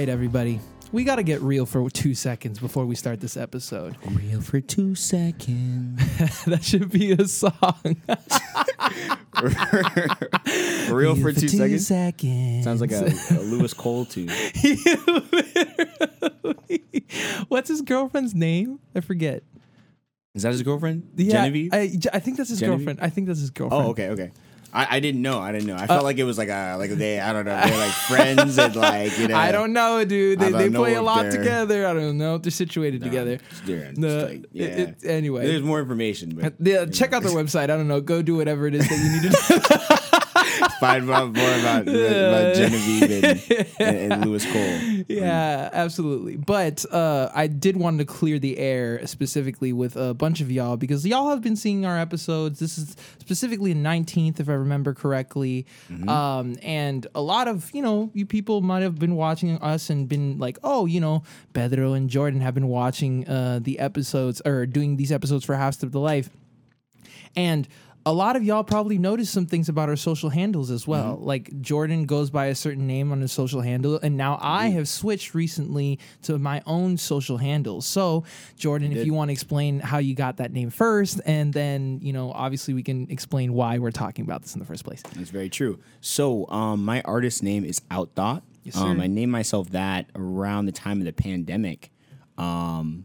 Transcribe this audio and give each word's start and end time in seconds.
right, 0.00 0.08
everybody. 0.08 0.58
We 0.92 1.04
got 1.04 1.16
to 1.16 1.22
get 1.22 1.42
real 1.42 1.66
for 1.66 1.90
two 1.90 2.14
seconds 2.14 2.58
before 2.58 2.86
we 2.86 2.94
start 2.94 3.20
this 3.20 3.36
episode. 3.36 3.96
Real 4.10 4.40
for 4.40 4.58
two 4.60 4.94
seconds. 4.94 6.00
that 6.46 6.64
should 6.64 6.90
be 6.90 7.12
a 7.12 7.28
song. 7.28 7.52
Real 10.90 11.16
for 11.16 11.32
two, 11.32 11.48
seconds. 11.48 11.86
seconds. 11.86 12.64
Sounds 12.64 12.80
like 12.80 12.92
a, 12.92 13.04
a 13.04 13.42
Louis 13.42 13.74
Cole 13.74 14.06
tune. 14.06 14.30
What's 17.48 17.68
his 17.68 17.82
girlfriend's 17.82 18.34
name? 18.34 18.80
I 18.96 19.00
forget. 19.00 19.42
Is 20.34 20.44
that 20.44 20.52
his 20.52 20.62
girlfriend? 20.62 21.10
Yeah, 21.14 21.32
Genevieve? 21.32 21.74
I, 21.74 21.92
I 22.12 22.20
think 22.20 22.38
that's 22.38 22.48
his 22.48 22.58
Genevieve? 22.58 22.86
girlfriend. 22.86 23.00
I 23.02 23.10
think 23.10 23.26
that's 23.26 23.40
his 23.40 23.50
oh, 23.50 23.52
girlfriend. 23.54 23.84
oh, 23.84 23.90
okay, 23.90 24.08
okay. 24.08 24.32
I, 24.72 24.96
I 24.96 25.00
didn't 25.00 25.22
know. 25.22 25.40
I 25.40 25.52
didn't 25.52 25.66
know. 25.66 25.74
I 25.76 25.84
uh, 25.84 25.86
felt 25.86 26.04
like 26.04 26.18
it 26.18 26.24
was 26.24 26.38
like 26.38 26.48
a 26.48 26.76
like 26.78 26.90
they 26.90 27.18
I 27.20 27.32
don't 27.32 27.44
know 27.44 27.60
they're 27.60 27.76
like 27.78 27.90
friends 27.92 28.58
and 28.58 28.76
like 28.76 29.18
you 29.18 29.28
know 29.28 29.36
I 29.36 29.52
don't 29.52 29.72
know, 29.72 30.04
dude. 30.04 30.38
They, 30.38 30.50
they 30.52 30.70
play 30.70 30.94
a 30.94 31.02
lot 31.02 31.30
together. 31.30 31.86
I 31.86 31.92
don't 31.94 32.18
know 32.18 32.36
if 32.36 32.42
they're 32.42 32.50
situated 32.50 33.00
No, 33.00 33.06
together. 33.08 33.38
it's 33.50 33.60
different. 33.62 33.98
No, 33.98 34.18
It's 34.18 34.30
like, 34.30 34.44
yeah. 34.52 34.64
it- 34.66 35.04
anyway. 35.04 35.46
There's 35.46 35.62
more 35.62 35.80
information, 35.80 36.34
but 36.34 36.54
Yeah, 36.60 36.86
check 36.86 37.12
out 37.12 37.22
their 37.22 37.32
website. 37.42 37.64
I 37.64 37.76
don't 37.78 37.88
know. 37.88 38.00
Go 38.00 38.22
do 38.22 38.36
whatever 38.36 38.66
it 38.66 38.74
is 38.74 38.88
that 38.88 38.98
you 38.98 39.10
need 39.20 39.32
to 39.32 39.98
do. 39.98 40.06
find 40.80 41.10
out 41.10 41.34
more 41.34 41.58
about, 41.58 41.82
about 41.88 42.54
Genevieve 42.54 43.24
and, 43.24 43.66
and, 43.78 44.12
and 44.12 44.26
Louis 44.26 44.44
Cole. 44.44 45.04
yeah, 45.08 45.70
absolutely. 45.72 46.36
But 46.36 46.84
uh, 46.92 47.30
I 47.34 47.46
did 47.46 47.76
want 47.76 47.98
to 47.98 48.04
clear 48.04 48.38
the 48.38 48.58
air 48.58 49.06
specifically 49.06 49.72
with 49.72 49.96
a 49.96 50.14
bunch 50.14 50.40
of 50.40 50.50
y'all 50.50 50.76
because 50.76 51.06
y'all 51.06 51.30
have 51.30 51.42
been 51.42 51.56
seeing 51.56 51.84
our 51.84 51.98
episodes. 51.98 52.58
This 52.58 52.78
is 52.78 52.96
specifically 53.18 53.72
the 53.72 53.80
19th, 53.80 54.40
if 54.40 54.48
I 54.48 54.52
remember 54.52 54.94
correctly. 54.94 55.66
Um, 56.08 56.56
and 56.62 57.06
a 57.14 57.22
lot 57.22 57.48
of, 57.48 57.70
you 57.72 57.82
know, 57.82 58.10
you 58.14 58.26
people 58.26 58.60
might 58.60 58.82
have 58.82 58.98
been 58.98 59.16
watching 59.16 59.58
us 59.58 59.90
and 59.90 60.08
been 60.08 60.38
like, 60.38 60.58
oh, 60.62 60.86
you 60.86 61.00
know, 61.00 61.22
Pedro 61.52 61.92
and 61.92 62.08
Jordan 62.08 62.40
have 62.40 62.54
been 62.54 62.68
watching 62.68 63.28
uh, 63.28 63.60
the 63.62 63.78
episodes 63.78 64.40
or 64.44 64.66
doing 64.66 64.96
these 64.96 65.12
episodes 65.12 65.44
for 65.44 65.54
Half 65.56 65.74
Step 65.74 65.90
the 65.90 66.00
Life. 66.00 66.30
And 67.36 67.68
a 68.06 68.12
lot 68.12 68.34
of 68.34 68.42
y'all 68.42 68.64
probably 68.64 68.96
noticed 68.96 69.32
some 69.32 69.44
things 69.46 69.68
about 69.68 69.88
our 69.88 69.96
social 69.96 70.30
handles 70.30 70.70
as 70.70 70.86
well. 70.86 71.16
Mm-hmm. 71.16 71.24
Like 71.24 71.60
Jordan 71.60 72.06
goes 72.06 72.30
by 72.30 72.46
a 72.46 72.54
certain 72.54 72.86
name 72.86 73.12
on 73.12 73.20
his 73.20 73.32
social 73.32 73.60
handle, 73.60 73.98
and 74.02 74.16
now 74.16 74.38
I 74.40 74.68
have 74.68 74.88
switched 74.88 75.34
recently 75.34 75.98
to 76.22 76.38
my 76.38 76.62
own 76.66 76.96
social 76.96 77.36
handle. 77.36 77.80
So, 77.82 78.24
Jordan, 78.56 78.92
if 78.92 79.04
you 79.04 79.12
want 79.12 79.28
to 79.28 79.32
explain 79.32 79.80
how 79.80 79.98
you 79.98 80.14
got 80.14 80.38
that 80.38 80.52
name 80.52 80.70
first, 80.70 81.20
and 81.26 81.52
then 81.52 81.98
you 82.02 82.12
know, 82.12 82.32
obviously, 82.32 82.74
we 82.74 82.82
can 82.82 83.06
explain 83.10 83.52
why 83.52 83.78
we're 83.78 83.90
talking 83.90 84.24
about 84.24 84.42
this 84.42 84.54
in 84.54 84.60
the 84.60 84.66
first 84.66 84.84
place. 84.84 85.02
That's 85.14 85.30
very 85.30 85.50
true. 85.50 85.78
So, 86.00 86.48
um, 86.48 86.84
my 86.84 87.02
artist 87.02 87.42
name 87.42 87.64
is 87.64 87.80
Outthought. 87.90 88.42
Yes, 88.62 88.76
um, 88.76 88.98
sir. 88.98 89.04
I 89.04 89.06
named 89.06 89.32
myself 89.32 89.70
that 89.70 90.06
around 90.14 90.66
the 90.66 90.72
time 90.72 90.98
of 90.98 91.04
the 91.04 91.12
pandemic. 91.12 91.90
Um, 92.38 93.04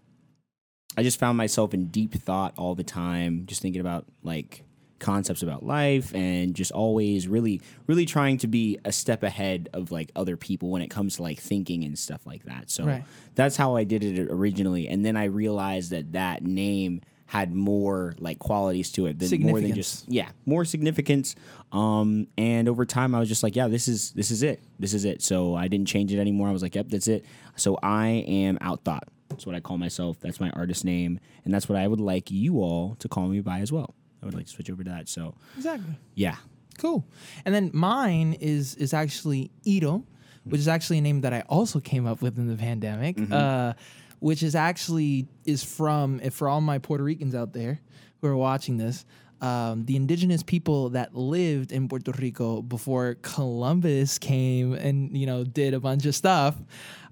I 0.97 1.03
just 1.03 1.19
found 1.19 1.37
myself 1.37 1.73
in 1.73 1.87
deep 1.87 2.13
thought 2.13 2.53
all 2.57 2.75
the 2.75 2.83
time, 2.83 3.45
just 3.45 3.61
thinking 3.61 3.81
about 3.81 4.05
like 4.23 4.64
concepts 4.99 5.43
about 5.43 5.63
life 5.63 6.13
and 6.15 6.55
just 6.55 6.71
always 6.71 7.27
really, 7.27 7.61
really 7.87 8.05
trying 8.05 8.37
to 8.39 8.47
be 8.47 8.79
a 8.85 8.91
step 8.91 9.23
ahead 9.23 9.69
of 9.73 9.91
like 9.91 10.11
other 10.15 10.37
people 10.37 10.69
when 10.69 10.81
it 10.81 10.89
comes 10.89 11.17
to 11.17 11.21
like 11.23 11.39
thinking 11.39 11.83
and 11.83 11.97
stuff 11.99 12.25
like 12.25 12.43
that. 12.45 12.69
So 12.69 12.85
Right. 12.85 13.03
that's 13.35 13.57
how 13.57 13.75
I 13.75 13.83
did 13.83 14.03
it 14.03 14.27
originally. 14.31 14.87
And 14.87 15.05
then 15.05 15.17
I 15.17 15.25
realized 15.25 15.91
that 15.91 16.13
that 16.13 16.43
name 16.43 17.01
had 17.27 17.53
more 17.53 18.13
like 18.19 18.37
qualities 18.37 18.91
to 18.91 19.07
it 19.07 19.17
than 19.17 19.41
more 19.41 19.59
than 19.59 19.73
just 19.73 20.07
yeah 20.07 20.29
more 20.45 20.63
significance. 20.63 21.35
Um 21.71 22.27
and 22.37 22.69
over 22.69 22.85
time 22.85 23.15
i 23.15 23.19
was 23.19 23.27
just 23.27 23.41
like 23.41 23.55
yeah 23.55 23.67
this 23.67 23.87
is 23.87 24.11
this 24.11 24.29
is 24.29 24.43
it. 24.43 24.61
This 24.79 24.93
is 24.93 25.05
it. 25.05 25.21
So 25.23 25.55
i 25.55 25.67
didn't 25.67 25.87
change 25.87 26.13
it 26.13 26.19
anymore. 26.19 26.47
I 26.49 26.51
was 26.51 26.61
like 26.61 26.75
yep 26.75 26.87
that's 26.87 27.07
it. 27.07 27.25
So 27.55 27.77
i 27.81 28.07
am 28.27 28.57
outthought. 28.59 29.03
That's 29.29 29.45
what 29.45 29.55
i 29.55 29.59
call 29.59 29.77
myself. 29.79 30.19
That's 30.21 30.39
my 30.39 30.51
artist 30.51 30.85
name. 30.85 31.19
And 31.43 31.53
that's 31.53 31.67
what 31.67 31.77
i 31.79 31.87
would 31.87 31.99
like 31.99 32.29
you 32.29 32.59
all 32.59 32.95
to 32.99 33.09
call 33.09 33.27
me 33.27 33.41
by 33.41 33.59
as 33.59 33.71
well 33.71 33.95
i 34.21 34.25
would 34.25 34.33
like 34.35 34.45
to 34.45 34.51
switch 34.51 34.69
over 34.69 34.83
to 34.83 34.89
that 34.89 35.07
so 35.09 35.35
Exactly. 35.57 35.95
yeah 36.15 36.35
Cool. 36.77 37.05
And 37.45 37.55
then 37.55 37.71
mine 37.73 38.33
is 38.41 38.75
is 38.75 38.93
actually 38.93 39.49
Ito, 39.63 40.03
which 40.43 40.59
is 40.59 40.67
actually 40.67 40.97
a 40.97 41.01
name 41.01 41.21
that 41.21 41.31
I 41.33 41.39
also 41.47 41.79
came 41.79 42.05
up 42.05 42.21
with 42.21 42.37
in 42.37 42.49
the 42.49 42.57
pandemic. 42.57 43.15
Uh, 43.31 43.71
which 44.19 44.43
is 44.43 44.55
actually 44.55 45.29
is 45.45 45.63
from 45.63 46.19
if 46.21 46.33
for 46.33 46.49
all 46.49 46.59
my 46.59 46.79
Puerto 46.79 47.01
Ricans 47.01 47.33
out 47.33 47.53
there 47.53 47.79
who 48.19 48.27
are 48.27 48.35
watching 48.35 48.75
this. 48.75 49.05
Um, 49.39 49.85
the 49.85 49.95
indigenous 49.95 50.43
people 50.43 50.89
that 50.89 51.15
lived 51.15 51.71
in 51.71 51.87
Puerto 51.87 52.11
Rico 52.11 52.61
before 52.61 53.15
Columbus 53.21 54.17
came 54.19 54.73
and 54.73 55.15
you 55.17 55.25
know 55.27 55.45
did 55.45 55.73
a 55.73 55.79
bunch 55.79 56.05
of 56.05 56.13
stuff. 56.13 56.55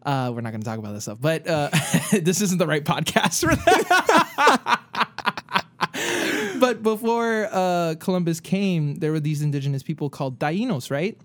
Uh, 0.06 0.30
we're 0.36 0.42
not 0.42 0.50
going 0.52 0.62
to 0.62 0.66
talk 0.68 0.78
about 0.78 0.92
this 0.92 1.04
stuff, 1.04 1.20
but 1.22 1.48
uh, 1.48 1.70
this 2.22 2.42
isn't 2.42 2.58
the 2.58 2.68
right 2.68 2.84
podcast 2.84 3.40
for 3.48 3.56
that. 3.56 4.80
but 6.64 6.82
before 6.82 7.50
uh, 7.52 7.96
Columbus 8.00 8.40
came, 8.40 8.96
there 8.96 9.12
were 9.12 9.20
these 9.20 9.42
indigenous 9.42 9.84
people 9.84 10.10
called 10.10 10.40
Tainos, 10.40 10.90
right? 10.90 11.20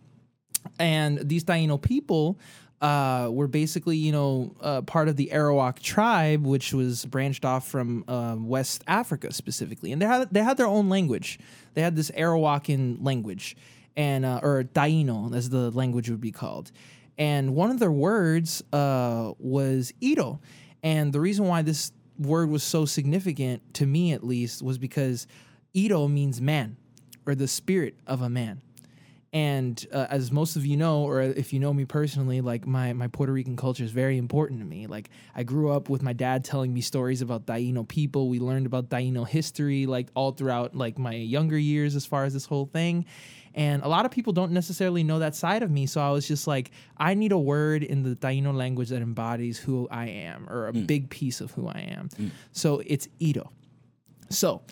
And 0.81 1.29
these 1.29 1.45
Taino 1.45 1.81
people 1.81 2.41
uh, 2.81 3.29
were 3.31 3.47
basically, 3.47 3.97
you 3.97 4.11
know, 4.11 4.57
uh, 4.61 4.83
part 4.83 5.07
of 5.07 5.15
the 5.15 5.31
Arawak 5.33 5.79
tribe, 5.79 6.45
which 6.45 6.73
was 6.73 7.05
branched 7.05 7.45
off 7.45 7.69
from 7.69 8.05
uh, 8.09 8.35
West 8.37 8.83
Africa 8.89 9.33
specifically, 9.33 9.93
and 9.93 10.03
they 10.03 10.07
had 10.07 10.29
they 10.33 10.43
had 10.43 10.57
their 10.57 10.67
own 10.67 10.89
language. 10.89 11.39
They 11.75 11.83
had 11.83 11.95
this 11.95 12.11
Arawakan 12.11 13.05
language, 13.05 13.57
and 13.97 14.25
uh, 14.25 14.41
or 14.43 14.65
Taino, 14.65 15.33
as 15.33 15.51
the 15.51 15.71
language 15.71 16.11
would 16.11 16.21
be 16.21 16.33
called. 16.33 16.73
And 17.17 17.55
one 17.55 17.71
of 17.71 17.79
their 17.79 17.93
words 17.93 18.65
uh, 18.73 19.35
was 19.39 19.93
Ito, 20.01 20.41
and 20.83 21.13
the 21.13 21.21
reason 21.21 21.47
why 21.47 21.63
this 21.63 21.93
word 22.19 22.51
was 22.51 22.63
so 22.63 22.85
significant 22.85 23.75
to 23.75 23.87
me, 23.87 24.13
at 24.13 24.25
least, 24.25 24.63
was 24.63 24.79
because 24.79 25.27
Ito 25.75 26.09
means 26.09 26.41
man, 26.41 26.77
or 27.27 27.35
the 27.35 27.49
spirit 27.49 27.95
of 28.07 28.23
a 28.23 28.29
man. 28.29 28.61
And 29.31 29.87
uh, 29.93 30.07
as 30.09 30.33
most 30.33 30.57
of 30.57 30.65
you 30.65 30.79
know, 30.79 31.03
or 31.03 31.21
if 31.21 31.53
you 31.53 31.61
know 31.61 31.75
me 31.75 31.85
personally, 31.85 32.41
like 32.41 32.67
my, 32.67 32.95
my 32.95 33.09
Puerto 33.09 33.31
Rican 33.31 33.57
culture 33.57 33.85
is 33.85 33.91
very 33.91 34.17
important 34.17 34.61
to 34.61 34.65
me. 34.65 34.87
Like 34.87 35.11
I 35.35 35.43
grew 35.43 35.71
up 35.71 35.91
with 35.91 36.03
my 36.03 36.15
dad 36.15 36.45
telling 36.45 36.73
me 36.73 36.81
stories 36.81 37.21
about 37.21 37.45
Taino 37.45 37.87
people. 37.87 38.31
We 38.31 38.41
learned 38.41 38.65
about 38.65 38.89
Taino 38.89 39.29
history 39.29 39.85
like 39.85 40.09
all 40.15 40.33
throughout 40.33 40.75
like 40.75 40.99
my 40.99 41.13
younger 41.13 41.59
years 41.59 41.95
as 41.95 42.07
far 42.07 42.25
as 42.25 42.33
this 42.33 42.47
whole 42.47 42.67
thing. 42.73 43.05
And 43.55 43.83
a 43.83 43.89
lot 43.89 44.05
of 44.05 44.11
people 44.11 44.33
don't 44.33 44.53
necessarily 44.53 45.03
know 45.03 45.19
that 45.19 45.35
side 45.35 45.63
of 45.63 45.71
me. 45.71 45.87
So 45.87 46.01
I 46.01 46.11
was 46.11 46.27
just 46.27 46.47
like, 46.47 46.71
I 46.97 47.15
need 47.15 47.33
a 47.33 47.39
word 47.39 47.83
in 47.83 48.03
the 48.03 48.17
Taino 48.17 48.55
language 48.55 48.91
that 48.91 49.03
embodies 49.03 49.59
who 49.59 49.89
I 49.91 50.07
am 50.07 50.49
or 50.49 50.69
a 50.69 50.73
mm. 50.73 50.87
big 50.87 51.11
piece 51.11 51.41
of 51.41 51.51
who 51.53 51.69
I 51.69 51.89
am. 51.91 52.09
Mm. 52.11 52.31
So 52.53 52.83
it's 52.87 53.09
Ito. 53.19 53.51
So, 54.31 54.63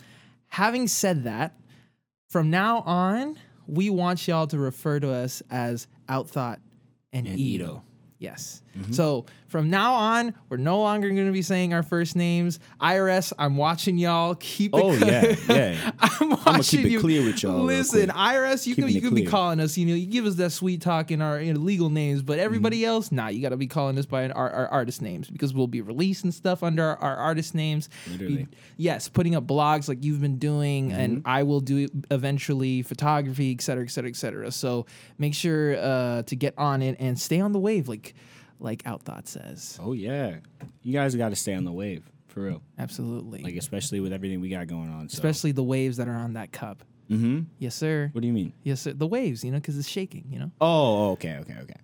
having 0.47 0.87
said 0.87 1.23
that, 1.23 1.57
from 2.29 2.49
now 2.49 2.81
on, 2.81 3.37
we 3.65 3.89
want 3.89 4.27
y'all 4.27 4.47
to 4.47 4.57
refer 4.57 4.99
to 4.99 5.11
us 5.11 5.41
as 5.49 5.87
Outthought 6.07 6.59
and, 7.11 7.27
And 7.27 7.39
Ito. 7.39 7.65
Ito. 7.65 7.83
Yes. 8.19 8.63
So 8.91 9.25
from 9.47 9.71
now 9.71 9.93
on, 9.95 10.35
we're 10.49 10.57
no 10.57 10.79
longer 10.81 11.09
going 11.09 11.25
to 11.25 11.31
be 11.31 11.41
saying 11.41 11.73
our 11.73 11.81
first 11.81 12.15
names. 12.15 12.59
IRS, 12.79 13.33
I'm 13.39 13.57
watching 13.57 13.97
y'all. 13.97 14.35
Keep 14.35 14.75
it. 14.75 14.79
Oh, 14.79 14.93
yeah, 14.93 15.35
yeah. 15.49 15.91
I'm 15.99 16.29
watching 16.29 16.61
keep 16.81 16.85
it 16.85 16.91
you. 16.91 16.99
clear 16.99 17.23
with 17.23 17.41
y'all 17.41 17.63
Listen. 17.63 18.09
IRS, 18.09 18.67
you 18.67 18.75
can 18.75 18.87
you 18.87 19.01
can 19.01 19.15
be 19.15 19.25
calling 19.25 19.59
us. 19.59 19.79
You 19.79 19.87
know, 19.87 19.95
you 19.95 20.05
give 20.05 20.27
us 20.27 20.35
that 20.35 20.51
sweet 20.51 20.81
talk 20.81 21.09
in 21.09 21.23
our 21.23 21.41
know, 21.41 21.59
legal 21.59 21.89
names, 21.89 22.21
but 22.21 22.37
everybody 22.37 22.77
Mm-hmm. 22.81 22.87
else, 22.87 23.11
nah, 23.11 23.29
you 23.29 23.41
got 23.41 23.49
to 23.49 23.57
be 23.57 23.65
calling 23.65 23.97
us 23.97 24.05
by 24.05 24.29
our, 24.29 24.49
our 24.51 24.67
artist 24.67 25.01
names 25.01 25.27
because 25.27 25.55
we'll 25.55 25.65
be 25.65 25.81
releasing 25.81 26.31
stuff 26.31 26.61
under 26.61 26.83
our, 26.83 26.97
our 26.97 27.15
artist 27.15 27.55
names. 27.55 27.89
Literally. 28.11 28.33
You- 28.41 28.47
yes, 28.77 29.09
putting 29.09 29.33
up 29.35 29.47
blogs 29.47 29.89
like 29.89 30.03
you've 30.03 30.21
been 30.21 30.37
doing, 30.37 30.91
and 30.91 31.17
Mm-hmm. 31.17 31.27
I 31.27 31.41
will 31.43 31.61
do 31.61 31.87
eventually 32.11 32.83
photography, 32.83 33.51
et 33.53 33.61
cetera, 33.61 33.85
et 33.85 33.89
cetera, 33.89 34.09
et 34.11 34.15
cetera. 34.15 34.51
So 34.51 34.85
make 35.17 35.33
sure 35.33 35.77
uh, 35.77 36.21
to 36.23 36.35
get 36.35 36.53
on 36.59 36.83
it 36.83 36.97
and 36.99 37.19
stay 37.19 37.39
on 37.39 37.53
the 37.53 37.59
wave, 37.59 37.87
like 37.87 38.13
like 38.59 38.83
Outthought 38.83 39.27
says. 39.27 39.79
oh 39.81 39.93
yeah 39.93 40.37
you 40.83 40.93
guys 40.93 41.15
got 41.15 41.29
to 41.29 41.35
stay 41.35 41.53
on 41.53 41.63
the 41.65 41.71
wave 41.71 42.03
for 42.27 42.41
real 42.41 42.61
Absolutely. 42.77 43.41
like 43.43 43.55
especially 43.55 43.99
with 43.99 44.13
everything 44.13 44.41
we 44.41 44.49
got 44.49 44.67
going 44.67 44.89
on 44.91 45.09
so. 45.09 45.15
Especially 45.15 45.51
the 45.51 45.63
waves 45.63 45.97
that 45.97 46.07
are 46.07 46.15
on 46.15 46.33
that 46.33 46.51
cup. 46.51 46.83
mm-hmm 47.09 47.41
Yes, 47.59 47.75
sir. 47.75 48.09
what 48.13 48.21
do 48.21 48.27
you 48.27 48.33
mean 48.33 48.53
Yes, 48.63 48.81
sir. 48.81 48.93
The 48.93 49.07
waves, 49.07 49.43
you 49.43 49.51
know, 49.51 49.57
because 49.57 49.77
it's 49.77 49.87
shaking, 49.87 50.25
you 50.29 50.39
know? 50.39 50.51
Oh, 50.61 51.11
okay, 51.11 51.37
okay, 51.41 51.55
okay. 51.63 51.79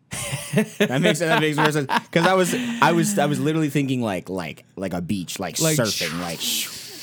that 0.86 1.02
makes 1.02 1.20
that 1.20 1.42
makes 1.42 1.58
more 1.58 1.72
sense 1.72 1.88
because 2.12 2.26
I 2.28 2.34
was 2.34 2.54
I 2.82 2.92
was 2.92 3.18
I 3.18 3.26
was 3.26 3.40
literally 3.40 3.70
thinking 3.70 4.02
like 4.02 4.30
like 4.30 4.66
like 4.76 4.94
a 4.94 5.02
beach, 5.02 5.40
like, 5.40 5.60
Like, 5.60 5.78
surfing, 5.78 6.20
like. 6.22 6.40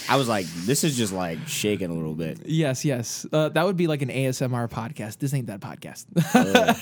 I 0.09 0.17
was 0.17 0.27
like, 0.29 0.47
this 0.67 0.83
is 0.83 0.97
just 0.97 1.13
like 1.13 1.39
shaking 1.47 1.89
a 1.89 1.95
little 1.95 2.15
bit. 2.17 2.41
Yes, 2.47 2.85
yes. 2.85 3.27
Uh, 3.33 3.49
that 3.51 3.65
would 3.65 3.77
be 3.77 3.87
like 3.87 4.03
an 4.03 4.09
ASMR 4.09 4.69
podcast. 4.69 5.19
This 5.19 5.33
ain't 5.35 5.47
that 5.47 5.61
podcast. 5.61 6.07
Oh, 6.35 6.75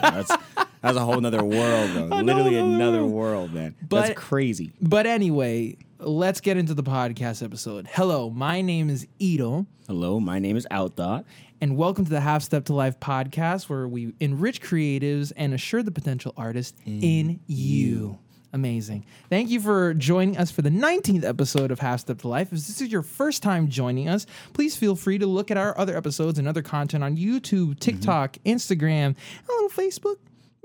gosh. 0.00 0.66
That's 0.82 0.96
a 0.96 1.00
whole 1.00 1.20
nother 1.20 1.44
world, 1.44 1.90
though. 1.94 2.04
Literally 2.22 2.56
Another 2.56 3.04
world. 3.04 3.52
man. 3.52 3.74
But- 3.88 4.06
that's 4.08 4.18
crazy. 4.20 4.72
but 4.80 5.06
anyway, 5.06 5.76
let's 5.98 6.40
get 6.40 6.56
into 6.56 6.74
the 6.74 6.82
podcast 6.82 7.42
episode. 7.42 7.88
Hello, 7.92 8.30
my 8.30 8.60
name 8.60 8.90
is 8.90 9.06
Ito, 9.18 9.66
Hello, 9.86 10.20
my 10.20 10.38
name 10.38 10.56
is 10.56 10.66
Outthought. 10.70 11.24
and 11.60 11.76
welcome 11.76 12.04
to 12.04 12.10
the 12.10 12.20
Half 12.20 12.42
Step 12.42 12.64
to 12.66 12.74
Life 12.74 12.98
podcast, 13.00 13.68
where 13.68 13.86
we 13.88 14.12
enrich 14.20 14.60
creatives 14.60 15.32
and 15.36 15.54
assure 15.54 15.82
the 15.82 15.90
potential 15.92 16.32
artist 16.36 16.76
in, 16.84 17.40
you. 17.46 18.18
Amazing. 18.52 19.04
Thank 19.28 19.50
you 19.50 19.60
for 19.60 19.92
joining 19.94 20.38
us 20.38 20.50
for 20.50 20.62
the 20.62 20.70
19th 20.70 21.24
episode 21.24 21.70
of 21.70 21.78
Half 21.78 22.00
Step 22.00 22.18
to 22.22 22.28
Life. 22.28 22.46
If 22.48 22.52
this 22.52 22.80
is 22.80 22.90
your 22.90 23.02
first 23.02 23.42
time 23.42 23.68
joining 23.68 24.08
us, 24.08 24.26
please 24.54 24.74
feel 24.76 24.96
free 24.96 25.18
to 25.18 25.26
look 25.26 25.50
at 25.50 25.56
our 25.58 25.76
other 25.78 25.94
episodes 25.96 26.38
and 26.38 26.48
other 26.48 26.62
content 26.62 27.04
on 27.04 27.16
YouTube, 27.16 27.42
mm-hmm. 27.42 27.72
TikTok, 27.72 28.38
Instagram, 28.46 29.14
a 29.46 29.52
little 29.52 29.68
Facebook, 29.68 30.16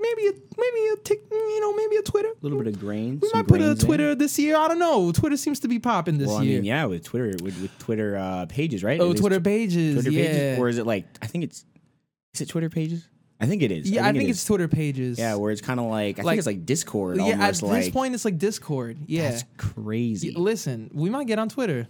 maybe 0.02 0.26
a 0.28 0.32
maybe 0.32 0.88
a 0.92 0.96
tick, 1.04 1.20
you 1.30 1.60
know, 1.60 1.72
maybe 1.74 1.96
a 1.96 2.02
Twitter. 2.02 2.28
A 2.28 2.34
little 2.42 2.58
bit 2.58 2.66
of 2.66 2.80
grain. 2.80 3.18
We 3.22 3.30
might 3.32 3.46
put 3.46 3.60
a 3.60 3.64
grains 3.64 3.78
there. 3.78 3.86
Twitter 3.86 4.14
this 4.14 4.38
year. 4.38 4.56
I 4.56 4.68
don't 4.68 4.78
know. 4.78 5.12
Twitter 5.12 5.36
seems 5.36 5.60
to 5.60 5.68
be 5.68 5.78
popping 5.78 6.18
this 6.18 6.28
Well, 6.28 6.38
I 6.38 6.42
year. 6.42 6.56
mean, 6.56 6.64
yeah, 6.64 6.84
with 6.86 7.04
Twitter, 7.04 7.36
with, 7.42 7.60
with 7.62 7.78
Twitter 7.78 8.16
uh, 8.16 8.46
pages, 8.46 8.82
right? 8.84 9.00
Oh, 9.00 9.14
Twitter 9.14 9.40
pages. 9.40 9.94
Twitter 9.94 10.10
yeah. 10.10 10.26
pages, 10.26 10.58
or 10.58 10.68
is 10.68 10.78
it 10.78 10.86
like? 10.86 11.06
I 11.22 11.26
think 11.26 11.44
it's. 11.44 11.64
Is 12.34 12.40
it 12.42 12.48
Twitter 12.48 12.68
pages? 12.70 13.08
I 13.40 13.46
think 13.46 13.62
it 13.62 13.72
is. 13.72 13.90
yeah, 13.90 14.06
I 14.06 14.10
it 14.10 14.12
think 14.12 14.28
is. 14.30 14.36
it's 14.36 14.44
Twitter 14.44 14.68
pages. 14.68 15.18
Yeah, 15.18 15.34
where 15.34 15.50
it's 15.50 15.60
kind 15.60 15.80
of 15.80 15.86
like 15.86 16.18
I 16.20 16.22
Like- 16.22 16.32
think 16.34 16.38
it's 16.38 16.46
like 16.46 16.64
Discord. 16.64 17.16
yeah. 17.16 17.24
At 17.24 17.60
almost 17.62 17.62
this 17.62 17.88
point, 17.90 18.14
it's 18.14 18.24
like 18.24 18.38
Discord. 18.38 18.98
Yeah. 19.06 19.30
that's 19.30 19.44
crazy. 19.56 20.28
Yeah, 20.28 20.38
Listen, 20.38 20.90
we 20.94 21.10
might 21.10 21.26
get 21.26 21.38
on 21.40 21.48
Twitter. 21.48 21.88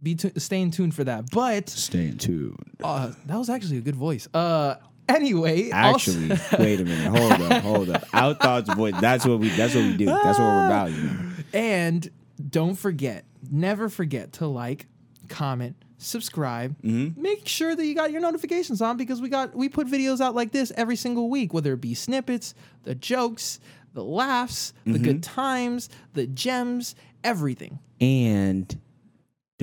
Be 0.00 0.14
tu- 0.14 0.32
staying 0.36 0.70
tuned 0.72 0.94
for 0.94 1.04
that. 1.04 1.30
But 1.30 1.68
Stay 1.68 2.10
tuned. 2.12 2.56
uh, 2.82 3.12
that 3.26 3.36
was 3.36 3.48
actually 3.50 3.78
a 3.78 3.80
good 3.82 3.94
voice. 3.96 4.26
Uh, 4.34 4.74
anyway, 5.14 5.70
also- 5.70 6.10
Actually, 6.12 6.64
wait 6.64 6.80
a 6.80 6.84
minute. 6.84 7.16
Hold 7.18 7.32
up, 7.52 7.62
hold 7.62 7.90
up. 7.90 8.04
Outthought's 8.14 8.72
voice. 8.74 8.94
That's 9.00 9.24
what 9.26 9.38
we. 9.40 9.48
That's 9.50 9.74
what 9.74 9.84
we 9.84 9.96
do. 9.96 10.06
That's 10.06 10.38
what 10.38 10.46
we're 10.46 10.66
about. 10.66 10.90
You 10.92 11.02
know? 11.02 11.30
and 11.52 12.10
don't 12.50 12.74
forget, 12.74 13.24
never 13.50 13.88
forget 13.88 14.32
to 14.34 14.46
like, 14.46 14.86
comment, 15.28 15.76
subscribe. 15.98 16.76
Mm-hmm. 16.82 17.20
Make 17.20 17.46
sure 17.46 17.74
that 17.76 17.84
you 17.86 17.94
got 17.94 18.10
your 18.10 18.20
notifications 18.20 18.80
on 18.82 18.96
because 18.96 19.20
we 19.20 19.28
got 19.28 19.54
we 19.54 19.68
put 19.68 19.86
videos 19.86 20.20
out 20.20 20.34
like 20.34 20.52
this 20.52 20.72
every 20.76 20.96
single 20.96 21.30
week, 21.30 21.52
whether 21.54 21.72
it 21.74 21.80
be 21.80 21.94
snippets, 21.94 22.54
the 22.84 22.94
jokes, 22.94 23.60
the 23.94 24.02
laughs, 24.04 24.72
the 24.84 24.92
Mm-hmm. 24.92 25.02
good 25.04 25.22
times, 25.22 25.88
the 26.14 26.26
gems, 26.26 26.94
everything. 27.22 27.78
And 28.00 28.80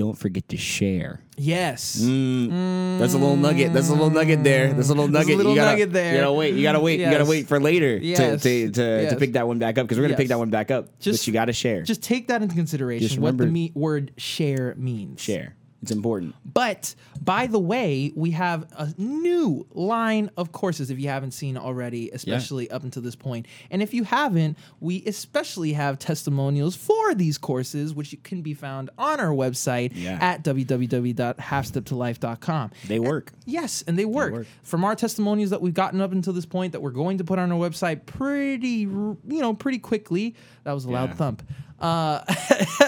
don't 0.00 0.16
forget 0.18 0.48
to 0.48 0.56
share. 0.56 1.20
Yes. 1.36 2.00
Mm. 2.02 2.98
That's 2.98 3.12
a 3.12 3.18
little 3.18 3.36
nugget. 3.36 3.72
That's 3.74 3.88
a 3.90 3.92
little 3.92 4.08
nugget 4.10 4.42
there. 4.42 4.72
That's 4.72 4.88
a 4.88 4.94
little 4.94 5.08
There's 5.08 5.26
a 5.26 5.28
nugget. 5.28 5.36
little 5.36 5.52
you 5.52 5.56
gotta, 5.58 5.70
nugget 5.72 5.92
there. 5.92 6.14
You 6.14 6.20
gotta 6.20 6.32
wait. 6.32 6.54
You 6.54 6.62
gotta 6.62 6.80
wait. 6.80 7.00
You 7.00 7.10
gotta 7.10 7.24
wait 7.26 7.46
for 7.48 7.60
later 7.60 7.96
Yes. 7.98 8.42
to 8.42 8.66
to, 8.66 8.70
to, 8.72 8.82
Yes. 8.82 9.12
to 9.12 9.18
pick 9.18 9.34
that 9.34 9.46
one 9.46 9.58
back 9.58 9.76
up 9.76 9.84
because 9.86 9.98
we're 9.98 10.04
gonna 10.04 10.16
pick 10.16 10.28
that 10.28 10.38
one 10.38 10.48
back 10.50 10.70
up. 10.70 10.98
Just- 11.00 11.20
but 11.22 11.26
you 11.26 11.32
gotta 11.34 11.52
share. 11.52 11.82
Just 11.82 12.02
take 12.02 12.28
that 12.28 12.40
into 12.42 12.54
consideration. 12.54 13.06
Just 13.06 13.20
what 13.20 13.36
the 13.36 13.46
me- 13.46 13.72
word 13.74 14.12
share 14.16 14.74
means. 14.78 15.20
share. 15.20 15.54
It's 15.82 15.90
important. 15.90 16.34
But 16.44 16.94
by 17.22 17.46
the 17.46 17.58
way, 17.58 18.12
we 18.14 18.32
have 18.32 18.66
a 18.76 18.92
new 18.98 19.66
line 19.72 20.28
of 20.36 20.52
courses 20.52 20.90
if 20.90 21.00
you 21.00 21.08
haven't 21.08 21.30
seen 21.30 21.56
already, 21.56 22.10
especially 22.10 22.70
up 22.70 22.82
until 22.84 23.00
this 23.02 23.16
point. 23.16 23.46
And 23.70 23.80
if 23.82 23.94
you 23.94 24.04
haven't, 24.04 24.58
we 24.80 25.02
especially 25.06 25.72
have 25.72 25.98
testimonials 25.98 26.76
for 26.76 27.14
these 27.14 27.38
courses, 27.38 27.94
which 27.94 28.14
can 28.24 28.42
be 28.42 28.52
found 28.52 28.90
on 28.98 29.20
our 29.20 29.32
website 29.32 29.92
Yeah. 29.94 30.18
at 30.20 30.44
www.halfsteptolife.com. 30.44 32.70
They 32.86 33.00
work. 33.00 33.32
Yes, 33.46 33.82
and 33.86 33.98
they 33.98 34.04
work. 34.04 34.32
work. 34.32 34.46
From 34.62 34.84
our 34.84 34.94
testimonials 34.94 35.50
that 35.50 35.60
we've 35.62 35.74
gotten 35.74 36.00
up 36.00 36.12
until 36.12 36.32
this 36.32 36.46
point 36.46 36.72
that 36.72 36.80
we're 36.80 36.90
going 36.90 37.18
to 37.18 37.24
put 37.24 37.38
on 37.38 37.50
our 37.52 37.58
website 37.58 38.06
pretty, 38.06 38.68
you 38.68 39.16
know, 39.26 39.54
pretty 39.54 39.78
quickly. 39.78 40.34
That 40.64 40.72
was 40.72 40.84
a 40.84 40.90
loud 40.90 41.10
Yeah. 41.10 41.14
thump. 41.16 41.42
Uh, 41.80 42.22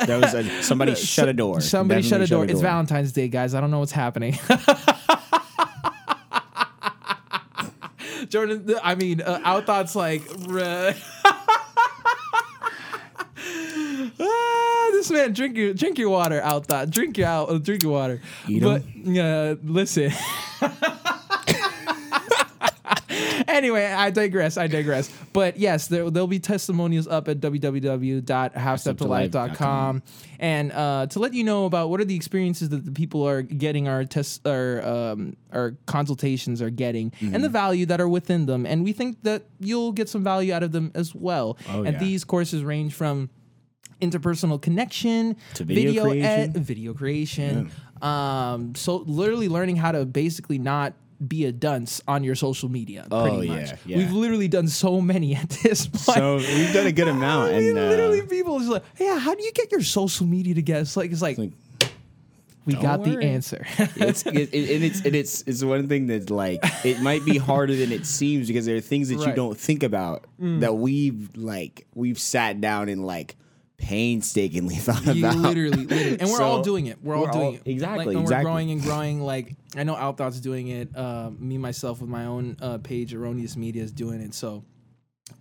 That 0.06 0.20
was 0.20 0.34
a, 0.34 0.62
somebody 0.62 0.94
shut 0.94 1.28
a 1.28 1.32
door. 1.32 1.60
Somebody 1.60 2.02
shut 2.02 2.20
a 2.20 2.24
Definitely 2.24 2.46
door. 2.48 2.52
It's 2.52 2.60
Valentine's 2.60 3.12
Day, 3.12 3.28
guys. 3.28 3.54
I 3.54 3.60
don't 3.60 3.70
know 3.70 3.78
what's 3.78 3.92
happening. 3.92 4.38
Jordan, 8.28 8.74
I 8.82 8.94
mean, 8.94 9.20
uh, 9.20 9.40
our 9.44 9.62
thoughts 9.62 9.94
like. 9.94 10.22
ah, 14.20 14.88
this 14.92 15.10
man, 15.10 15.32
drink 15.32 15.56
your 15.56 15.74
drink 15.74 15.98
your 15.98 16.08
water. 16.10 16.40
Out 16.40 16.66
thought, 16.66 16.90
drink 16.90 17.18
your 17.18 17.28
out, 17.28 17.50
uh, 17.50 17.58
drink 17.58 17.82
your 17.82 17.92
water. 17.92 18.20
Eat 18.48 18.62
but 18.62 18.82
uh, 19.18 19.56
listen. 19.62 20.12
anyway, 23.62 23.86
I 23.86 24.10
digress. 24.10 24.56
I 24.56 24.66
digress. 24.66 25.10
But 25.32 25.56
yes, 25.56 25.86
there, 25.88 26.10
there'll 26.10 26.26
be 26.26 26.40
testimonials 26.40 27.06
up 27.06 27.28
at 27.28 27.40
www.halfsteptolife.com. 27.40 30.02
And 30.38 30.72
uh, 30.72 31.06
to 31.06 31.18
let 31.18 31.34
you 31.34 31.44
know 31.44 31.66
about 31.66 31.90
what 31.90 32.00
are 32.00 32.04
the 32.04 32.16
experiences 32.16 32.70
that 32.70 32.84
the 32.84 32.92
people 32.92 33.26
are 33.26 33.42
getting 33.42 33.88
our 33.88 34.04
tests 34.04 34.40
our 34.44 34.82
um, 34.84 35.36
our 35.52 35.76
consultations 35.86 36.60
are 36.60 36.70
getting 36.70 37.12
and 37.20 37.44
the 37.44 37.48
value 37.48 37.86
that 37.86 38.00
are 38.00 38.08
within 38.08 38.46
them. 38.46 38.66
And 38.66 38.84
we 38.84 38.92
think 38.92 39.22
that 39.22 39.44
you'll 39.60 39.92
get 39.92 40.08
some 40.08 40.24
value 40.24 40.52
out 40.52 40.62
of 40.62 40.72
them 40.72 40.90
as 40.94 41.14
well. 41.14 41.56
Oh, 41.68 41.84
and 41.84 41.94
yeah. 41.94 42.00
these 42.00 42.24
courses 42.24 42.64
range 42.64 42.94
from 42.94 43.30
interpersonal 44.00 44.60
connection 44.60 45.36
To 45.54 45.64
video 45.64 46.02
creation. 46.02 46.24
ed- 46.24 46.56
video 46.56 46.92
creation. 46.92 47.70
Um, 48.00 48.74
so 48.74 48.96
literally 48.96 49.48
learning 49.48 49.76
how 49.76 49.92
to 49.92 50.04
basically 50.04 50.58
not 50.58 50.94
be 51.28 51.44
a 51.46 51.52
dunce 51.52 52.00
on 52.08 52.24
your 52.24 52.34
social 52.34 52.68
media. 52.68 53.06
Oh, 53.10 53.22
pretty 53.28 53.48
yeah, 53.48 53.54
much. 53.54 53.70
yeah. 53.86 53.96
We've 53.98 54.12
literally 54.12 54.48
done 54.48 54.68
so 54.68 55.00
many 55.00 55.34
at 55.42 55.48
this 55.48 55.86
point. 55.86 56.02
So 56.18 56.36
we've 56.36 56.72
done 56.72 56.86
a 56.86 56.92
good 56.92 57.08
amount, 57.08 57.52
I 57.54 57.58
mean, 57.60 57.70
and 57.70 57.78
uh, 57.78 57.88
literally, 57.88 58.22
people 58.22 58.60
is 58.60 58.68
like, 58.68 58.84
"Yeah, 58.98 59.18
how 59.18 59.34
do 59.34 59.42
you 59.42 59.52
get 59.52 59.70
your 59.72 59.82
social 59.82 60.26
media 60.26 60.54
together?" 60.54 60.80
It's 60.82 60.96
like, 60.96 61.10
it's 61.12 61.22
like, 61.22 61.38
like, 61.38 61.52
we 62.64 62.74
got 62.74 63.02
the 63.02 63.18
answer. 63.18 63.66
it's 63.78 64.24
it, 64.24 64.54
it, 64.54 64.70
and 64.76 64.84
it's 64.84 65.00
and 65.04 65.16
it's 65.16 65.42
it's 65.48 65.64
one 65.64 65.88
thing 65.88 66.06
that's 66.06 66.30
like 66.30 66.60
it 66.84 67.00
might 67.00 67.24
be 67.24 67.36
harder 67.36 67.74
than 67.74 67.90
it 67.90 68.06
seems 68.06 68.46
because 68.46 68.66
there 68.66 68.76
are 68.76 68.80
things 68.80 69.08
that 69.08 69.14
you 69.16 69.20
Right. 69.22 69.32
Mm. 69.32 69.36
don't 69.36 69.58
think 69.58 69.82
about 69.82 70.24
that 70.38 70.74
we've 70.74 71.28
like 71.36 71.86
we've 71.94 72.18
sat 72.20 72.60
down 72.60 72.88
and 72.88 73.04
like 73.04 73.34
painstakingly 73.82 74.76
thought 74.86 75.04
You 75.04 75.24
about. 75.26 75.36
literally, 75.36 75.84
literally, 75.84 76.18
and 76.20 76.30
we're 76.30 76.40
all 76.42 76.62
doing 76.62 76.86
it. 76.86 76.98
We're 77.02 77.16
all 77.16 77.24
we're 77.24 77.30
doing 77.32 77.44
all- 77.46 77.54
it 77.54 77.62
exactly, 77.66 78.06
Like, 78.06 78.14
and 78.14 78.22
exactly. 78.22 78.44
we're 78.46 78.50
growing 78.52 78.70
and 78.70 78.82
growing. 78.82 79.20
Like 79.20 79.54
I 79.76 79.82
know 79.84 79.94
Outthought's 79.96 80.40
doing 80.40 80.68
it. 80.68 80.96
Uh, 80.96 81.30
me 81.38 81.58
myself 81.58 82.00
with 82.00 82.08
my 82.08 82.24
own 82.26 82.56
uh, 82.62 82.78
page, 82.78 83.12
Erroneous 83.14 83.56
Media 83.56 83.82
is 83.82 83.92
doing 83.92 84.20
it. 84.20 84.34
So 84.34 84.64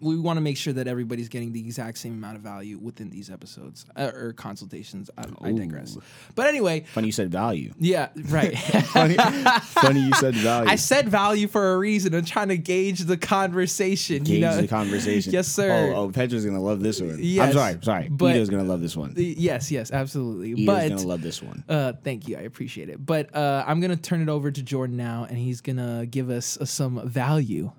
we 0.02 0.20
want 0.20 0.38
to 0.38 0.42
make 0.42 0.58
sure 0.58 0.74
that 0.74 0.88
everybody's 0.88 1.30
getting 1.30 1.54
the 1.54 1.60
exact 1.60 1.98
same 1.98 2.14
amount 2.14 2.36
of 2.38 2.42
value 2.42 2.78
within 2.78 3.10
these 3.10 3.30
episodes 3.30 3.86
uh, 3.96 4.12
or 4.14 4.34
consultations. 4.34 5.10
I, 5.18 5.24
I 5.42 5.52
digress. 5.52 5.98
But 6.36 6.48
anyway, 6.48 6.82
Funny 6.94 7.08
you 7.08 7.12
said 7.12 7.32
value. 7.32 7.74
yeah, 7.80 8.10
right. 8.28 8.58
Funny, 8.92 9.16
funny 9.16 10.00
you 10.02 10.14
said 10.16 10.36
value. 10.36 10.70
I 10.70 10.76
said 10.76 11.08
value 11.10 11.48
for 11.48 11.74
a 11.74 11.78
reason. 11.78 12.14
I'm 12.14 12.26
trying 12.26 12.50
to 12.50 12.58
gauge 12.58 13.00
the 13.02 13.18
conversation. 13.18 14.24
Gauge 14.24 14.36
you 14.36 14.42
know? 14.42 14.60
the 14.60 14.68
conversation. 14.68 15.32
Yes, 15.32 15.48
sir. 15.48 15.94
Oh, 15.96 16.04
oh, 16.04 16.10
Pedro's 16.12 16.46
gonna 16.46 16.62
love 16.62 16.82
this 16.82 17.00
one. 17.00 17.18
Yes, 17.20 17.48
I'm 17.48 17.54
sorry, 17.54 17.78
sorry. 17.82 18.10
but- 18.10 18.36
Ito's 18.36 18.50
gonna 18.50 18.64
love 18.64 18.82
this 18.82 18.98
one. 18.98 19.14
Yes, 19.16 19.72
yes, 19.72 19.92
absolutely. 19.92 20.52
Ito's 20.52 20.66
but 20.66 20.90
gonna 20.90 21.08
love 21.08 21.22
this 21.22 21.42
one. 21.42 21.64
Uh, 21.70 21.94
thank 22.04 22.28
you. 22.28 22.38
I 22.38 22.42
appreciate 22.42 22.90
it. 22.90 23.06
But 23.06 23.34
uh, 23.36 23.64
I'm 23.68 23.80
gonna 23.80 23.96
turn 23.96 24.22
it 24.22 24.30
over 24.30 24.52
to 24.52 24.62
Jordan 24.64 24.98
now, 24.98 25.26
and 25.30 25.38
he's 25.38 25.62
gonna 25.62 26.06
give 26.06 26.30
us 26.30 26.58
uh, 26.58 26.66
some 26.66 27.08
value 27.08 27.72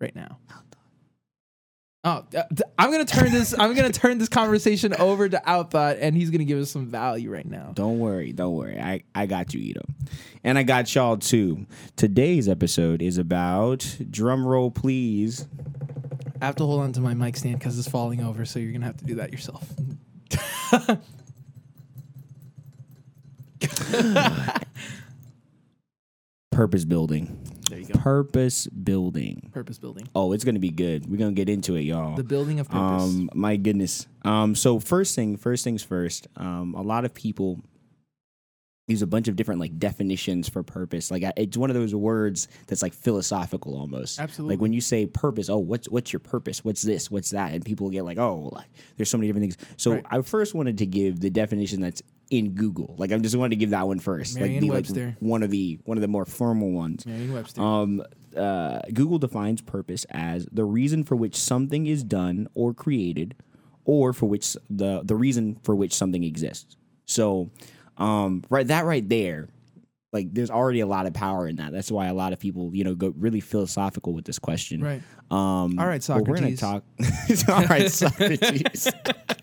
right 0.00 0.14
now. 0.14 0.38
Oh, 2.06 2.24
uh, 2.36 2.44
I'm 2.78 2.92
gonna 2.92 3.04
turn 3.04 3.32
this. 3.32 3.52
I'm 3.58 3.74
gonna 3.74 3.90
turn 3.90 4.18
this 4.18 4.28
conversation 4.28 4.94
over 4.94 5.28
to 5.28 5.42
Outthought, 5.44 5.98
and 6.00 6.16
he's 6.16 6.30
gonna 6.30 6.44
give 6.44 6.60
us 6.60 6.70
some 6.70 6.86
value 6.86 7.32
right 7.32 7.44
now. 7.44 7.72
Don't 7.74 7.98
worry, 7.98 8.30
don't 8.30 8.54
worry. 8.54 8.78
I, 8.78 9.02
I 9.12 9.26
got 9.26 9.52
you, 9.52 9.60
Ito. 9.60 9.80
And 10.44 10.56
I 10.56 10.62
got 10.62 10.94
y'all 10.94 11.16
too. 11.16 11.66
Today's 11.96 12.48
episode 12.48 13.02
is 13.02 13.18
about 13.18 13.98
drum 14.08 14.46
roll, 14.46 14.70
please. 14.70 15.48
I 16.40 16.46
have 16.46 16.54
to 16.56 16.64
hold 16.64 16.82
on 16.82 16.92
to 16.92 17.00
my 17.00 17.14
mic 17.14 17.36
stand 17.36 17.58
because 17.58 17.76
it's 17.76 17.88
falling 17.88 18.22
over, 18.22 18.44
so 18.44 18.60
you're 18.60 18.72
gonna 18.72 18.86
have 18.86 18.98
to 18.98 19.04
do 19.04 19.16
that 19.16 19.32
yourself. 19.32 19.68
Purpose 26.52 26.84
building. 26.84 27.55
There 27.68 27.78
you 27.80 27.86
go. 27.86 27.98
Purpose 27.98 28.66
building. 28.68 29.50
Purpose 29.52 29.78
building. 29.78 30.08
Oh, 30.14 30.32
it's 30.32 30.44
gonna 30.44 30.58
be 30.60 30.70
good. 30.70 31.10
We're 31.10 31.16
gonna 31.18 31.32
get 31.32 31.48
into 31.48 31.74
it, 31.74 31.80
y'all. 31.82 32.14
The 32.16 32.22
building 32.24 32.60
of 32.60 32.68
purpose. 32.68 33.02
Um, 33.02 33.30
my 33.34 33.56
goodness. 33.56 34.06
Um, 34.24 34.54
so 34.54 34.78
first 34.78 35.14
thing, 35.16 35.36
first 35.36 35.64
things 35.64 35.82
first. 35.82 36.28
Um, 36.36 36.74
a 36.74 36.82
lot 36.82 37.04
of 37.04 37.12
people 37.14 37.60
use 38.88 39.02
a 39.02 39.06
bunch 39.06 39.26
of 39.26 39.34
different 39.34 39.60
like 39.60 39.76
definitions 39.80 40.48
for 40.48 40.62
purpose. 40.62 41.10
Like 41.10 41.24
I- 41.24 41.32
it's 41.36 41.56
one 41.56 41.70
of 41.70 41.74
those 41.74 41.92
words 41.92 42.46
that's 42.68 42.82
like 42.82 42.94
philosophical 42.94 43.76
almost. 43.76 44.20
Absolutely. 44.20 44.54
Like 44.54 44.62
when 44.62 44.72
you 44.72 44.80
say 44.80 45.06
purpose, 45.06 45.48
oh, 45.48 45.58
what's 45.58 45.88
what's 45.88 46.12
your 46.12 46.20
purpose? 46.20 46.64
What's 46.64 46.82
this? 46.82 47.10
What's 47.10 47.30
that? 47.30 47.52
And 47.52 47.64
people 47.64 47.90
get 47.90 48.04
like, 48.04 48.18
oh, 48.18 48.50
like 48.52 48.68
there's 48.96 49.10
so 49.10 49.18
many 49.18 49.26
different 49.26 49.42
things. 49.56 49.74
So 49.76 49.94
Right. 49.94 50.06
I 50.08 50.22
first 50.22 50.54
wanted 50.54 50.78
to 50.78 50.86
give 50.86 51.18
the 51.18 51.30
definition 51.30 51.80
that's 51.80 52.00
in 52.30 52.50
Google. 52.52 52.94
Like 52.98 53.12
I 53.12 53.18
just 53.18 53.36
wanted 53.36 53.50
to 53.50 53.56
give 53.56 53.70
that 53.70 53.86
one 53.86 53.98
first. 53.98 54.38
like 54.40 54.60
the 54.60 54.70
like 54.70 54.86
one 55.20 55.42
of 55.42 55.50
the 55.50 55.78
one 55.84 55.96
of 55.96 56.02
the 56.02 56.08
more 56.08 56.24
formal 56.24 56.72
ones. 56.72 57.06
Merriam-Webster. 57.06 57.60
Um, 57.60 58.02
uh, 58.36 58.80
Google 58.92 59.18
defines 59.18 59.62
purpose 59.62 60.04
as 60.10 60.46
the 60.52 60.64
reason 60.64 61.04
for 61.04 61.16
which 61.16 61.36
something 61.36 61.86
is 61.86 62.04
done 62.04 62.48
or 62.54 62.74
created, 62.74 63.34
or 63.84 64.12
for 64.12 64.26
which 64.26 64.56
the 64.68 65.02
the 65.04 65.16
reason 65.16 65.58
for 65.62 65.74
which 65.74 65.94
something 65.94 66.24
exists. 66.24 66.76
So, 67.06 67.50
um, 67.96 68.42
right 68.50 68.66
that 68.66 68.84
right 68.84 69.08
there, 69.08 69.48
like 70.12 70.32
there's 70.34 70.50
already 70.50 70.80
a 70.80 70.86
lot 70.86 71.06
of 71.06 71.14
power 71.14 71.46
in 71.46 71.56
that. 71.56 71.72
That's 71.72 71.90
why 71.90 72.06
a 72.06 72.14
lot 72.14 72.32
of 72.32 72.38
people, 72.38 72.74
you 72.74 72.84
know, 72.84 72.94
go 72.94 73.12
really 73.16 73.40
philosophical 73.40 74.12
with 74.12 74.24
this 74.24 74.38
question. 74.38 74.82
Right. 74.82 75.02
Um, 75.30 75.78
All 75.78 75.86
right, 75.86 76.04
but 76.06 76.26
We're 76.26 76.36
gonna 76.36 76.56
talk. 76.56 76.84
all 77.48 77.64
right, 77.64 77.90
Socrates. 77.90 78.88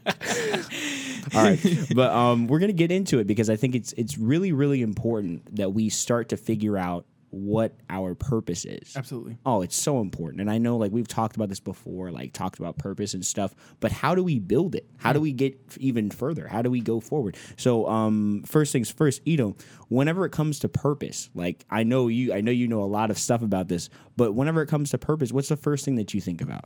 all 1.36 1.44
right, 1.44 1.60
but 1.96 2.12
um, 2.12 2.48
we're 2.48 2.60
gonna 2.60 2.74
get 2.74 2.92
into 2.92 3.20
it 3.20 3.28
because 3.28 3.50
I 3.50 3.56
think 3.56 3.76
it's 3.76 3.94
it's 3.94 4.18
really 4.18 4.52
really 4.52 4.82
important 4.82 5.56
that 5.56 5.74
we 5.74 5.90
start 5.90 6.30
to 6.30 6.38
figure 6.38 6.78
out 6.78 7.06
what 7.34 7.76
our 7.90 8.14
purpose 8.14 8.64
is. 8.64 8.96
Absolutely. 8.96 9.38
Oh, 9.44 9.64
it's 9.64 9.76
so 9.76 10.02
important. 10.02 10.42
And 10.42 10.52
I 10.52 10.60
know 10.60 10.78
like 10.78 10.92
we've 10.92 11.08
talked 11.08 11.36
about 11.36 11.50
this 11.50 11.60
before, 11.60 12.12
like 12.12 12.32
talked 12.32 12.60
about 12.60 12.78
purpose 12.78 13.16
and 13.16 13.26
stuff, 13.26 13.56
but 13.80 13.92
how 13.92 14.14
do 14.14 14.24
we 14.24 14.38
build 14.38 14.76
it? 14.76 14.88
How 14.98 15.14
do 15.14 15.20
we 15.20 15.32
get 15.32 15.60
even 15.80 16.12
further? 16.12 16.48
How 16.48 16.62
do 16.62 16.70
we 16.70 16.80
go 16.80 17.00
forward? 17.00 17.36
So, 17.58 17.88
um 17.88 18.44
first 18.46 18.72
things 18.72 18.92
first, 18.92 19.22
Ito, 19.26 19.56
whenever 19.90 20.26
it 20.26 20.32
comes 20.32 20.60
to 20.60 20.70
purpose, 20.70 21.32
like 21.34 21.66
I 21.72 21.84
know 21.84 22.08
you 22.08 22.34
I 22.34 22.42
know 22.42 22.52
you 22.52 22.68
know 22.68 22.84
a 22.84 22.86
lot 22.86 23.10
of 23.10 23.18
stuff 23.18 23.42
about 23.42 23.68
this, 23.68 23.90
but 24.16 24.34
whenever 24.34 24.62
it 24.62 24.68
comes 24.68 24.92
to 24.92 25.00
purpose, 25.00 25.32
what's 25.32 25.50
the 25.50 25.58
first 25.58 25.86
thing 25.86 25.96
that 25.96 26.14
you 26.14 26.22
think 26.22 26.40
about? 26.42 26.66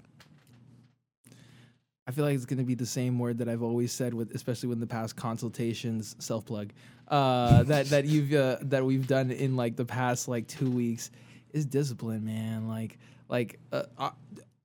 I 2.07 2.11
feel 2.11 2.23
like 2.23 2.35
it's 2.35 2.45
going 2.45 2.59
to 2.59 2.63
be 2.63 2.75
the 2.75 2.85
same 2.85 3.19
word 3.19 3.39
that 3.39 3.49
I've 3.49 3.61
always 3.61 3.91
said 3.91 4.13
with, 4.13 4.33
especially 4.33 4.69
with 4.69 4.79
the 4.79 4.87
past 4.87 5.17
consultations, 5.17 6.15
self 6.19 6.45
plug, 6.45 6.71
uh, 7.09 7.63
that 7.63 7.87
that 7.87 8.05
you've 8.05 8.33
uh, 8.33 8.57
that 8.61 8.85
we've 8.85 9.05
done 9.07 9.29
in 9.29 9.57
like 9.57 9.75
the 9.75 9.83
past 9.85 10.29
like 10.29 10.47
two 10.47 10.71
weeks, 10.71 11.11
is 11.51 11.65
discipline, 11.65 12.23
man. 12.23 12.67
Like 12.69 12.97
like 13.27 13.59
uh, 13.73 13.83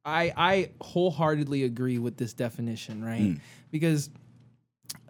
I 0.05 0.33
I 0.37 0.71
wholeheartedly 0.81 1.65
agree 1.65 1.99
with 1.99 2.17
this 2.17 2.33
definition, 2.33 3.05
right? 3.05 3.19
Because. 3.71 4.11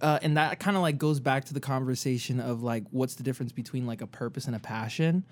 Uh, 0.01 0.19
and 0.23 0.37
that 0.37 0.59
kind 0.61 0.77
of 0.77 0.83
like 0.83 0.97
goes 0.99 1.19
back 1.21 1.45
to 1.45 1.55
the 1.55 1.61
conversation 1.61 2.39
of 2.41 2.62
like 2.62 2.85
what's 2.91 3.15
the 3.17 3.23
difference 3.23 3.53
between 3.53 3.85
like 3.87 4.01
a 4.01 4.07
purpose 4.07 4.47
and 4.47 4.55
a 4.55 4.59
passion 4.59 5.25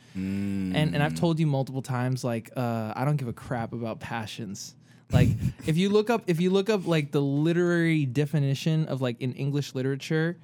and 0.76 0.94
and 0.94 1.02
I've 1.02 1.14
told 1.14 1.38
you 1.40 1.46
multiple 1.46 1.82
times 1.82 2.22
like 2.24 2.50
uh, 2.56 2.92
I 2.96 3.04
don't 3.04 3.16
give 3.16 3.28
a 3.28 3.32
crap 3.32 3.72
about 3.72 4.00
passions. 4.00 4.74
Like 5.12 5.28
if 5.66 5.76
you 5.76 5.88
look 5.88 6.10
up 6.10 6.22
if 6.26 6.40
you 6.40 6.50
look 6.50 6.70
up 6.70 6.86
like 6.86 7.10
the 7.12 7.20
literary 7.20 8.06
definition 8.06 8.86
of 8.86 9.00
like 9.00 9.20
in 9.20 9.32
English 9.34 9.74
literature 9.74 10.36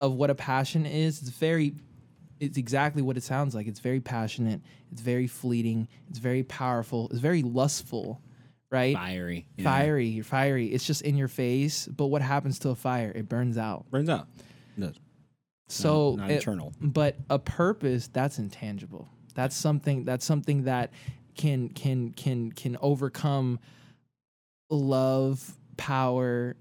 of 0.00 0.14
what 0.14 0.30
a 0.30 0.34
passion 0.34 0.86
is, 0.86 1.20
it's 1.20 1.30
very 1.30 1.74
it's 2.40 2.56
exactly 2.56 3.02
what 3.02 3.16
it 3.16 3.22
sounds 3.22 3.54
like. 3.54 3.66
It's 3.66 3.80
very 3.80 4.00
passionate, 4.00 4.60
it's 4.92 5.00
very 5.00 5.26
fleeting, 5.26 5.88
it's 6.08 6.20
very 6.20 6.44
powerful, 6.44 7.08
it's 7.10 7.18
very 7.18 7.42
lustful, 7.42 8.20
right? 8.70 8.94
Fiery. 8.94 9.48
Yeah. 9.56 9.64
Fiery, 9.64 10.06
you're 10.06 10.24
fiery. 10.24 10.66
It's 10.68 10.84
just 10.86 11.02
in 11.02 11.16
your 11.16 11.26
face, 11.28 11.88
but 11.88 12.06
what 12.06 12.22
happens 12.22 12.60
to 12.60 12.68
a 12.68 12.76
fire? 12.76 13.10
It 13.14 13.28
burns 13.28 13.58
out. 13.58 13.90
Burns 13.90 14.08
out. 14.08 14.28
Does. 14.78 14.94
So 15.68 16.14
not 16.16 16.30
it- 16.30 16.36
eternal. 16.36 16.72
but 16.80 17.16
a 17.28 17.38
purpose 17.38 18.08
that's 18.08 18.38
intangible. 18.38 19.08
That's 19.34 19.56
something 19.56 20.04
that's 20.04 20.24
something 20.24 20.64
that 20.64 20.92
can 21.36 21.68
can 21.70 22.12
can 22.12 22.52
can 22.52 22.76
overcome 22.80 23.58
love, 24.70 25.56
power, 25.76 26.56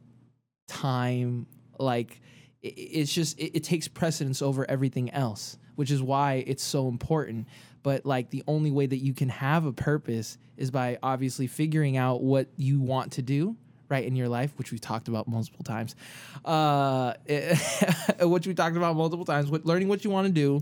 time. 0.67 1.47
Like 1.79 2.21
i- 2.63 2.67
i- 2.67 2.73
it's 2.75 3.13
just 3.13 3.37
it, 3.39 3.57
it 3.57 3.63
takes 3.63 3.87
precedence 3.87 4.41
over 4.41 4.69
everything 4.69 5.09
else, 5.11 5.57
which 5.75 5.91
is 5.91 6.01
why 6.01 6.43
it's 6.47 6.63
so 6.63 6.87
important. 6.87 7.47
But 7.83 8.05
like 8.05 8.29
the 8.31 8.43
only 8.47 8.71
way 8.71 8.85
that 8.85 8.97
you 8.97 9.13
can 9.13 9.29
have 9.29 9.65
a 9.65 9.71
purpose 9.73 10.37
is 10.57 10.71
by 10.71 10.97
obviously 11.03 11.47
figuring 11.47 11.95
out 11.97 12.21
what 12.21 12.47
you 12.57 12.79
want 12.81 13.13
to 13.13 13.21
do 13.21 13.55
right 13.89 14.03
in 14.05 14.15
your 14.17 14.27
life, 14.27 14.51
which 14.57 14.71
we've 14.71 14.81
talked 14.81 15.07
about 15.07 15.27
multiple 15.29 15.63
times. 15.63 15.95
Uh, 16.43 17.13
which 18.21 18.45
we 18.47 18.53
talked 18.53 18.75
about 18.75 18.95
multiple 18.97 19.23
times. 19.25 19.49
Learning 19.65 19.87
what 19.87 20.03
you 20.03 20.09
want 20.09 20.27
to 20.27 20.33
do, 20.33 20.61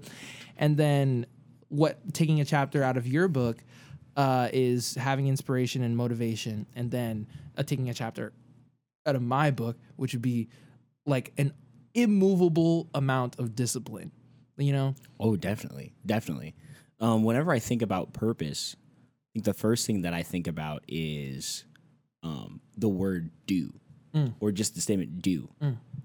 and 0.57 0.77
then 0.77 1.25
what 1.69 1.97
taking 2.13 2.39
a 2.41 2.45
chapter 2.45 2.83
out 2.83 2.97
of 2.97 3.07
your 3.07 3.27
book 3.27 3.57
uh, 4.15 4.49
is 4.53 4.95
having 4.95 5.27
inspiration 5.27 5.83
and 5.83 5.95
motivation, 5.97 6.65
and 6.75 6.91
then 6.91 7.27
uh, 7.57 7.63
taking 7.63 7.89
a 7.89 7.93
chapter 7.93 8.33
out 9.05 9.15
of 9.15 9.21
my 9.21 9.51
book, 9.51 9.77
which 9.97 10.13
would 10.13 10.21
be 10.21 10.49
like 11.05 11.31
an 11.37 11.53
immovable 11.93 12.89
amount 12.93 13.39
of 13.39 13.55
discipline. 13.55 14.11
You 14.57 14.71
know, 14.73 14.95
Oh, 15.19 15.35
definitely, 15.35 15.93
definitely. 16.05 16.55
Um, 17.01 17.23
whenever 17.23 17.51
I 17.51 17.59
think 17.59 17.81
about 17.81 18.13
purpose, 18.13 18.75
I 18.79 19.27
think 19.33 19.45
the 19.45 19.53
first 19.53 19.85
thing 19.85 20.03
that 20.03 20.13
I 20.13 20.23
think 20.23 20.47
about 20.47 20.83
is 20.87 21.65
um, 22.23 22.61
the 22.77 22.87
word 22.89 23.31
"do" 23.45 23.73
or 24.39 24.53
just 24.53 24.75
the 24.75 24.81
statement 24.81 25.21
"do," 25.21 25.49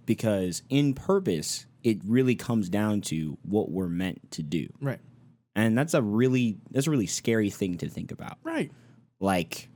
because 0.04 0.62
in 0.68 0.94
purpose, 0.94 1.66
it 1.84 1.98
really 2.04 2.34
comes 2.34 2.68
down 2.68 3.02
to 3.02 3.38
what 3.42 3.70
we're 3.70 3.88
meant 3.88 4.32
to 4.32 4.42
do, 4.42 4.66
right? 4.80 4.98
And 5.54 5.76
that's 5.76 5.94
a 5.94 6.02
really 6.02 6.58
that's 6.70 6.86
a 6.86 6.90
really 6.90 7.06
scary 7.06 7.50
thing 7.50 7.78
to 7.78 7.88
think 7.88 8.12
about. 8.12 8.38
Right. 8.42 8.70
Like, 9.18 9.68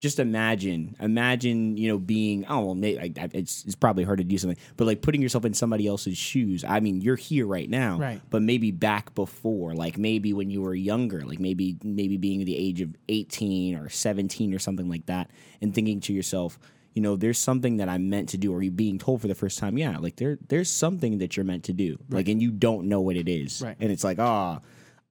just 0.00 0.18
imagine, 0.18 0.96
imagine, 0.98 1.76
you 1.76 1.88
know, 1.88 1.98
being 1.98 2.46
oh 2.48 2.72
well, 2.72 2.84
I, 2.84 3.12
I, 3.20 3.28
it's 3.34 3.64
it's 3.66 3.74
probably 3.74 4.02
hard 4.04 4.18
to 4.18 4.24
do 4.24 4.38
something, 4.38 4.58
but 4.76 4.86
like 4.86 5.02
putting 5.02 5.20
yourself 5.20 5.44
in 5.44 5.52
somebody 5.52 5.86
else's 5.86 6.16
shoes. 6.16 6.64
I 6.64 6.80
mean, 6.80 7.00
you're 7.02 7.16
here 7.16 7.46
right 7.46 7.68
now, 7.68 7.98
Right. 7.98 8.20
But 8.30 8.42
maybe 8.42 8.70
back 8.70 9.14
before, 9.14 9.74
like 9.74 9.98
maybe 9.98 10.32
when 10.32 10.48
you 10.50 10.62
were 10.62 10.74
younger, 10.74 11.20
like 11.20 11.38
maybe 11.38 11.76
maybe 11.84 12.16
being 12.16 12.44
the 12.46 12.56
age 12.56 12.80
of 12.80 12.96
eighteen 13.10 13.76
or 13.76 13.88
seventeen 13.90 14.54
or 14.54 14.58
something 14.58 14.88
like 14.88 15.06
that, 15.06 15.30
and 15.60 15.74
thinking 15.74 16.00
to 16.00 16.12
yourself. 16.12 16.58
You 16.92 17.02
know, 17.02 17.14
there's 17.14 17.38
something 17.38 17.76
that 17.76 17.88
I'm 17.88 18.10
meant 18.10 18.30
to 18.30 18.36
do, 18.36 18.52
or 18.52 18.60
you 18.64 18.72
being 18.72 18.98
told 18.98 19.20
for 19.20 19.28
the 19.28 19.34
first 19.36 19.60
time, 19.60 19.78
yeah, 19.78 19.96
like 19.98 20.16
there, 20.16 20.38
there's 20.48 20.68
something 20.68 21.18
that 21.18 21.36
you're 21.36 21.44
meant 21.44 21.62
to 21.64 21.72
do, 21.72 21.96
like, 22.08 22.26
and 22.26 22.42
you 22.42 22.50
don't 22.50 22.88
know 22.88 23.00
what 23.00 23.14
it 23.14 23.28
is, 23.28 23.62
Right. 23.62 23.76
and 23.78 23.92
it's 23.92 24.02
like, 24.02 24.18
ah, 24.18 24.58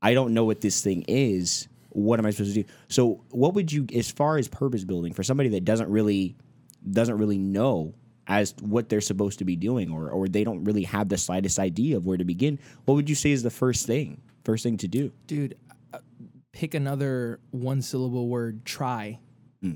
I 0.01 0.13
don't 0.13 0.33
know 0.33 0.45
what 0.45 0.61
this 0.61 0.81
thing 0.81 1.03
is. 1.07 1.67
What 1.89 2.19
am 2.19 2.25
I 2.25 2.29
supposed 2.31 2.53
to 2.55 2.63
do? 2.63 2.69
So, 2.87 3.21
what 3.31 3.53
would 3.55 3.71
you, 3.71 3.87
as 3.95 4.09
far 4.11 4.37
as 4.37 4.47
purpose 4.47 4.83
building, 4.83 5.13
for 5.13 5.23
somebody 5.23 5.49
that 5.49 5.65
doesn't 5.65 5.89
really 5.89 6.35
doesn't 6.89 7.17
really 7.17 7.37
know 7.37 7.93
as 8.27 8.53
what 8.61 8.87
they're 8.89 9.01
supposed 9.01 9.39
to 9.39 9.45
be 9.45 9.55
doing, 9.55 9.91
or 9.91 10.09
or 10.11 10.27
they 10.27 10.43
don't 10.43 10.63
really 10.63 10.83
have 10.83 11.09
the 11.09 11.17
slightest 11.17 11.57
idea 11.59 11.97
of 11.97 12.05
where 12.05 12.17
to 12.17 12.23
begin? 12.25 12.59
What 12.85 12.93
would 12.95 13.09
you 13.09 13.15
say 13.15 13.31
is 13.31 13.43
the 13.43 13.49
first 13.49 13.85
thing, 13.87 14.21
first 14.45 14.63
thing 14.63 14.77
to 14.77 14.87
do? 14.87 15.11
dude 15.27 15.55
uh, 15.93 15.97
pick 16.53 16.73
another 16.75 17.39
one 17.51 17.81
syllable 17.81 18.27
word 18.29 18.63
try 18.65 19.17
Hmm. 19.61 19.73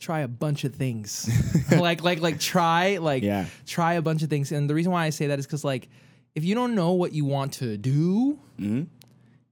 try 0.00 0.20
a 0.20 0.28
bunch 0.28 0.64
of 0.64 0.74
things 0.74 1.30
like 1.70 2.02
like 2.02 2.20
like 2.20 2.38
try 2.40 2.98
like 2.98 3.22
Yeah. 3.22 3.46
try 3.66 3.94
a 3.94 4.02
bunch 4.02 4.22
of 4.22 4.28
things 4.30 4.50
and 4.52 4.68
the 4.68 4.74
reason 4.74 4.92
why 4.92 5.04
i 5.06 5.10
say 5.10 5.28
that 5.28 5.38
is 5.38 5.46
because 5.46 5.64
like 5.64 5.88
if 6.34 6.44
you 6.44 6.54
don't 6.54 6.74
know 6.74 6.92
what 6.92 7.12
you 7.12 7.24
want 7.24 7.54
to 7.54 7.76
do 7.78 8.38
Mhm. 8.60 8.86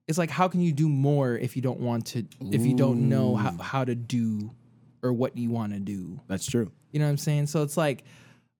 It's 0.09 0.19
like 0.19 0.31
how 0.31 0.49
can 0.49 0.61
you 0.61 0.73
do 0.73 0.89
more 0.89 1.37
if 1.37 1.57
you 1.57 1.63
don't 1.63 1.81
want 1.81 2.07
to 2.07 2.25
if 2.51 2.65
you 2.67 2.75
don't 2.75 3.09
know 3.09 3.35
how, 3.37 3.53
how 3.63 3.85
to 3.85 3.95
do 3.95 4.51
or 5.03 5.13
what 5.13 5.37
you 5.37 5.51
want 5.51 5.73
to 5.73 5.79
do 5.81 6.21
That's 6.29 6.47
true. 6.47 6.71
you 6.91 6.99
know 6.99 7.07
what 7.07 7.11
i'm 7.13 7.17
saying 7.19 7.47
so 7.47 7.63
it's 7.63 7.77
like 7.77 8.05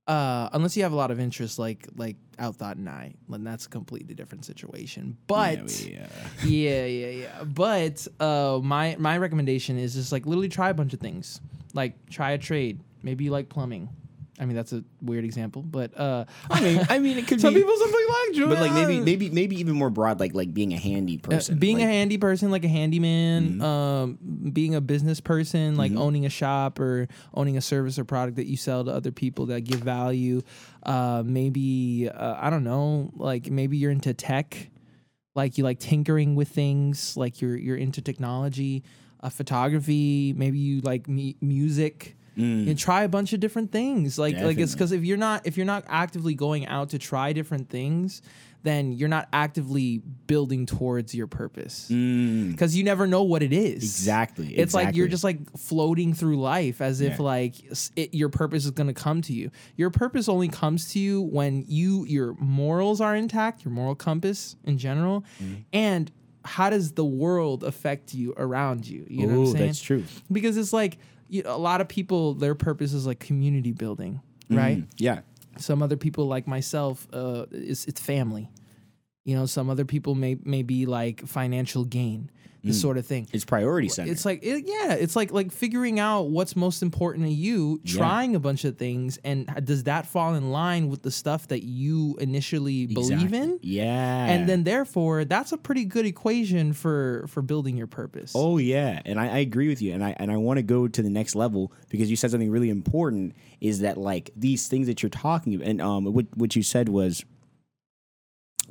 uh, 0.09 0.49
unless 0.53 0.77
you 0.77 0.83
have 0.83 0.91
a 0.93 0.97
lot 0.97 1.13
of 1.13 1.21
interest 1.21 1.61
like 1.61 1.87
like 1.95 2.17
outthought 2.37 2.73
and 2.75 2.89
i 2.89 3.15
then 3.29 3.45
that's 3.45 3.67
a 3.67 3.69
completely 3.69 4.15
different 4.17 4.45
situation 4.45 5.17
but 5.29 5.81
yeah, 5.87 6.07
yeah, 6.45 6.85
yeah, 6.87 7.07
yeah. 7.07 7.45
But 7.45 8.07
uh, 8.19 8.59
my 8.63 8.97
my 8.99 9.17
recommendation 9.19 9.79
is 9.79 9.95
just 9.95 10.11
like 10.11 10.27
literally 10.27 10.49
try 10.49 10.71
a 10.71 10.75
bunch 10.75 10.93
of 10.93 10.99
things. 11.01 11.41
Like 11.73 11.95
try 12.11 12.33
a 12.33 12.39
trade. 12.39 12.81
Maybe 13.05 13.25
you 13.25 13.31
like 13.31 13.49
plumbing. 13.49 13.89
I 14.43 14.45
mean 14.45 14.57
that's 14.57 14.73
a 14.73 14.83
weird 15.01 15.25
example, 15.25 15.63
but 15.63 15.97
uh, 15.97 16.25
I 16.51 16.61
mean, 16.61 16.85
I 16.91 16.99
mean, 16.99 17.17
it 17.17 17.29
could 17.29 17.37
be 17.39 17.43
some 17.47 17.55
be, 17.55 17.61
people 17.61 17.77
simply 17.77 18.03
like 18.09 18.35
Julia. 18.35 18.49
but 18.49 18.61
like 18.61 18.73
maybe, 18.73 19.01
maybe, 19.01 19.31
maybe 19.31 19.57
even 19.61 19.75
more 19.77 19.89
broad, 19.89 20.19
like 20.19 20.35
like 20.35 20.53
being 20.53 20.73
a 20.73 20.79
handy 20.79 21.17
person, 21.17 21.55
Uh, 21.55 21.59
being 21.59 21.77
like, 21.79 21.85
a 21.87 21.89
handy 21.89 22.19
person, 22.19 22.51
like 22.51 22.65
a 22.65 22.69
handyman, 22.69 23.61
Mm-hmm. 23.61 23.63
um, 23.63 24.19
being 24.53 24.75
a 24.75 24.81
business 24.81 25.21
person, 25.21 25.77
like 25.77 25.93
owning 25.93 26.27
a 26.27 26.29
shop 26.29 26.81
or 26.81 27.07
owning 27.35 27.57
a 27.57 27.61
service 27.61 27.99
or 28.01 28.05
product 28.05 28.37
that 28.37 28.47
you 28.47 28.57
sell 28.57 28.85
to 28.85 28.91
other 28.91 29.13
people 29.13 29.47
that 29.47 29.61
give 29.61 29.79
value. 29.81 30.43
Uh, 30.83 31.23
maybe 31.25 32.09
uh, 32.13 32.35
I 32.41 32.51
don't 32.51 32.65
know, 32.65 33.13
like 33.15 33.49
maybe 33.49 33.77
you're 33.77 33.93
into 33.93 34.13
tech, 34.13 34.71
like 35.37 35.57
you 35.57 35.63
like 35.63 35.79
tinkering 35.79 36.35
with 36.35 36.49
things, 36.49 37.17
like 37.17 37.41
you're 37.41 37.57
you're 37.57 37.77
into 37.77 38.03
technology, 38.03 38.83
uh, 39.23 39.29
photography. 39.29 40.33
Maybe 40.37 40.59
you 40.59 40.81
like 40.81 41.07
mu- 41.09 41.35
music. 41.41 42.17
Mm. 42.37 42.67
And 42.69 42.79
try 42.79 43.03
a 43.03 43.09
bunch 43.09 43.33
of 43.35 43.41
different 43.41 43.73
things. 43.73 44.19
Like 44.19 44.37
like 44.39 44.59
it's 44.59 44.73
because 44.73 44.93
if 44.93 45.05
you're 45.05 45.19
not 45.19 45.47
if 45.47 45.57
you're 45.57 45.67
not 45.67 45.85
actively 45.89 46.35
going 46.35 46.67
out 46.67 46.91
to 46.91 46.99
try 46.99 47.33
different 47.35 47.69
things, 47.69 48.23
then 48.63 48.93
you're 48.93 49.09
not 49.09 49.29
actively 49.33 49.99
building 50.29 50.65
towards 50.67 51.15
your 51.15 51.27
purpose 51.27 51.89
Mm, 51.91 52.53
because 52.53 52.77
you 52.77 52.85
never 52.85 53.07
know 53.07 53.23
what 53.23 53.43
it 53.43 53.53
is. 53.53 53.83
exactly. 53.83 54.55
It's 54.57 54.73
like 54.73 54.95
you're 54.97 55.09
just 55.09 55.25
like 55.25 55.41
floating 55.59 56.15
through 56.15 56.41
life 56.41 56.81
as 56.81 57.01
if 57.03 57.19
Yeah. 57.19 57.23
like 57.23 57.55
it, 57.97 58.15
your 58.15 58.29
purpose 58.31 58.65
is 58.65 58.71
going 58.71 58.87
to 58.87 58.95
come 58.95 59.21
to 59.23 59.33
you. 59.35 59.51
Your 59.77 59.91
purpose 59.91 60.29
only 60.29 60.49
comes 60.49 60.91
to 60.93 60.99
you 61.01 61.21
when 61.21 61.65
you 61.69 62.07
your 62.07 62.35
morals 62.39 63.01
are 63.03 63.15
intact, 63.17 63.65
your 63.65 63.73
moral 63.75 63.95
compass 63.95 64.57
in 64.65 64.79
general, 64.79 65.25
Mm-hmm. 65.43 65.55
and 65.75 66.11
how 66.45 66.71
does 66.71 66.93
the 66.93 67.05
world 67.05 67.63
affect 67.63 68.15
you 68.15 68.33
around 68.37 68.87
you? 68.89 69.05
You 69.09 69.27
know 69.29 69.41
what 69.41 69.47
I'm 69.49 69.53
saying? 69.53 69.67
that's 69.67 69.81
true. 69.83 70.05
because 70.31 70.57
it's 70.57 70.73
like 70.73 70.99
you 71.33 71.43
a 71.47 71.59
lot 71.59 71.81
of 71.81 71.89
people 71.89 72.35
their 72.35 72.55
purpose 72.55 72.93
is 72.93 73.07
like 73.07 73.19
community 73.19 73.73
building 73.73 74.21
right? 74.57 74.79
Mm, 74.79 74.89
yeah. 74.99 75.21
Some 75.59 75.83
other 75.83 75.97
people, 75.97 76.27
like 76.27 76.47
myself, 76.47 77.07
uh, 77.13 77.47
it's, 77.51 77.85
it's 77.85 78.01
family. 78.01 78.51
You 79.25 79.37
know, 79.37 79.47
some 79.47 79.71
other 79.71 79.85
people 79.85 80.15
may 80.15 80.37
may 80.43 80.63
be 80.63 80.87
like 80.87 81.25
financial 81.27 81.85
gain, 81.85 82.31
this 82.65 82.81
sort 82.81 82.97
of 82.97 83.07
thing. 83.07 83.27
It's 83.33 83.45
priority 83.45 83.89
center. 83.89 84.13
It's 84.13 84.25
like 84.25 84.43
it, 84.43 84.65
yeah, 84.67 84.93
it's 84.93 85.17
like 85.17 85.33
like 85.33 85.51
figuring 85.53 85.99
out 85.99 86.31
what's 86.31 86.55
most 86.55 86.83
important 86.83 87.27
to 87.27 87.33
you, 87.33 87.81
trying 87.85 88.35
a 88.37 88.41
bunch 88.41 88.65
of 88.65 88.79
things, 88.79 89.19
and 89.25 89.47
does 89.65 89.85
that 89.85 90.07
fall 90.07 90.35
in 90.35 90.51
line 90.53 90.89
with 90.89 91.03
the 91.03 91.11
stuff 91.11 91.49
that 91.49 91.65
you 91.65 92.17
initially 92.21 92.87
believe 92.87 93.13
Exactly. 93.23 93.39
in? 93.39 93.59
Yeah. 93.63 94.27
And 94.27 94.49
then 94.49 94.65
therefore, 94.65 95.25
that's 95.25 95.53
a 95.53 95.59
pretty 95.59 95.85
good 95.85 96.07
equation 96.07 96.73
for 96.73 97.25
for 97.29 97.43
building 97.43 97.77
your 97.77 97.87
purpose. 97.89 98.33
Oh 98.35 98.59
yeah, 98.59 99.01
and 99.05 99.19
I, 99.19 99.27
I 99.29 99.39
agree 99.39 99.69
with 99.69 99.83
you, 99.83 99.93
and 99.93 100.05
I 100.05 100.15
and 100.19 100.31
I 100.31 100.37
want 100.37 100.59
to 100.59 100.63
go 100.63 100.87
to 100.89 101.03
the 101.03 101.11
next 101.11 101.35
level 101.35 101.73
because 101.89 102.11
you 102.11 102.17
said 102.17 102.31
something 102.31 102.51
really 102.51 102.71
important. 102.71 103.35
Is 103.61 103.81
that 103.81 103.97
like 103.99 104.31
these 104.37 104.69
things 104.69 104.87
that 104.87 105.03
you're 105.03 105.11
talking 105.11 105.55
about, 105.55 105.67
and 105.69 105.81
um, 105.81 106.05
what 106.05 106.27
what 106.37 106.55
you 106.57 106.63
said 106.63 106.89
was 106.89 107.25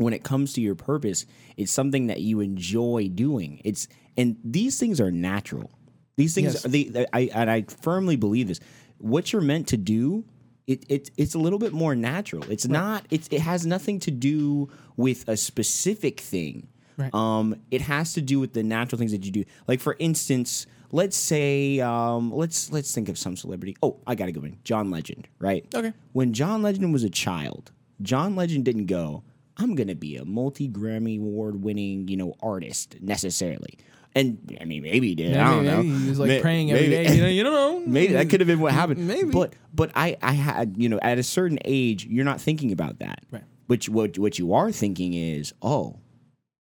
when 0.02 0.14
it 0.14 0.24
comes 0.24 0.54
to 0.54 0.62
your 0.62 0.76
purpose, 0.76 1.26
it's 1.58 1.72
something 1.72 2.08
that 2.08 2.22
you 2.22 2.40
enjoy 2.40 3.10
doing. 3.14 3.62
It's 3.64 3.88
and 4.18 4.38
these 4.44 4.80
things 4.80 5.00
are 5.02 5.12
natural. 5.12 5.72
These 6.18 6.36
things, 6.36 6.54
Yes. 6.54 6.64
they, 6.64 6.84
they 6.86 7.06
I 7.14 7.30
and 7.34 7.50
I 7.50 7.64
firmly 7.64 8.16
believe 8.16 8.48
this. 8.48 8.60
What 8.98 9.32
you're 9.34 9.42
meant 9.42 9.68
to 9.70 9.78
do, 9.78 10.26
it, 10.68 10.86
it 10.90 11.12
it's 11.18 11.34
a 11.34 11.40
little 11.40 11.60
bit 11.60 11.74
more 11.74 11.96
natural. 11.96 12.44
It's 12.52 12.68
not. 12.68 13.06
It's 13.10 13.28
it 13.32 13.42
has 13.42 13.66
nothing 13.66 14.00
to 14.02 14.12
do 14.12 14.70
with 14.98 15.28
a 15.28 15.38
specific 15.38 16.20
thing. 16.20 16.68
Right. 16.98 17.14
Um, 17.16 17.56
it 17.72 17.82
has 17.82 18.14
to 18.14 18.22
do 18.22 18.40
with 18.40 18.54
the 18.54 18.62
natural 18.64 19.00
things 19.00 19.12
that 19.12 19.26
you 19.26 19.32
do. 19.32 19.44
Like 19.68 19.80
for 19.80 19.96
instance, 19.98 20.68
let's 20.92 21.18
say, 21.18 21.80
um, 21.80 22.32
let's 22.32 22.72
let's 22.72 22.94
think 22.94 23.10
of 23.10 23.18
some 23.18 23.36
celebrity. 23.36 23.76
Oh, 23.82 23.98
I 24.06 24.14
got 24.16 24.26
to 24.28 24.32
go 24.34 24.42
in. 24.44 24.58
John 24.64 24.92
Legend, 24.92 25.28
right? 25.40 25.66
Okay. 25.74 25.94
When 26.12 26.34
John 26.34 26.62
Legend 26.62 26.92
was 26.94 27.04
a 27.04 27.10
child, 27.10 27.72
John 28.02 28.36
Legend 28.36 28.66
didn't 28.66 28.86
go, 28.88 29.24
I'm 29.62 29.76
gonna 29.76 29.96
be 29.96 30.16
a 30.18 30.26
multi 30.26 30.68
Grammy 30.70 31.18
award 31.20 31.64
winning, 31.64 32.08
you 32.08 32.18
know, 32.18 32.34
artist 32.42 32.98
necessarily. 33.02 33.78
And 34.14 34.58
I 34.60 34.66
mean, 34.66 34.84
maybe 34.84 35.08
he 35.10 35.16
did. 35.16 35.38
I 35.38 35.52
don't 35.52 35.66
know. 35.66 35.78
Maybe 35.84 35.98
He 36.04 36.10
was 36.10 36.20
like 36.20 36.28
May- 36.28 36.42
praying 36.42 36.72
every 36.72 36.88
maybe- 36.90 37.08
day. 37.08 37.16
You 37.16 37.22
know, 37.22 37.28
you 37.30 37.44
don't 37.44 37.54
know. 37.54 37.84
Maybe 37.92 38.14
that 38.14 38.30
could 38.30 38.42
have 38.42 38.48
been 38.48 38.60
what 38.60 38.74
happened. 38.74 39.08
Maybe. 39.14 39.30
But 39.32 39.54
but 39.74 39.92
I 39.96 40.18
I 40.22 40.34
had 40.34 40.76
you 40.78 40.90
know 40.90 41.00
at 41.02 41.18
a 41.18 41.24
certain 41.24 41.60
age 41.64 42.06
you're 42.06 42.26
not 42.26 42.42
thinking 42.42 42.72
about 42.72 43.00
that. 43.00 43.24
Right. 43.32 43.44
Which 43.68 43.88
what 43.88 44.18
what 44.20 44.38
you 44.38 44.54
are 44.54 44.72
thinking 44.72 45.14
is 45.14 45.54
oh 45.62 46.00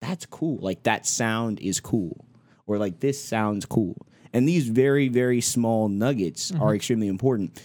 that's 0.00 0.24
cool 0.26 0.58
like 0.62 0.82
that 0.84 1.06
sound 1.06 1.60
is 1.60 1.80
cool 1.80 2.24
or 2.66 2.78
like 2.78 3.00
this 3.00 3.22
sounds 3.22 3.64
cool 3.66 4.06
and 4.34 4.46
these 4.48 4.68
very 4.68 5.08
very 5.08 5.40
small 5.40 5.88
nuggets 5.88 6.50
Mm-hmm. 6.50 6.62
are 6.62 6.74
extremely 6.74 7.08
important. 7.08 7.60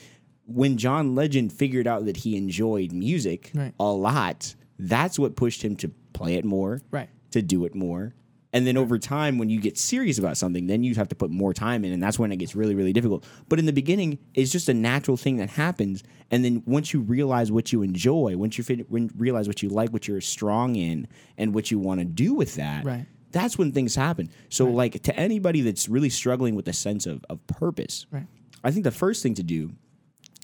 When 0.45 0.77
John 0.77 1.15
Legend 1.15 1.53
figured 1.53 1.88
out 1.88 2.05
that 2.05 2.17
he 2.17 2.36
enjoyed 2.36 2.91
music 2.91 3.51
Right. 3.53 3.74
a 3.79 3.86
lot, 3.91 4.55
that's 4.79 5.19
what 5.19 5.36
pushed 5.36 5.62
him 5.63 5.75
to 5.77 5.89
play 6.13 6.36
it 6.36 6.45
more 6.45 6.81
Right. 6.89 7.09
to 7.31 7.41
do 7.41 7.65
it 7.65 7.75
more. 7.75 8.15
And 8.51 8.65
then 8.65 8.77
over 8.77 8.98
time, 8.98 9.38
when 9.38 9.51
you 9.51 9.59
get 9.62 9.77
serious 9.77 10.17
about 10.17 10.36
something, 10.36 10.65
then 10.65 10.83
you 10.83 10.95
have 10.95 11.07
to 11.09 11.15
put 11.15 11.29
more 11.29 11.53
time 11.53 11.86
in, 11.86 11.91
and 11.91 12.01
that's 12.01 12.17
when 12.17 12.31
it 12.31 12.38
gets 12.38 12.55
really, 12.55 12.74
really 12.74 12.93
difficult. 12.93 13.24
But 13.48 13.59
in 13.59 13.67
the 13.67 13.74
beginning, 13.74 14.17
it's 14.33 14.51
just 14.51 14.67
a 14.69 14.74
natural 14.74 15.17
thing 15.17 15.38
that 15.38 15.51
happens. 15.51 16.01
And 16.31 16.43
then 16.43 16.63
once 16.65 16.91
you 16.91 17.01
realize 17.01 17.51
what 17.51 17.71
you 17.71 17.83
enjoy, 17.83 18.36
once 18.38 18.57
you 18.57 18.63
fin- 18.63 18.86
when 18.89 19.12
realize 19.15 19.48
what 19.48 19.62
you 19.62 19.69
like, 19.69 19.93
what 19.93 20.07
you're 20.07 20.19
strong 20.21 20.75
in, 20.75 21.07
and 21.38 21.53
what 21.53 21.69
you 21.69 21.77
want 21.77 22.00
to 22.00 22.05
do 22.05 22.33
with 22.33 22.55
that, 22.55 22.86
Right. 22.86 23.05
that's 23.31 23.59
when 23.59 23.71
things 23.71 23.93
happen. 23.93 24.29
So, 24.50 24.65
like 24.65 25.00
to 25.03 25.15
anybody 25.15 25.62
that's 25.62 25.88
really 25.88 26.09
struggling 26.09 26.55
with 26.55 26.67
a 26.67 26.74
sense 26.74 27.05
of, 27.05 27.24
of 27.29 27.45
purpose, 27.45 28.07
Right. 28.09 28.25
I 28.63 28.71
think 28.71 28.84
the 28.84 28.89
first 28.91 29.21
thing 29.21 29.36
to 29.36 29.43
do 29.43 29.73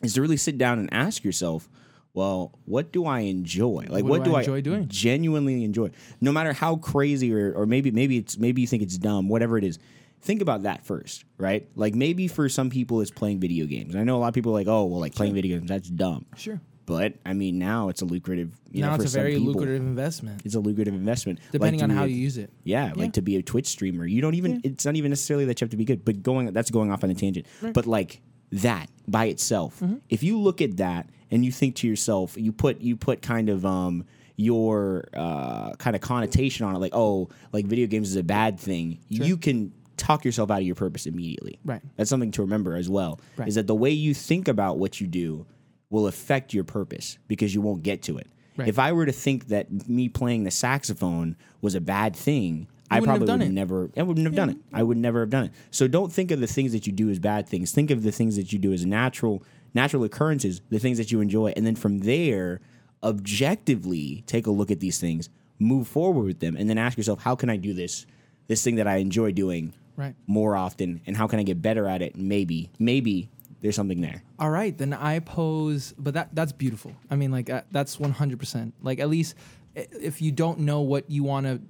is 0.04 0.14
to 0.14 0.22
really 0.22 0.38
sit 0.38 0.60
down 0.60 0.78
and 0.78 0.94
ask 0.94 1.24
yourself, 1.24 1.68
well, 2.16 2.58
what 2.66 2.92
do 2.92 3.06
I 3.06 3.20
enjoy? 3.20 3.86
Like, 3.90 4.04
What 4.04 4.06
what, 4.06 4.24
do 4.24 4.32
do, 4.32 4.36
I 4.36 4.40
I 4.40 4.42
enjoy 4.42 4.62
doing? 4.62 4.88
Genuinely 4.88 5.64
enjoy, 5.64 5.92
no 6.22 6.32
matter 6.32 6.54
how 6.54 6.78
crazy 6.78 7.32
or 7.34 7.54
or 7.54 7.66
maybe 7.68 7.92
maybe 7.92 8.18
it's 8.18 8.38
maybe 8.40 8.62
you 8.62 8.68
think 8.68 8.82
it's 8.82 8.98
dumb, 8.98 9.30
whatever 9.30 9.58
it 9.58 9.64
is. 9.64 9.78
Think 10.22 10.42
about 10.42 10.64
that 10.64 10.84
first, 10.86 11.24
right? 11.38 11.68
Like 11.76 11.94
maybe 11.94 12.28
for 12.28 12.50
some 12.50 12.72
people 12.72 13.02
it's 13.02 13.12
playing 13.12 13.40
video 13.40 13.68
games. 13.68 13.96
I 13.96 14.04
know 14.04 14.16
a 14.18 14.22
lot 14.24 14.30
of 14.30 14.34
people 14.34 14.52
are 14.54 14.56
like, 14.56 14.68
oh, 14.68 14.86
well, 14.86 15.00
like 15.00 15.14
playing 15.14 15.36
video 15.36 15.58
games 15.60 15.70
that's 15.70 15.88
dumb. 15.90 16.26
Sure. 16.36 16.60
But 16.88 17.16
I 17.26 17.34
mean, 17.34 17.58
now 17.60 17.90
it's 17.90 18.02
a 18.02 18.06
lucrative. 18.06 18.52
You 18.72 18.82
now 18.82 18.90
know, 18.96 19.04
it's 19.04 19.14
for 19.14 19.20
a 19.20 19.22
very 19.22 19.36
people, 19.38 19.54
lucrative 19.54 19.82
investment, 19.82 20.42
It's 20.46 20.54
a 20.56 20.60
lucrative 20.60 20.94
investment, 20.94 21.40
Like 21.40 21.52
depending 21.52 21.80
to 21.80 21.84
on 21.86 21.90
how 21.90 22.04
a- 22.04 22.08
you 22.08 22.16
use 22.16 22.38
it. 22.38 22.52
yeah, 22.64 22.94
like 22.96 23.14
to 23.14 23.22
be 23.24 23.36
a 23.38 23.42
Twitch 23.42 23.66
streamer, 23.68 24.06
you 24.06 24.22
don't 24.22 24.36
even. 24.36 24.62
It's 24.64 24.86
not 24.86 24.96
even 24.96 25.10
necessarily 25.10 25.46
that 25.46 25.60
you 25.60 25.66
have 25.66 25.72
to 25.72 25.78
be 25.78 25.86
good, 25.86 26.06
but 26.06 26.22
going 26.24 26.54
that's 26.54 26.70
going 26.72 26.92
off 26.92 27.04
on 27.04 27.10
a 27.10 27.16
tangent. 27.16 27.48
But 27.74 27.86
like 27.88 28.22
that 28.52 28.90
by 29.08 29.26
itself, 29.26 29.80
Mm-hmm. 29.80 29.96
if 30.10 30.24
you 30.24 30.40
look 30.40 30.62
at 30.62 30.78
that 30.78 31.10
and 31.32 31.44
you 31.46 31.52
think 31.52 31.76
to 31.78 31.88
yourself, 31.88 32.36
you 32.38 32.52
put 32.52 32.82
you 32.82 32.96
put 32.96 33.22
kind 33.22 33.50
of 33.50 33.66
um 33.66 34.06
your 34.38 35.06
uh 35.14 35.74
kind 35.76 35.96
of 35.96 36.02
connotation 36.02 36.66
on 36.66 36.76
it, 36.76 36.80
like 36.80 36.94
oh, 36.96 37.30
like 37.54 37.66
video 37.66 37.88
games 37.88 38.10
is 38.10 38.16
a 38.16 38.24
bad 38.24 38.60
thing. 38.60 39.00
You 39.10 39.38
can 39.38 39.72
talk 39.98 40.26
yourself 40.26 40.52
out 40.52 40.60
of 40.60 40.66
your 40.66 40.76
purpose 40.76 41.06
immediately. 41.06 41.58
Right. 41.64 41.82
That's 41.96 42.10
something 42.10 42.32
to 42.32 42.42
remember 42.42 42.76
as 42.76 42.90
well. 42.90 43.20
Right. 43.38 43.48
Is 43.48 43.56
that 43.56 43.66
the 43.68 43.76
way 43.76 43.92
you 43.92 44.14
think 44.14 44.48
about 44.50 44.78
what 44.78 45.00
you 45.00 45.08
do 45.08 45.46
will 45.90 46.08
affect 46.08 46.54
your 46.54 46.64
purpose 46.66 47.18
because 47.28 47.54
you 47.56 47.62
won't 47.62 47.82
get 47.84 48.02
to 48.04 48.18
it. 48.18 48.28
Right. 48.58 48.68
If 48.68 48.78
I 48.80 48.92
were 48.92 49.06
to 49.06 49.12
think 49.14 49.48
that 49.50 49.88
me 49.88 50.10
playing 50.10 50.44
the 50.44 50.52
saxophone 50.52 51.38
was 51.62 51.76
a 51.76 51.82
bad 51.82 52.16
thing, 52.16 52.68
I 52.90 53.00
probably 53.00 53.28
would 53.28 53.42
it. 53.42 53.52
never 53.52 53.90
I 53.98 54.04
wouldn't 54.04 54.26
have 54.26 54.36
done 54.36 54.50
it. 54.52 54.58
I 54.72 54.84
would 54.84 54.98
never 54.98 55.22
have 55.22 55.30
done 55.30 55.46
it. 55.46 55.52
So 55.72 55.88
don't 55.88 56.14
think 56.14 56.32
of 56.32 56.40
the 56.40 56.48
things 56.48 56.72
that 56.72 56.86
you 56.86 56.94
do 56.94 57.10
as 57.10 57.20
bad 57.20 57.48
things. 57.48 57.72
Think 57.72 57.90
of 57.92 58.04
the 58.04 58.12
things 58.12 58.36
that 58.36 58.54
you 58.54 58.60
do 58.60 58.74
as 58.74 58.86
natural 58.86 59.44
natural 59.74 60.04
occurrences, 60.04 60.62
the 60.70 60.80
things 60.80 60.98
that 60.98 61.12
you 61.12 61.20
enjoy, 61.20 61.52
and 61.58 61.66
then 61.66 61.76
from 61.76 62.00
there, 62.00 62.62
objectively 63.04 64.24
take 64.28 64.48
a 64.48 64.52
look 64.52 64.72
at 64.72 64.80
these 64.80 65.00
things, 65.00 65.30
move 65.60 65.88
forward 65.88 66.26
with 66.26 66.40
them, 66.40 66.56
and 66.56 66.70
then 66.70 66.78
ask 66.78 66.98
yourself, 66.98 67.22
how 67.22 67.36
can 67.36 67.50
I 67.50 67.58
do 67.58 67.74
this 67.74 68.06
this 68.48 68.64
thing 68.64 68.76
that 68.76 68.88
I 68.88 68.98
enjoy 68.98 69.32
doing 69.32 69.74
Right. 69.98 70.14
more 70.28 70.58
often 70.58 71.00
and 71.08 71.16
how 71.16 71.26
can 71.26 71.40
I 71.40 71.44
get 71.44 71.62
better 71.62 71.88
at 71.88 72.02
it? 72.02 72.18
Maybe, 72.18 72.70
maybe 72.78 73.30
there's 73.62 73.76
something 73.78 74.02
there. 74.02 74.22
All 74.38 74.50
right, 74.50 74.78
then 74.78 74.94
I 74.94 75.20
pose, 75.20 75.94
but 75.98 76.14
that 76.16 76.36
that's 76.36 76.52
beautiful. 76.52 76.92
I 77.10 77.16
mean, 77.16 77.32
like 77.32 77.50
uh, 77.50 77.62
that's 77.72 77.98
one 78.00 78.12
hundred 78.12 78.38
percent. 78.40 78.74
Like 78.82 79.00
at 79.00 79.10
least 79.10 79.36
if 79.76 80.22
you 80.22 80.32
don't 80.32 80.60
know 80.60 80.82
what 80.82 81.10
you 81.10 81.24
want 81.24 81.46
to 81.48 81.62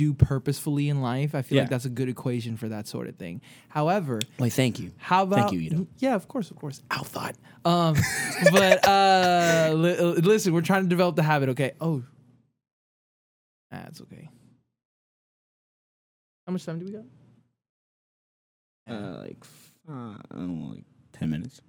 do 0.00 0.14
purposefully 0.14 0.88
in 0.88 1.02
life, 1.02 1.34
I 1.34 1.42
feel 1.42 1.56
Yeah. 1.56 1.62
like 1.62 1.70
that's 1.70 1.84
a 1.84 1.90
good 2.00 2.08
equation 2.08 2.56
for 2.56 2.68
that 2.70 2.86
sort 2.88 3.06
of 3.08 3.16
thing. 3.16 3.40
However, 3.68 4.20
Like, 4.38 4.52
thank 4.52 4.78
you. 4.80 4.92
how 4.96 5.22
about 5.24 5.38
Thank 5.40 5.52
you, 5.52 5.60
Ito. 5.60 5.86
Yeah, 5.98 6.14
of 6.14 6.26
course, 6.26 6.50
of 6.50 6.56
course. 6.56 6.82
Out 6.90 7.06
thought. 7.06 7.36
Um, 7.64 7.94
but 8.52 8.86
uh, 8.88 9.72
li- 9.76 9.98
uh, 9.98 10.04
listen, 10.32 10.52
we're 10.54 10.62
trying 10.62 10.84
to 10.84 10.88
develop 10.88 11.16
the 11.16 11.22
habit. 11.22 11.48
Okay. 11.50 11.72
Oh, 11.80 12.02
that's 13.70 14.00
okay. 14.02 14.28
How 16.46 16.52
much 16.52 16.64
time 16.64 16.78
do 16.80 16.86
we 16.86 16.92
got? 16.92 17.04
Uh, 18.88 19.18
like, 19.20 19.38
uh, 19.88 20.16
I 20.30 20.34
don't 20.34 20.60
know, 20.60 20.68
like 20.74 20.84
10 21.12 21.30
minutes. 21.30 21.60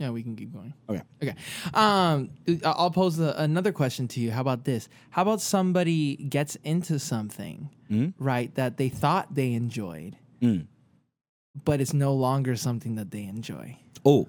Yeah, 0.00 0.08
we 0.10 0.22
can 0.22 0.34
keep 0.34 0.50
going. 0.52 0.72
Okay. 0.88 1.02
Okay. 1.22 1.34
Um, 1.74 2.30
I'll 2.64 2.90
pose 2.90 3.18
another 3.18 3.70
question 3.70 4.08
to 4.08 4.20
you. 4.20 4.30
How 4.30 4.40
about 4.40 4.64
this? 4.64 4.88
How 5.10 5.20
about 5.22 5.42
somebody 5.42 6.16
gets 6.16 6.56
into 6.64 6.98
something, 6.98 7.68
Mhm. 7.90 8.14
right, 8.18 8.52
that 8.54 8.78
they 8.78 8.88
thought 8.88 9.34
they 9.34 9.52
enjoyed, 9.52 10.16
Mm. 10.40 10.66
but 11.66 11.82
it's 11.82 11.92
no 11.92 12.14
longer 12.14 12.56
something 12.56 12.94
that 12.94 13.10
they 13.10 13.24
enjoy? 13.24 13.76
Oh, 14.06 14.26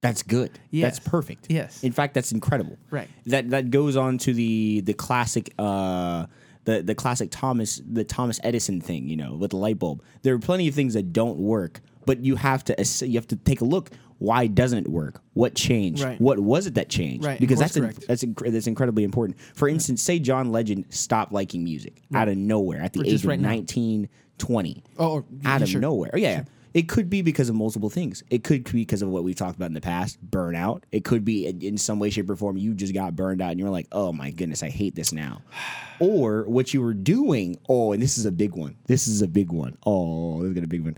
that's 0.00 0.24
good. 0.24 0.50
Yes. 0.72 0.96
That's 0.98 1.08
perfect. 1.08 1.46
Yes. 1.48 1.84
In 1.84 1.92
fact, 1.92 2.14
that's 2.14 2.32
incredible. 2.32 2.76
Right. 2.90 3.08
That 3.26 3.50
that 3.50 3.70
goes 3.70 3.96
on 3.96 4.18
to 4.18 4.34
the 4.34 4.80
the 4.80 4.94
classic 4.94 5.54
uh 5.60 6.26
the 6.64 6.82
the 6.82 6.94
classic 6.96 7.28
Thomas 7.30 7.80
the 7.86 8.02
Thomas 8.02 8.40
Edison 8.42 8.80
thing, 8.80 9.08
you 9.08 9.16
know, 9.16 9.34
with 9.36 9.52
the 9.52 9.58
light 9.58 9.78
bulb. 9.78 10.02
There 10.22 10.34
are 10.34 10.40
plenty 10.40 10.66
of 10.66 10.74
things 10.74 10.94
that 10.94 11.12
don't 11.12 11.38
work, 11.38 11.80
but 12.04 12.18
you 12.24 12.34
have 12.36 12.64
to 12.64 12.74
you 13.06 13.14
have 13.14 13.28
to 13.28 13.36
take 13.36 13.60
a 13.60 13.64
look. 13.64 13.90
Why 14.18 14.46
doesn't 14.46 14.78
it 14.78 14.88
work? 14.88 15.20
What 15.34 15.54
changed? 15.54 16.02
Right. 16.02 16.20
What 16.20 16.38
was 16.38 16.66
it 16.66 16.74
that 16.74 16.88
changed? 16.88 17.24
Right, 17.26 17.38
Because 17.40 17.58
that's 17.58 17.74
that's 17.74 18.24
inc- 18.24 18.52
that's 18.52 18.66
incredibly 18.66 19.04
important. 19.04 19.38
For 19.54 19.68
instance, 19.68 20.02
say 20.02 20.18
John 20.18 20.52
Legend 20.52 20.86
stopped 20.90 21.32
liking 21.32 21.64
music 21.64 22.00
out 22.14 22.28
of 22.28 22.36
nowhere 22.36 22.80
at 22.80 22.92
the 22.92 23.00
Or 23.00 23.06
age 23.06 23.14
of 23.14 23.26
right 23.26 23.40
now. 23.40 23.48
19, 23.48 24.08
20 24.38 24.82
Oh, 24.98 25.24
out 25.44 25.62
of 25.62 25.68
sure. 25.68 25.80
nowhere. 25.80 26.10
Oh, 26.14 26.16
yeah, 26.16 26.30
yeah. 26.38 26.44
It 26.74 26.88
could 26.88 27.08
be 27.08 27.22
because 27.22 27.48
of 27.48 27.54
multiple 27.54 27.88
things. 27.88 28.24
It 28.30 28.42
could 28.42 28.64
be 28.64 28.80
because 28.80 29.00
of 29.00 29.08
what 29.08 29.22
we've 29.22 29.36
talked 29.36 29.54
about 29.54 29.66
in 29.66 29.74
the 29.74 29.80
past, 29.80 30.18
burnout. 30.28 30.82
It 30.90 31.04
could 31.04 31.24
be 31.24 31.46
in, 31.46 31.78
some 31.78 32.00
way, 32.00 32.10
shape, 32.10 32.28
or 32.28 32.34
form 32.34 32.56
you 32.56 32.74
just 32.74 32.92
got 32.92 33.14
burned 33.14 33.40
out 33.40 33.52
and 33.52 33.60
you're 33.60 33.70
like, 33.70 33.86
oh 33.92 34.12
my 34.12 34.32
goodness, 34.32 34.64
I 34.64 34.70
hate 34.70 34.94
this 34.94 35.12
now. 35.12 35.42
Or 36.00 36.42
what 36.48 36.74
you 36.74 36.82
were 36.82 36.92
doing. 36.94 37.56
Oh, 37.68 37.92
and 37.92 38.02
this 38.02 38.18
is 38.18 38.26
a 38.26 38.32
big 38.32 38.56
one. 38.56 38.76
This 38.86 39.06
is 39.06 39.22
a 39.22 39.28
big 39.28 39.52
one. 39.52 39.78
Oh, 39.86 40.42
this 40.42 40.56
is 40.58 40.64
a 40.64 40.66
big 40.66 40.82
one. 40.82 40.96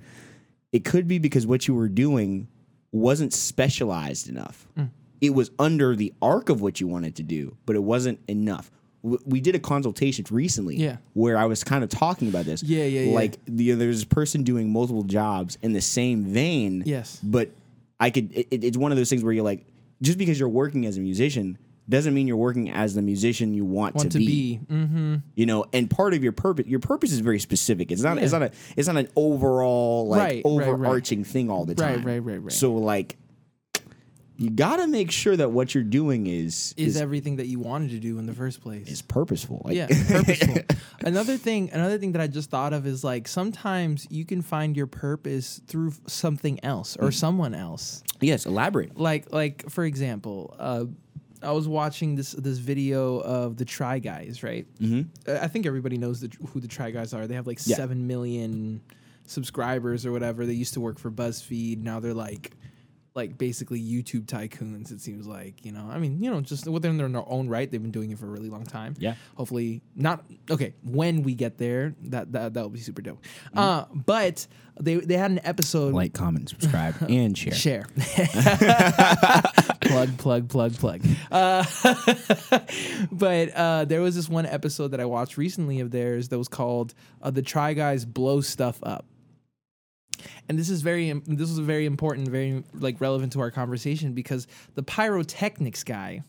It 0.73 0.87
could 0.87 1.07
be 1.07 1.19
because 1.19 1.47
what 1.47 1.69
you 1.69 1.75
were 1.75 1.91
doing 1.91 2.49
wasn't 2.93 3.33
specialized 3.33 4.29
enough. 4.29 4.67
Mm. 4.79 4.91
It 5.21 5.31
was 5.35 5.51
under 5.59 5.97
the 5.97 6.13
arc 6.21 6.49
of 6.49 6.61
what 6.61 6.81
you 6.81 6.87
wanted 6.87 7.17
to 7.17 7.23
do, 7.23 7.57
but 7.67 7.75
it 7.77 7.83
wasn't 7.83 8.21
enough. 8.29 8.71
W- 9.03 9.23
We 9.27 9.41
did 9.41 9.55
a 9.55 9.59
consultation 9.59 10.25
recently 10.31 10.77
Yeah. 10.77 10.97
where 11.15 11.37
I 11.39 11.47
was 11.47 11.65
kind 11.65 11.83
of 11.83 11.91
talking 11.91 12.29
about 12.29 12.45
this. 12.45 12.63
Yeah, 12.63 12.85
yeah, 12.85 13.01
yeah. 13.03 13.15
Like 13.15 13.39
the, 13.47 13.73
there's 13.73 14.03
a 14.03 14.07
person 14.07 14.43
doing 14.45 14.71
multiple 14.73 15.03
jobs 15.05 15.59
in 15.63 15.73
the 15.73 15.81
same 15.81 16.25
vein. 16.25 16.83
Yes. 16.87 17.19
But 17.23 17.51
I 17.99 18.11
could. 18.11 18.31
It, 18.33 18.49
it- 18.51 18.65
it's 18.65 18.77
one 18.77 18.93
of 18.93 18.99
those 18.99 19.09
things 19.09 19.23
where 19.25 19.33
you're 19.33 19.45
like, 19.45 19.65
just 20.03 20.19
because 20.19 20.39
you're 20.39 20.49
working 20.51 20.85
as 20.87 20.99
a 20.99 21.01
musician 21.01 21.57
doesn't 21.89 22.15
mean 22.15 22.27
you're 22.27 22.37
working 22.37 22.71
as 22.71 22.95
the 22.95 23.03
musician 23.03 23.55
you 23.55 23.65
want, 23.65 23.95
Want 23.95 24.13
to, 24.13 24.19
to 24.19 24.25
be. 24.25 24.59
be. 24.59 24.75
Mm-hmm. 24.75 25.15
You 25.35 25.47
know, 25.47 25.65
and 25.73 25.89
part 25.89 26.15
of 26.15 26.23
your 26.23 26.33
purpose, 26.33 26.67
your 26.67 26.81
purpose 26.81 27.13
is 27.13 27.21
very 27.21 27.39
specific. 27.39 27.93
It's 27.93 28.03
not. 28.03 28.19
It's 28.19 28.33
not 28.33 28.43
a. 28.43 28.51
It's 28.77 28.89
not 28.89 28.97
an 28.97 29.09
overall 29.17 30.09
like 30.09 30.19
Right, 30.21 30.43
right, 30.45 30.57
right. 30.59 30.69
overarching 30.69 31.25
thing 31.25 31.51
all 31.51 31.65
the 31.65 31.75
time. 31.75 31.97
right, 32.03 32.05
right, 32.05 32.19
right. 32.19 32.43
right. 32.43 32.53
So 32.53 32.75
like, 32.75 33.17
you 34.39 34.51
got 34.51 34.77
to 34.77 34.87
make 34.87 35.11
sure 35.11 35.35
that 35.35 35.51
what 35.53 35.75
you're 35.75 35.83
doing 35.85 36.27
is 36.27 36.75
Is 36.77 36.97
is, 36.97 37.01
everything 37.01 37.37
that 37.37 37.47
you 37.47 37.59
wanted 37.59 37.91
to 37.91 37.99
do 37.99 38.19
in 38.19 38.27
the 38.27 38.35
first 38.35 38.61
place. 38.61 38.87
is 38.87 39.01
purposeful. 39.01 39.63
Like, 39.65 39.77
yeah, 39.77 39.87
purposeful. 39.87 40.57
another 41.05 41.39
thing, 41.39 41.71
another 41.73 41.97
thing 41.97 42.13
that 42.13 42.21
I 42.21 42.27
just 42.27 42.51
thought 42.51 42.75
of 42.75 42.87
is 42.87 43.03
like 43.03 43.29
sometimes 43.29 44.07
you 44.11 44.27
can 44.27 44.43
find 44.43 44.77
your 44.77 44.87
purpose 44.89 45.61
through 45.67 45.93
something 46.07 46.63
else 46.63 46.97
Mm. 46.99 47.03
or 47.05 47.13
someone 47.13 47.55
else. 47.55 48.03
yes, 48.21 48.45
elaborate. 48.45 48.99
Like, 48.99 49.33
like 49.33 49.71
for 49.71 49.85
example, 49.85 50.55
uh, 50.59 50.85
I 51.47 51.53
was 51.53 51.69
watching 51.69 52.17
this 52.17 52.33
this 52.33 52.59
video 52.59 53.19
of 53.21 53.57
the 53.57 53.65
Try 53.65 53.99
Guys, 54.01 54.43
right? 54.43 54.67
Mm-hmm. 54.81 55.31
I 55.43 55.49
think 55.49 55.65
everybody 55.67 55.97
knows 55.97 56.21
the, 56.21 56.31
who 56.49 56.61
the 56.61 56.69
Try 56.69 56.91
Guys 56.91 57.15
are. 57.15 57.27
They 57.27 57.35
have 57.37 57.47
like 57.47 57.61
Yeah. 57.65 57.77
seven 57.77 58.07
million 58.07 58.83
subscribers 59.27 60.05
or 60.07 60.13
whatever. 60.13 60.47
They 60.47 60.53
used 60.55 60.75
to 60.75 60.81
work 60.81 60.99
for 60.99 61.11
BuzzFeed. 61.11 61.83
Now 61.83 62.01
they're 62.01 62.15
like 62.15 62.53
like 63.17 63.39
basically 63.39 63.81
YouTube 63.81 64.27
tycoons. 64.27 64.93
It 64.93 65.01
seems 65.01 65.27
like 65.27 65.65
you 65.65 65.73
know. 65.73 65.89
I 65.91 65.99
mean, 65.99 66.23
you 66.23 66.31
know, 66.31 66.41
just 66.41 66.69
within 66.69 66.99
their 66.99 67.11
own 67.27 67.49
right, 67.49 67.69
they've 67.69 67.83
been 67.83 67.91
doing 67.91 68.11
it 68.11 68.19
for 68.19 68.27
a 68.27 68.31
really 68.31 68.51
long 68.51 68.65
time. 68.65 68.95
Yeah. 68.99 69.15
Hopefully, 69.37 69.83
not 69.97 70.25
okay. 70.51 70.75
When 70.85 71.23
we 71.23 71.35
get 71.35 71.59
there, 71.59 71.95
that 72.05 72.33
that 72.33 72.55
that 72.55 72.63
will 72.63 72.71
be 72.71 72.81
super 72.81 73.03
dope. 73.03 73.23
Mm-hmm. 73.47 73.59
Uh, 73.59 73.85
but 73.93 74.47
they 74.79 74.97
they 74.97 75.17
had 75.17 75.31
an 75.31 75.41
episode. 75.45 75.95
Like, 75.95 76.13
comment, 76.13 76.51
subscribe, 76.51 76.95
and 77.09 77.37
share. 77.37 77.55
Share. 77.55 77.87
plug, 79.81 80.19
plug, 80.19 80.49
plug, 80.49 80.75
plug. 80.75 81.03
Uh, 81.31 81.65
but 83.11 83.51
uh, 83.55 83.85
there 83.87 84.03
was 84.03 84.15
this 84.15 84.29
one 84.29 84.47
episode 84.47 84.89
that 84.89 85.01
I 85.01 85.07
watched 85.07 85.39
recently 85.39 85.81
of 85.81 85.91
theirs 85.91 86.29
that 86.29 86.39
was 86.39 86.49
called 86.49 86.95
uh, 87.23 87.31
"The 87.31 87.43
Try 87.43 87.73
Guys 87.73 88.05
Blow 88.05 88.41
Stuff 88.43 88.79
Up." 88.83 89.07
And 90.49 90.59
this 90.59 90.71
is 90.71 90.83
very 90.83 91.13
this 91.27 91.49
was 91.49 91.59
very 91.59 91.87
important, 91.87 92.29
very 92.29 92.65
like 92.75 93.01
relevant 93.01 93.33
to 93.35 93.41
our 93.41 93.51
conversation 93.51 94.13
because 94.13 94.47
the 94.75 94.83
pyrotechnics 94.83 95.85
guy, 95.85 96.23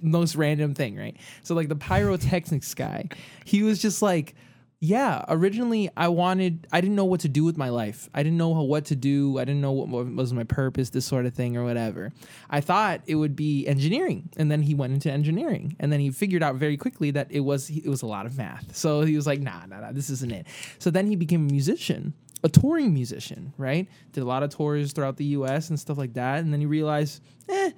most 0.00 0.36
random 0.36 0.74
thing, 0.74 0.96
right? 0.96 1.16
So 1.42 1.54
like 1.54 1.68
the 1.68 1.76
pyrotechnics 1.76 2.74
guy, 2.74 3.08
he 3.44 3.62
was 3.62 3.80
just 3.80 4.02
like, 4.02 4.34
yeah, 4.80 5.24
originally 5.28 5.90
I 5.96 6.06
wanted 6.08 6.68
I 6.70 6.80
didn't 6.80 6.94
know 6.94 7.04
what 7.04 7.20
to 7.20 7.28
do 7.28 7.42
with 7.42 7.56
my 7.56 7.68
life. 7.68 8.08
I 8.14 8.22
didn't 8.22 8.38
know 8.38 8.50
what 8.50 8.84
to 8.86 8.96
do. 8.96 9.38
I 9.38 9.44
didn't 9.44 9.60
know 9.60 9.72
what 9.72 10.06
was 10.06 10.32
my 10.32 10.44
purpose, 10.44 10.90
this 10.90 11.04
sort 11.04 11.26
of 11.26 11.34
thing 11.34 11.56
or 11.56 11.64
whatever. 11.64 12.12
I 12.48 12.60
thought 12.60 13.00
it 13.06 13.16
would 13.16 13.34
be 13.34 13.66
engineering, 13.66 14.30
and 14.36 14.52
then 14.52 14.62
he 14.62 14.74
went 14.74 14.92
into 14.92 15.10
engineering, 15.10 15.74
and 15.80 15.92
then 15.92 15.98
he 15.98 16.10
figured 16.10 16.44
out 16.44 16.54
very 16.56 16.76
quickly 16.76 17.10
that 17.10 17.26
it 17.30 17.40
was 17.40 17.70
it 17.70 17.88
was 17.88 18.02
a 18.02 18.06
lot 18.06 18.24
of 18.24 18.36
math. 18.36 18.76
So 18.76 19.00
he 19.00 19.16
was 19.16 19.26
like, 19.26 19.40
nah, 19.40 19.66
nah, 19.66 19.80
nah, 19.80 19.92
this 19.92 20.10
isn't 20.10 20.30
it. 20.30 20.46
So 20.78 20.90
then 20.90 21.08
he 21.08 21.16
became 21.16 21.48
a 21.48 21.50
musician. 21.50 22.14
A 22.44 22.48
touring 22.48 22.94
musician, 22.94 23.52
right? 23.58 23.88
Did 24.12 24.22
a 24.22 24.26
lot 24.26 24.42
of 24.42 24.50
tours 24.50 24.92
throughout 24.92 25.16
the 25.16 25.24
US 25.26 25.70
and 25.70 25.78
stuff 25.80 25.98
like 25.98 26.14
that. 26.14 26.38
And 26.40 26.52
then 26.52 26.60
he 26.60 26.66
realized, 26.66 27.22
eh, 27.48 27.70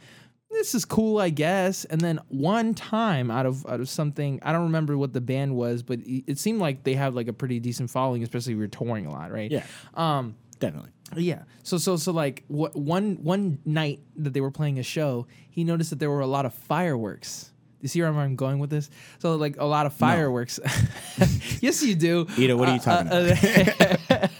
this 0.50 0.74
is 0.74 0.84
cool, 0.84 1.18
I 1.18 1.30
guess. 1.30 1.84
And 1.86 2.00
then 2.00 2.18
one 2.28 2.74
time 2.74 3.30
out 3.30 3.46
of 3.46 3.64
out 3.66 3.80
of 3.80 3.88
something, 3.88 4.38
I 4.42 4.52
don't 4.52 4.64
remember 4.64 4.98
what 4.98 5.12
the 5.12 5.20
band 5.20 5.54
was, 5.56 5.82
but 5.82 6.00
it 6.04 6.38
seemed 6.38 6.58
like 6.60 6.82
they 6.84 6.94
have 6.94 7.14
like 7.14 7.28
a 7.28 7.32
pretty 7.32 7.58
decent 7.60 7.88
following, 7.90 8.22
especially 8.22 8.52
if 8.52 8.58
you're 8.58 8.68
touring 8.68 9.06
a 9.06 9.10
lot, 9.12 9.30
right? 9.32 9.50
Yeah, 9.50 9.64
Um, 9.94 10.34
definitely. 10.58 10.90
yeah. 11.16 11.44
So 11.62 11.78
so 11.78 11.96
so 11.96 12.12
like 12.12 12.44
what 12.48 12.76
one 12.76 13.18
one 13.22 13.60
night 13.64 14.00
that 14.16 14.32
they 14.34 14.40
were 14.40 14.50
playing 14.50 14.78
a 14.78 14.82
show, 14.82 15.26
he 15.50 15.64
noticed 15.64 15.90
that 15.90 16.00
there 16.00 16.10
were 16.10 16.20
a 16.20 16.26
lot 16.26 16.44
of 16.46 16.52
fireworks. 16.52 17.46
You 17.80 17.88
see 17.88 18.02
where 18.02 18.10
I'm 18.12 18.36
going 18.36 18.58
with 18.58 18.68
this? 18.68 18.90
So 19.20 19.36
like 19.36 19.56
a 19.58 19.64
lot 19.64 19.86
of 19.86 19.94
fireworks. 19.94 20.60
yes, 21.62 21.82
you 21.82 21.94
do. 21.94 22.26
Ito, 22.36 22.56
what 22.58 22.68
are 22.68 22.74
you 22.74 22.80
talking 22.80 23.06
about? 23.06 24.30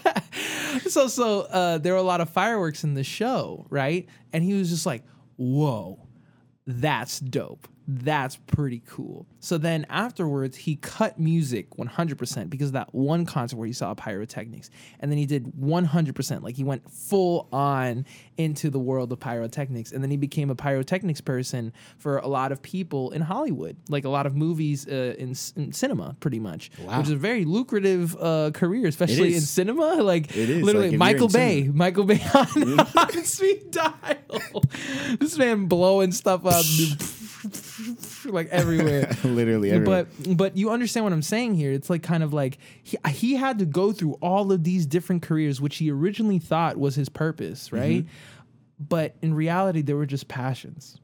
so 0.89 1.07
so 1.07 1.41
uh, 1.41 1.77
there 1.77 1.93
were 1.93 1.99
a 1.99 2.03
lot 2.03 2.21
of 2.21 2.29
fireworks 2.29 2.83
in 2.83 2.93
the 2.93 3.03
show, 3.03 3.65
right? 3.69 4.07
And 4.33 4.43
he 4.43 4.53
was 4.53 4.69
just 4.69 4.85
like, 4.85 5.03
"Whoa, 5.37 5.99
that's 6.65 7.19
dope. 7.19 7.67
That's 7.87 8.35
pretty 8.37 8.81
cool." 8.87 9.25
So 9.39 9.57
then 9.57 9.85
afterwards, 9.89 10.55
he 10.57 10.75
cut 10.75 11.19
music 11.19 11.69
100% 11.71 12.49
because 12.49 12.67
of 12.67 12.73
that 12.73 12.93
one 12.93 13.25
concert 13.25 13.57
where 13.57 13.67
he 13.67 13.73
saw 13.73 13.93
pyrotechnics, 13.93 14.69
and 14.99 15.11
then 15.11 15.17
he 15.17 15.25
did 15.25 15.45
100%. 15.59 16.43
Like 16.43 16.55
he 16.55 16.63
went 16.63 16.89
full 16.89 17.47
on 17.51 18.05
into 18.37 18.69
the 18.69 18.79
world 18.79 19.11
of 19.11 19.19
pyrotechnics, 19.19 19.91
and 19.91 20.03
then 20.03 20.11
he 20.11 20.17
became 20.17 20.49
a 20.49 20.55
pyrotechnics 20.55 21.21
person 21.21 21.73
for 21.97 22.17
a 22.17 22.27
lot 22.27 22.51
of 22.51 22.61
people 22.61 23.11
in 23.11 23.21
Hollywood, 23.21 23.75
like 23.89 24.05
a 24.05 24.09
lot 24.09 24.25
of 24.25 24.35
movies 24.35 24.87
uh, 24.87 25.15
in, 25.17 25.35
in 25.55 25.71
cinema, 25.73 26.15
pretty 26.19 26.39
much, 26.39 26.71
Wow. 26.83 26.99
which 26.99 27.07
is 27.07 27.13
a 27.13 27.17
very 27.17 27.45
lucrative 27.45 28.15
uh, 28.19 28.51
career, 28.53 28.87
especially 28.87 29.33
in 29.35 29.41
cinema. 29.41 29.97
Like 30.11 30.35
It 30.35 30.49
is, 30.49 30.63
literally, 30.63 30.89
like, 30.91 30.97
Michael 30.99 31.27
Bay, 31.27 31.61
cinema. 31.61 31.77
Michael 31.77 32.03
Bay 32.05 32.21
on, 32.33 32.79
on 32.97 33.23
speed 33.23 33.71
dial. 33.71 34.63
this 35.19 35.37
man 35.37 35.65
blowing 35.65 36.11
stuff 36.11 36.45
up 36.45 36.65
like 38.25 38.47
everywhere. 38.49 39.09
Literally, 39.23 39.71
everywhere. 39.71 40.05
But 40.25 40.37
but 40.37 40.57
you 40.57 40.69
understand 40.69 41.03
what 41.05 41.13
I'm 41.13 41.21
saying 41.21 41.55
here. 41.55 41.71
It's 41.71 41.89
like 41.89 42.03
kind 42.03 42.23
of 42.23 42.33
like 42.33 42.57
he, 42.83 42.97
he 43.09 43.35
had 43.35 43.59
to 43.59 43.65
go 43.65 43.91
through 43.91 44.13
all 44.21 44.51
of 44.51 44.63
these 44.63 44.85
different 44.85 45.21
careers, 45.21 45.59
which 45.61 45.77
he 45.77 45.91
originally 45.91 46.39
thought 46.39 46.77
was 46.77 46.95
his 46.95 47.09
purpose, 47.09 47.71
right? 47.71 48.05
But 48.79 49.15
in 49.21 49.33
reality, 49.33 49.81
they 49.81 49.93
were 49.93 50.05
just 50.07 50.27
passions. 50.27 50.97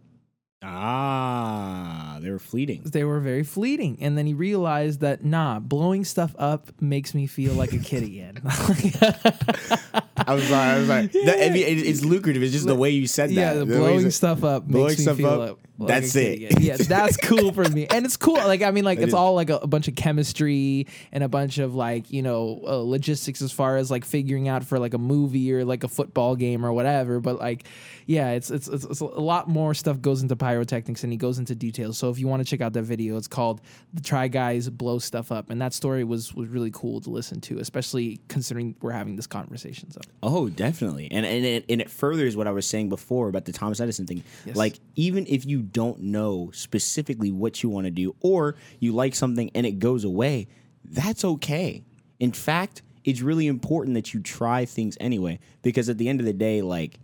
ah, 0.63 2.17
they 2.21 2.30
were 2.32 2.39
fleeting. 2.39 2.82
They 2.84 3.04
were 3.04 3.19
very 3.19 3.43
fleeting, 3.43 3.97
and 4.02 4.17
then 4.17 4.26
he 4.26 4.34
realized 4.34 5.02
that 5.02 5.23
nah, 5.23 5.60
blowing 5.60 6.04
stuff 6.04 6.36
up 6.39 6.71
makes 6.82 7.13
me 7.13 7.28
feel 7.28 7.54
like 7.54 7.73
a 7.73 7.78
kid 7.80 8.04
again. 8.04 8.41
I 8.45 10.34
was 10.34 10.50
like, 10.52 10.60
I 10.62 10.78
was 10.80 10.89
like, 10.89 11.12
that, 11.12 11.52
mean, 11.54 11.63
it- 11.63 11.86
it's 11.86 12.04
lucrative. 12.04 12.41
It's 12.43 12.52
just 12.54 12.65
the 12.65 12.76
way 12.76 12.89
you 12.89 13.08
said 13.08 13.30
that. 13.30 13.34
Yeah, 13.36 13.54
the 13.54 13.65
blowing 13.65 14.10
stuff 14.12 14.43
up 14.43 14.65
blowing 14.67 14.88
makes 14.88 14.97
me 15.00 15.04
stuff 15.04 15.17
feel 15.17 15.41
up, 15.41 15.60
like 15.78 15.88
that's 15.88 16.16
it. 16.16 16.60
Yeah, 16.60 16.78
that's 16.78 17.18
cool 17.24 17.52
for 17.52 17.68
me, 17.70 17.88
and 17.88 18.06
it's 18.06 18.18
cool. 18.18 18.36
Like 18.36 18.62
I 18.62 18.72
mean, 18.72 18.84
like 18.84 19.00
it's 19.00 19.13
all 19.13 19.36
like 19.36 19.50
a, 19.50 19.58
a 19.58 19.68
bunch 19.68 19.88
of 19.88 19.96
chemistry 19.96 20.88
and 21.12 21.24
a 21.24 21.30
bunch 21.30 21.58
of 21.58 21.76
like 21.76 22.12
you 22.12 22.22
know 22.22 22.62
uh, 22.68 22.78
logistics 22.78 23.42
as 23.42 23.52
far 23.52 23.78
as 23.78 23.92
like 23.92 24.06
figuring 24.06 24.48
out 24.48 24.63
for 24.63 24.80
like 24.80 24.94
a 24.94 24.98
movie 24.98 25.54
or 25.54 25.66
like 25.66 25.84
a 25.84 25.88
football 25.88 26.36
game 26.36 26.66
or 26.66 26.74
whatever. 26.74 27.20
But 27.20 27.38
like, 27.38 27.66
yeah, 28.06 28.32
it's 28.32 28.50
it's 28.50 28.68
it's, 28.68 28.86
it's 28.86 29.00
a 29.02 29.06
lot 29.06 29.48
more 29.48 29.74
stuff 29.74 30.02
goes 30.02 30.22
into 30.22 30.36
pyrotechnics, 30.36 31.04
and 31.04 31.12
he 31.12 31.18
goes 31.18 31.38
into 31.40 31.54
details. 31.56 31.98
So 31.98 32.10
if 32.10 32.20
you 32.20 32.28
want 32.28 32.42
to 32.42 32.50
check 32.50 32.62
out 32.62 32.74
that 32.74 32.84
video, 32.84 33.18
it's 33.18 33.28
called 33.28 33.62
"The 33.94 34.02
Try 34.02 34.28
Guys 34.28 34.70
Blow 34.70 35.00
Stuff 35.00 35.32
Up," 35.32 35.50
and 35.50 35.62
that 35.62 35.74
story 35.74 36.04
was 36.04 36.34
was 36.34 36.50
really 36.50 36.72
cool 36.72 37.02
to 37.02 37.10
listen 37.10 37.40
to, 37.42 37.60
especially 37.60 38.20
considering 38.28 38.76
we're 38.82 38.92
having 38.92 39.16
this 39.16 39.28
conversation. 39.28 39.92
So 39.92 40.02
Oh, 40.24 40.50
definitely. 40.50 41.08
And 41.12 41.26
and 41.26 41.46
it, 41.46 41.66
and 41.70 41.82
it 41.82 41.90
furthers 41.90 42.36
what 42.36 42.48
I 42.48 42.52
was 42.52 42.66
saying 42.66 42.90
before 42.90 43.30
about 43.30 43.46
the 43.46 43.54
Thomas 43.54 43.80
Edison 43.80 44.08
thing. 44.08 44.24
Yes. 44.46 44.56
Like 44.56 44.80
even 44.96 45.26
if 45.28 45.46
you 45.46 45.66
don't 45.71 45.99
know 45.99 46.51
specifically 46.53 47.32
what 47.32 47.63
you 47.63 47.69
want 47.69 47.86
to 47.86 47.91
do 47.91 48.15
or 48.19 48.56
you 48.80 48.93
like 48.93 49.15
something 49.15 49.49
and 49.53 49.65
it 49.65 49.80
goes 49.80 50.03
away, 50.03 50.47
that's 50.84 51.23
okay. 51.23 51.84
In 52.19 52.32
fact, 52.32 52.82
it's 53.03 53.21
really 53.21 53.47
important 53.47 53.95
that 53.95 54.13
you 54.13 54.21
try 54.21 54.65
things 54.65 54.97
anyway 54.99 55.39
because 55.62 55.89
at 55.89 55.97
the 55.97 56.10
end 56.10 56.19
of 56.19 56.25
the 56.25 56.34
day 56.34 56.62
like 56.62 56.99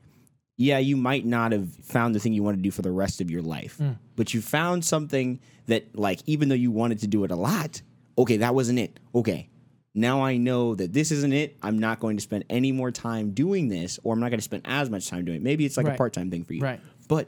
yeah, 0.58 0.78
you 0.78 0.96
might 0.96 1.26
not 1.26 1.52
have 1.52 1.74
found 1.84 2.14
the 2.14 2.20
thing 2.20 2.34
you 2.34 2.44
want 2.44 2.58
to 2.58 2.62
do 2.62 2.72
for 2.72 2.84
the 2.84 2.92
rest 2.92 3.22
of 3.22 3.32
your 3.32 3.42
life, 3.42 3.78
mm. 3.80 3.98
but 4.16 4.34
you 4.34 4.42
found 4.42 4.86
something 4.86 5.40
that, 5.66 5.96
like, 5.98 6.22
even 6.26 6.50
though 6.50 6.56
you 6.56 6.72
wanted 6.72 7.00
to 7.00 7.08
do 7.08 7.24
it 7.24 7.32
a 7.32 7.36
lot, 7.36 7.82
okay, 8.18 8.38
that 8.38 8.54
wasn't 8.54 8.78
it. 8.78 9.00
Okay, 9.16 9.50
now 9.96 10.24
I 10.24 10.38
know 10.38 10.76
that 10.76 10.94
this 10.94 11.12
isn't 11.12 11.34
it. 11.34 11.58
I'm 11.64 11.80
not 11.80 12.00
going 12.00 12.18
to 12.18 12.24
spend 12.24 12.46
any 12.50 12.72
more 12.72 12.92
time 12.92 13.32
doing 13.32 13.68
this, 13.68 14.00
or 14.04 14.14
I'm 14.14 14.20
not 14.20 14.30
going 14.30 14.40
to 14.40 14.44
spend 14.44 14.64
as 14.66 14.90
much 14.90 15.08
time 15.08 15.26
doing 15.26 15.38
it. 15.38 15.44
Maybe 15.44 15.66
it's 15.66 15.78
like 15.78 15.88
a 15.88 15.96
part 15.96 16.14
time 16.14 16.30
thing 16.30 16.44
for 16.44 16.54
you, 16.54 16.62
Right. 16.62 16.80
But 17.08 17.28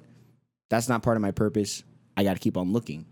that's 0.69 0.87
not 0.89 1.03
part 1.03 1.17
of 1.17 1.21
my 1.21 1.31
purpose. 1.31 1.83
I 2.17 2.23
got 2.23 2.33
to 2.33 2.39
keep 2.39 2.57
on 2.57 2.71
looking, 2.73 3.05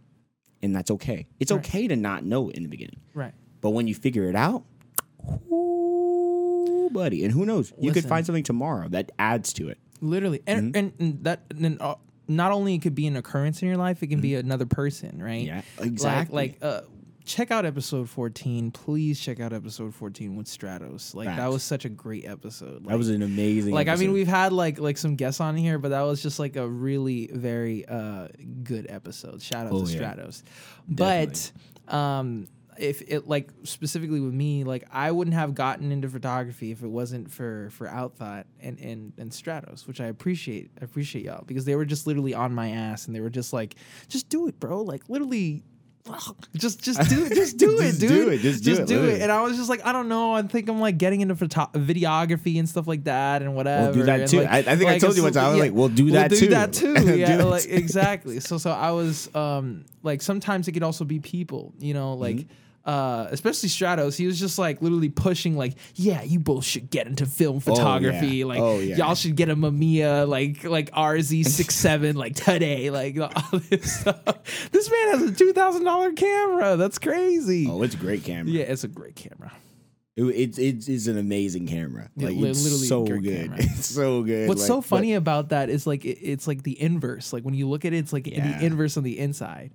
and 0.62 0.76
that's 0.76 0.90
okay. 0.92 1.28
It's 1.40 1.52
Right. 1.52 1.60
okay 1.66 1.88
to 1.88 1.96
not 1.96 2.24
know 2.24 2.50
in 2.50 2.64
the 2.64 2.70
beginning, 2.70 3.00
right. 3.14 3.34
but 3.62 3.72
when 3.72 3.88
you 3.88 3.96
figure 3.96 4.30
it 4.30 4.36
out, 4.36 4.64
ooh, 5.52 6.90
buddy, 6.92 7.24
and 7.24 7.34
who 7.34 7.46
knows, 7.46 7.74
you 7.80 7.92
could 7.92 8.06
find 8.06 8.26
something 8.26 8.44
tomorrow 8.44 8.88
that 8.90 9.12
adds 9.20 9.54
to 9.54 9.70
it. 9.70 9.78
literally 10.02 10.42
and 10.48 10.74
Mm-hmm. 10.74 10.78
and, 10.78 10.94
and 11.00 11.24
that 11.24 11.42
and 11.50 11.82
uh, 11.82 11.96
not 12.28 12.52
only 12.52 12.76
it 12.76 12.82
could 12.82 12.96
be 12.96 13.08
an 13.08 13.16
occurrence 13.16 13.62
in 13.62 13.68
your 13.70 13.78
life 13.78 14.04
it 14.04 14.08
can 14.08 14.20
be 14.22 14.36
another 14.36 14.66
person 14.66 15.22
right 15.24 15.48
Mm-hmm. 15.48 15.48
Yeah, 15.48 15.62
Like- 15.80 15.88
exactly. 15.88 16.36
like, 16.36 16.58
uh 16.62 16.82
check 17.26 17.52
out 17.52 17.66
episode 17.66 18.10
14 18.10 18.72
please 18.72 19.20
check 19.20 19.40
out 19.40 19.54
episode 19.54 19.94
14 19.96 20.36
with 20.36 20.46
stratos 20.48 21.16
like 21.16 21.28
that 21.28 21.50
was 21.52 21.64
such 21.64 21.86
a 21.86 21.90
great 21.90 22.26
episode 22.26 22.86
That 22.86 22.98
was 22.98 23.10
an 23.10 23.22
amazing. 23.22 23.74
like 23.74 23.88
i 23.88 23.96
mean 23.96 24.12
we've 24.12 24.28
had 24.28 24.52
like 24.54 24.80
like 24.80 24.98
some 24.98 25.16
guests 25.16 25.40
on 25.40 25.56
here 25.56 25.78
but 25.80 25.90
that 25.90 26.02
was 26.02 26.22
just 26.22 26.40
like 26.40 26.56
a 26.56 26.68
really 26.68 27.28
very 27.34 27.86
uh 27.88 28.28
good 28.64 28.88
episode 28.90 29.42
shout 29.42 29.68
out 29.68 29.72
Oh, 29.74 29.86
to 29.86 29.92
yeah. 29.92 30.14
stratos 30.16 30.44
but 30.88 31.52
um 31.88 32.48
if 32.76 33.04
it 33.04 33.28
like 33.28 33.52
specifically 33.66 34.20
with 34.20 34.34
me, 34.34 34.64
like 34.64 34.84
I 34.92 35.12
wouldn't 35.12 35.36
have 35.36 35.54
gotten 35.54 35.92
into 35.92 36.10
photography 36.10 36.72
if 36.72 36.82
it 36.82 36.88
wasn't 36.88 37.30
for 37.32 37.70
for 37.72 37.86
Outthought 37.88 38.46
and 38.60 38.80
and 38.80 39.14
and 39.20 39.30
Stratos, 39.30 39.86
which 39.86 40.02
I 40.02 40.08
appreciate. 40.08 40.72
I 40.82 40.86
appreciate 40.86 41.24
y'all 41.24 41.44
because 41.46 41.66
they 41.66 41.76
were 41.76 41.86
just 41.86 42.08
literally 42.08 42.34
on 42.34 42.52
my 42.56 42.72
ass 42.72 43.06
and 43.06 43.16
they 43.16 43.20
were 43.22 43.30
just 43.30 43.54
like, 43.54 43.76
just 44.08 44.28
do 44.28 44.48
it, 44.48 44.60
bro. 44.60 44.82
Like 44.82 45.08
literally. 45.08 45.62
Just, 46.56 46.82
just 46.84 47.00
do 47.10 47.26
it, 47.26 47.34
just 47.34 47.58
do 47.58 47.80
it, 47.80 47.84
Just 47.84 48.00
dude. 48.02 48.10
do 48.10 48.30
it, 48.30 48.38
just 48.40 48.64
do 48.64 48.74
it, 48.74 48.88
literally. 48.90 49.22
And 49.22 49.32
I 49.32 49.42
was 49.42 49.56
just 49.58 49.70
like, 49.70 49.86
I 49.86 49.92
don't 49.94 50.10
know. 50.10 50.34
I 50.34 50.42
think 50.44 50.68
I'm 50.70 50.80
like 50.82 50.98
getting 50.98 51.22
into 51.22 51.36
photo- 51.36 51.70
videography 51.74 52.60
and 52.60 52.68
stuff 52.68 52.88
like 52.88 53.06
that, 53.06 53.42
and 53.42 53.56
whatever. 53.56 53.86
We'll 53.86 53.94
do 53.94 54.04
that 54.04 54.20
and, 54.22 54.30
too. 54.30 54.40
like- 54.42 54.50
I, 54.50 54.58
I 54.72 54.76
think 54.76 54.90
I 54.90 55.00
told 55.00 55.16
you 55.16 55.24
time. 55.32 55.46
I 55.46 55.48
was 55.50 55.58
yeah, 55.58 55.64
like, 55.64 55.72
"We'll 55.74 55.88
do 55.90 56.06
we'll 56.06 56.14
that 56.16 56.30
do 56.30 56.36
too." 56.40 56.48
that 56.50 56.74
too. 56.80 56.94
Do 56.96 57.18
Yeah, 57.18 57.38
that 57.38 57.46
like 57.48 57.64
too. 57.64 57.70
exactly. 57.72 58.40
So 58.42 58.58
so 58.58 58.72
I 58.72 58.92
was 58.92 59.34
um 59.34 59.86
like 60.04 60.22
sometimes 60.22 60.68
it 60.68 60.74
could 60.74 60.84
also 60.84 61.06
be 61.06 61.20
people, 61.20 61.74
you 61.80 61.94
know, 61.94 62.14
like 62.16 62.36
Mm-hmm. 62.36 62.54
Uh 62.86 63.28
especially 63.32 63.70
Stratos. 63.70 64.18
He 64.18 64.26
was 64.26 64.40
just 64.40 64.60
like 64.60 64.82
literally 64.82 65.10
pushing 65.10 65.56
like, 65.56 65.76
yeah, 65.96 66.22
you 66.24 66.40
both 66.40 66.66
should 66.66 66.90
get 66.90 67.08
into 67.08 67.26
film 67.26 67.60
photography. 67.62 68.28
yeah. 68.38 68.46
Like 68.46 68.60
Oh, 68.60 68.80
yeah. 68.80 68.98
y'all 68.98 69.16
should 69.16 69.36
get 69.38 69.50
a 69.50 69.56
Mamiya 69.56 70.28
like 70.28 70.64
like 70.66 70.92
RZ 70.92 71.46
67 71.46 72.16
like 72.24 72.36
today. 72.36 72.90
Like 72.90 73.18
all 73.20 73.60
this 73.70 74.02
stuff. 74.02 74.70
This 74.72 74.92
man 74.92 75.08
has 75.20 75.22
a 75.30 75.34
two 75.34 75.54
thousand 75.54 75.86
dollar 75.86 76.12
camera. 76.12 76.76
That's 76.76 77.00
crazy. 77.00 77.68
Oh, 77.70 77.82
it's 77.84 77.96
a 77.96 77.98
great 77.98 78.24
camera. 78.24 78.52
Yeah, 78.52 78.64
it's 78.64 78.84
a 78.84 78.90
great 78.90 79.16
camera. 79.16 79.52
It, 80.16 80.58
it's 80.60 80.88
it's 80.90 81.08
an 81.08 81.18
amazing 81.18 81.66
camera. 81.66 82.08
Like 82.16 82.36
li- 82.36 82.50
it's 82.50 82.64
literally 82.64 82.86
so 82.88 83.04
good. 83.06 83.24
camera. 83.50 83.58
It's 83.62 83.88
so 83.90 84.22
good. 84.24 84.48
What's 84.48 84.62
Like, 84.62 84.68
so 84.68 84.76
but- 84.82 84.86
funny 84.88 85.14
about 85.16 85.50
that 85.50 85.70
is 85.70 85.88
like 85.88 86.06
it, 86.06 86.20
it's 86.22 86.48
like 86.48 86.62
the 86.64 86.80
inverse. 86.80 87.34
Like 87.34 87.44
when 87.44 87.54
you 87.56 87.68
look 87.68 87.84
at 87.86 87.94
it, 87.94 87.98
it's 87.98 88.14
like 88.14 88.28
Yeah. 88.28 88.60
the 88.60 88.66
inverse 88.66 88.96
on 88.98 89.04
the 89.04 89.18
inside, 89.18 89.72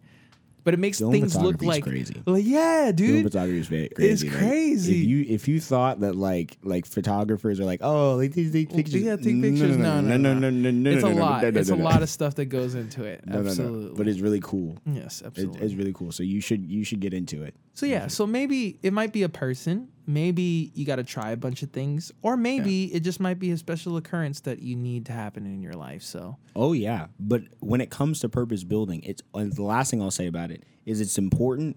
but 0.69 0.75
it 0.75 0.81
makes 0.81 0.99
Film 0.99 1.13
things 1.13 1.35
look 1.35 1.63
like 1.63 1.83
crazy. 1.83 2.23
Like 2.27 2.45
yeah, 2.45 2.93
Film 2.93 2.97
dude. 2.97 3.25
photography 3.25 3.59
is 3.59 3.69
crazy. 3.95 4.29
Like, 4.29 4.37
crazy. 4.39 5.01
if 5.01 5.09
you 5.09 5.25
if 5.27 5.49
you 5.49 5.61
thought 5.63 6.01
that 6.01 6.15
like 6.15 6.59
like 6.63 6.85
photographers 6.85 7.59
are 7.59 7.65
like 7.65 7.81
oh 7.83 8.17
like 8.17 8.33
these 8.33 8.53
take 8.53 8.69
pictures 8.69 9.01
yeah, 9.01 9.17
take 9.17 9.41
pictures. 9.41 9.79
No, 9.79 10.03
no, 10.03 10.19
no 10.19 10.35
no. 10.35 10.51
no 10.51 10.51
no 10.51 10.71
no 10.71 10.91
it's 10.91 11.03
no, 11.03 11.09
a 11.09 11.15
no, 11.15 11.21
lot. 11.23 11.45
it's 11.45 11.71
a 11.71 11.75
lot 11.75 12.03
of 12.03 12.11
stuff 12.11 12.35
that 12.35 12.51
goes 12.51 12.75
into 12.75 13.05
it. 13.05 13.25
Absolutely. 13.27 13.97
But 13.97 14.09
it's 14.09 14.21
really 14.21 14.41
cool. 14.41 14.77
yes, 14.85 15.23
It, 15.23 15.29
absolutely. 15.29 15.63
it's 15.63 15.75
really 15.75 15.95
cool. 15.95 16.13
So 16.13 16.23
you 16.23 16.43
should 16.43 16.71
you 16.71 16.85
should 16.85 17.01
get 17.01 17.15
into 17.15 17.45
it. 17.45 17.55
so 17.73 17.87
yeah, 17.87 18.07
so 18.09 18.27
maybe 18.27 18.79
it 18.83 18.93
might 18.93 19.15
be 19.15 19.23
a 19.23 19.31
person. 19.31 19.89
Maybe 20.09 20.73
you 20.75 20.87
got 20.87 20.97
to 20.97 21.05
try 21.05 21.33
a 21.33 21.37
bunch 21.37 21.63
of 21.63 21.71
things, 21.71 22.11
or 22.23 22.37
maybe 22.39 22.85
it 22.95 23.01
just 23.01 23.21
might 23.21 23.39
be 23.39 23.51
a 23.51 23.59
special 23.59 23.99
occurrence 23.99 24.41
that 24.41 24.61
you 24.61 24.75
need 24.75 25.05
to 25.07 25.13
happen 25.13 25.45
in 25.45 25.61
your 25.63 25.75
life. 25.75 26.03
So 26.03 26.39
Oh 26.57 26.73
yeah, 26.73 27.09
but 27.21 27.43
when 27.61 27.81
it 27.83 27.91
comes 27.91 28.21
to 28.21 28.29
purpose 28.31 28.65
building, 28.65 29.03
it's 29.05 29.23
and 29.35 29.53
the 29.53 29.63
last 29.63 29.91
thing 29.91 30.01
I'll 30.01 30.11
say 30.11 30.27
about 30.27 30.51
it 30.51 30.65
is 30.87 31.03
it's 31.03 31.19
important 31.19 31.77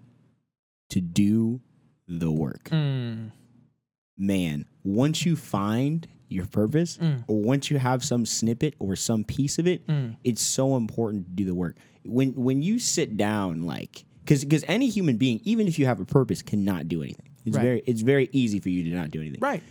to 0.90 1.00
do 1.02 1.60
the 2.08 2.30
work. 2.32 2.64
mm, 2.70 3.30
Man, 4.18 4.64
once 4.84 5.24
you 5.26 5.36
find 5.36 6.06
your 6.28 6.46
purpose 6.46 6.96
Mm. 6.98 7.24
or 7.28 7.42
once 7.42 7.70
you 7.70 7.78
have 7.78 8.02
some 8.02 8.24
snippet 8.24 8.74
or 8.78 8.96
some 8.96 9.24
piece 9.24 9.58
of 9.58 9.66
it, 9.66 9.86
Mm. 9.86 10.16
it's 10.24 10.40
so 10.42 10.76
important 10.76 11.26
to 11.26 11.32
do 11.32 11.44
the 11.44 11.54
work. 11.54 11.76
When 12.04 12.32
when 12.34 12.62
you 12.62 12.78
sit 12.78 13.16
down 13.16 13.62
like 13.66 14.04
cuz 14.26 14.44
cuz 14.44 14.64
any 14.68 14.88
human 14.88 15.16
being 15.18 15.40
even 15.44 15.68
if 15.68 15.78
you 15.78 15.84
have 15.86 16.00
a 16.00 16.04
purpose 16.06 16.40
cannot 16.42 16.88
do 16.88 17.02
anything. 17.02 17.28
It's 17.44 17.56
Right. 17.56 17.62
very 17.62 17.82
it's 17.86 18.02
very 18.02 18.28
easy 18.32 18.60
for 18.60 18.68
you 18.68 18.84
to 18.84 18.90
not 18.90 19.10
do 19.10 19.20
anything. 19.20 19.40
right. 19.40 19.62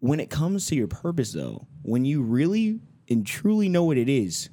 when 0.00 0.20
it 0.20 0.30
comes 0.30 0.66
to 0.66 0.74
your 0.76 0.88
purpose 0.88 1.32
though 1.32 1.66
when 1.82 2.04
you 2.04 2.22
really 2.22 2.80
and 3.08 3.26
truly 3.26 3.68
know 3.68 3.84
what 3.84 3.96
it 3.96 4.08
is 4.08 4.50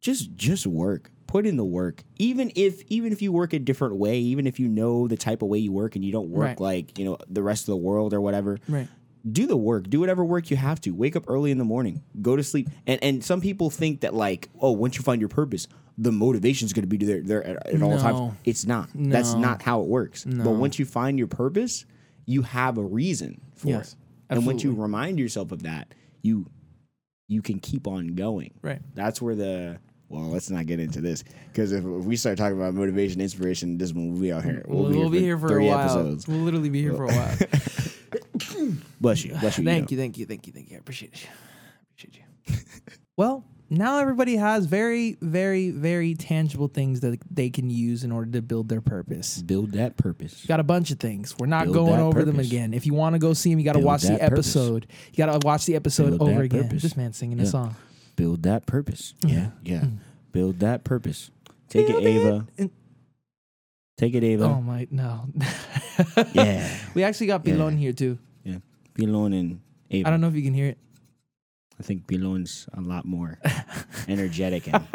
just 0.00 0.34
just 0.36 0.66
work 0.66 1.10
put 1.26 1.46
in 1.46 1.56
the 1.56 1.64
work 1.64 2.02
even 2.18 2.52
if 2.54 2.82
even 2.88 3.12
if 3.12 3.22
you 3.22 3.32
work 3.32 3.52
a 3.54 3.58
different 3.58 3.96
way 3.96 4.18
even 4.18 4.46
if 4.46 4.60
you 4.60 4.68
know 4.68 5.08
the 5.08 5.16
type 5.16 5.42
of 5.42 5.48
way 5.48 5.58
you 5.58 5.72
work 5.72 5.96
and 5.96 6.04
you 6.04 6.12
don't 6.12 6.28
work 6.28 6.42
Right. 6.42 6.60
like 6.60 6.98
you 6.98 7.04
know 7.04 7.16
the 7.28 7.42
rest 7.42 7.62
of 7.62 7.66
the 7.72 7.76
world 7.78 8.12
or 8.12 8.20
whatever 8.20 8.58
Right. 8.68 8.88
do 9.30 9.46
the 9.46 9.56
work 9.56 9.88
do 9.88 10.00
whatever 10.00 10.24
work 10.24 10.50
you 10.50 10.56
have 10.56 10.80
to 10.82 10.90
wake 10.90 11.16
up 11.16 11.24
early 11.28 11.50
in 11.50 11.58
the 11.58 11.64
morning 11.64 12.02
go 12.20 12.36
to 12.36 12.42
sleep 12.44 12.68
and 12.86 13.02
and 13.02 13.24
some 13.24 13.40
people 13.40 13.70
think 13.70 14.00
that 14.02 14.14
like 14.14 14.50
oh 14.60 14.72
once 14.72 14.96
you 14.96 15.02
find 15.02 15.20
your 15.20 15.30
purpose 15.30 15.66
the 15.96 16.10
motivation 16.12 16.66
is 16.66 16.72
going 16.72 16.82
to 16.88 16.88
be 16.88 17.04
there 17.04 17.22
there 17.22 17.44
at, 17.46 17.66
at 17.68 17.82
all 17.82 17.90
No. 17.90 17.98
times 17.98 18.36
it's 18.44 18.66
not 18.66 18.94
No. 18.94 19.12
that's 19.12 19.34
not 19.34 19.62
how 19.62 19.80
it 19.82 19.86
works 19.86 20.26
No. 20.26 20.42
but 20.44 20.50
once 20.52 20.78
you 20.78 20.84
find 20.84 21.18
your 21.18 21.28
purpose 21.28 21.84
you 22.26 22.42
have 22.42 22.78
a 22.78 22.82
reason 22.82 23.40
for 23.54 23.68
Yes, 23.68 23.92
it 23.92 23.96
and 24.30 24.46
once 24.46 24.64
you 24.64 24.72
remind 24.74 25.18
yourself 25.18 25.52
of 25.52 25.62
that, 25.64 25.92
you 26.22 26.46
you 27.28 27.40
can 27.42 27.58
keep 27.58 27.86
on 27.86 28.08
going. 28.14 28.52
Right. 28.62 28.80
That's 28.94 29.20
where 29.22 29.34
the 29.34 29.78
well, 30.08 30.28
let's 30.30 30.50
not 30.50 30.66
get 30.66 30.80
into 30.80 31.00
this 31.00 31.22
because 31.52 31.72
if, 31.72 31.80
if 31.84 31.84
we 32.04 32.16
start 32.16 32.38
talking 32.38 32.56
about 32.56 32.74
motivation, 32.74 33.20
inspiration, 33.20 33.78
this 33.78 33.92
one 33.92 34.12
will 34.12 34.20
be 34.20 34.32
out 34.32 34.42
here. 34.44 34.64
We'll, 34.66 34.84
we'll 34.90 35.10
be 35.10 35.20
here 35.20 35.38
for 35.38 35.58
a 35.58 35.64
while. 35.64 35.78
episodes. 35.80 36.26
We'll 36.26 36.38
literally 36.38 36.70
be 36.70 36.80
here 36.82 36.94
for 36.94 37.04
a 37.04 37.08
while. 37.12 37.36
Bless 39.00 39.24
you, 39.24 39.34
bless 39.34 39.58
you. 39.58 39.64
thank 39.64 39.90
you. 39.90 39.96
you, 39.96 40.02
thank 40.02 40.18
you, 40.18 40.26
thank 40.26 40.46
you, 40.46 40.52
thank 40.52 40.70
you. 40.70 40.76
I 40.76 40.80
appreciate 40.80 41.22
you. 41.22 41.28
appreciate 41.96 42.22
you. 42.48 42.54
well, 43.16 43.44
now 43.78 43.98
everybody 43.98 44.36
has 44.36 44.66
very, 44.66 45.16
very, 45.20 45.70
very 45.70 46.14
tangible 46.14 46.68
things 46.68 47.00
that 47.00 47.18
they 47.30 47.50
can 47.50 47.70
use 47.70 48.04
in 48.04 48.12
order 48.12 48.30
to 48.32 48.42
build 48.42 48.68
their 48.68 48.80
purpose. 48.80 49.40
Build 49.42 49.72
that 49.72 49.96
purpose. 49.96 50.44
Got 50.46 50.60
a 50.60 50.64
bunch 50.64 50.90
of 50.90 50.98
things. 50.98 51.34
We're 51.38 51.46
not 51.46 51.64
Build 51.64 51.76
going 51.76 52.00
over 52.00 52.24
them 52.24 52.38
again. 52.40 52.74
If 52.74 52.86
you 52.86 52.94
want 52.94 53.14
to 53.14 53.18
go 53.18 53.32
see 53.32 53.50
them, 53.50 53.58
you 53.58 53.64
got 53.64 53.74
to 53.74 53.78
watch 53.80 54.02
the 54.02 54.08
that 54.08 54.20
purpose. 54.30 54.54
episode. 54.54 54.86
You 55.12 55.16
got 55.16 55.40
to 55.40 55.46
watch 55.46 55.66
the 55.66 55.76
episode 55.76 56.18
Build 56.18 56.22
over 56.30 56.42
again. 56.42 56.64
purpose. 56.64 56.82
This 56.82 56.96
man 56.96 57.12
singing 57.12 57.40
a 57.40 57.46
song. 57.46 57.76
Build 58.16 58.42
that 58.44 58.66
purpose. 58.66 59.14
Yeah. 59.22 59.50
yeah. 59.62 59.80
Mm. 59.80 59.98
Build 60.32 60.60
that 60.60 60.84
purpose. 60.84 61.30
Take 61.68 61.86
Build 61.88 62.02
it, 62.04 62.06
Ava. 62.08 62.46
and- 62.58 62.70
Take 63.96 64.14
it, 64.14 64.24
Ava. 64.24 64.44
Oh 64.44 64.60
my 64.60 64.88
no. 64.90 65.26
Yeah. 66.32 66.68
We 66.94 67.04
actually 67.04 67.28
got 67.28 67.46
Yeah. 67.46 67.70
Here 67.70 67.92
too. 67.92 68.18
Yeah. 68.42 68.56
Pilon 68.94 69.32
and 69.32 69.60
Ava. 69.90 70.08
I 70.08 70.10
don't 70.10 70.20
know 70.20 70.26
if 70.28 70.34
you 70.34 70.42
can 70.42 70.52
hear 70.54 70.66
it. 70.66 70.78
I 71.78 71.82
think 71.82 72.06
Pilon's 72.06 72.68
a 72.72 72.80
lot 72.80 73.04
more 73.04 73.38
energetic 74.08 74.72
and, 74.72 74.86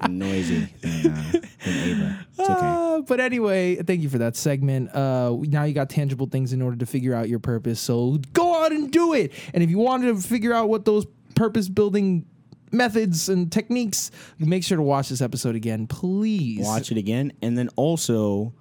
and 0.00 0.18
noisy 0.18 0.68
than, 0.80 1.12
uh, 1.12 1.32
than 1.32 1.44
Ava. 1.64 2.26
It's 2.38 2.50
okay. 2.50 2.60
Uh, 2.60 3.00
but 3.02 3.20
anyway, 3.20 3.76
thank 3.76 4.02
you 4.02 4.08
for 4.08 4.18
that 4.18 4.36
segment. 4.36 4.94
Uh, 4.94 5.36
now 5.42 5.64
you 5.64 5.74
got 5.74 5.88
tangible 5.88 6.26
things 6.26 6.52
in 6.52 6.62
order 6.62 6.76
to 6.76 6.86
figure 6.86 7.14
out 7.14 7.28
your 7.28 7.38
purpose. 7.38 7.80
So 7.80 8.18
go 8.32 8.64
out 8.64 8.72
and 8.72 8.90
do 8.90 9.12
it. 9.14 9.32
And 9.54 9.62
if 9.62 9.70
you 9.70 9.78
wanted 9.78 10.14
to 10.14 10.20
figure 10.20 10.52
out 10.52 10.68
what 10.68 10.84
those 10.84 11.06
purpose 11.34 11.68
building 11.68 12.26
methods 12.72 13.28
and 13.28 13.50
techniques, 13.50 14.10
make 14.38 14.64
sure 14.64 14.76
to 14.76 14.82
watch 14.82 15.08
this 15.08 15.20
episode 15.20 15.54
again, 15.54 15.86
please. 15.86 16.64
watch 16.64 16.90
it 16.90 16.98
again, 16.98 17.32
and 17.40 17.56
then 17.56 17.68
also 17.76 18.52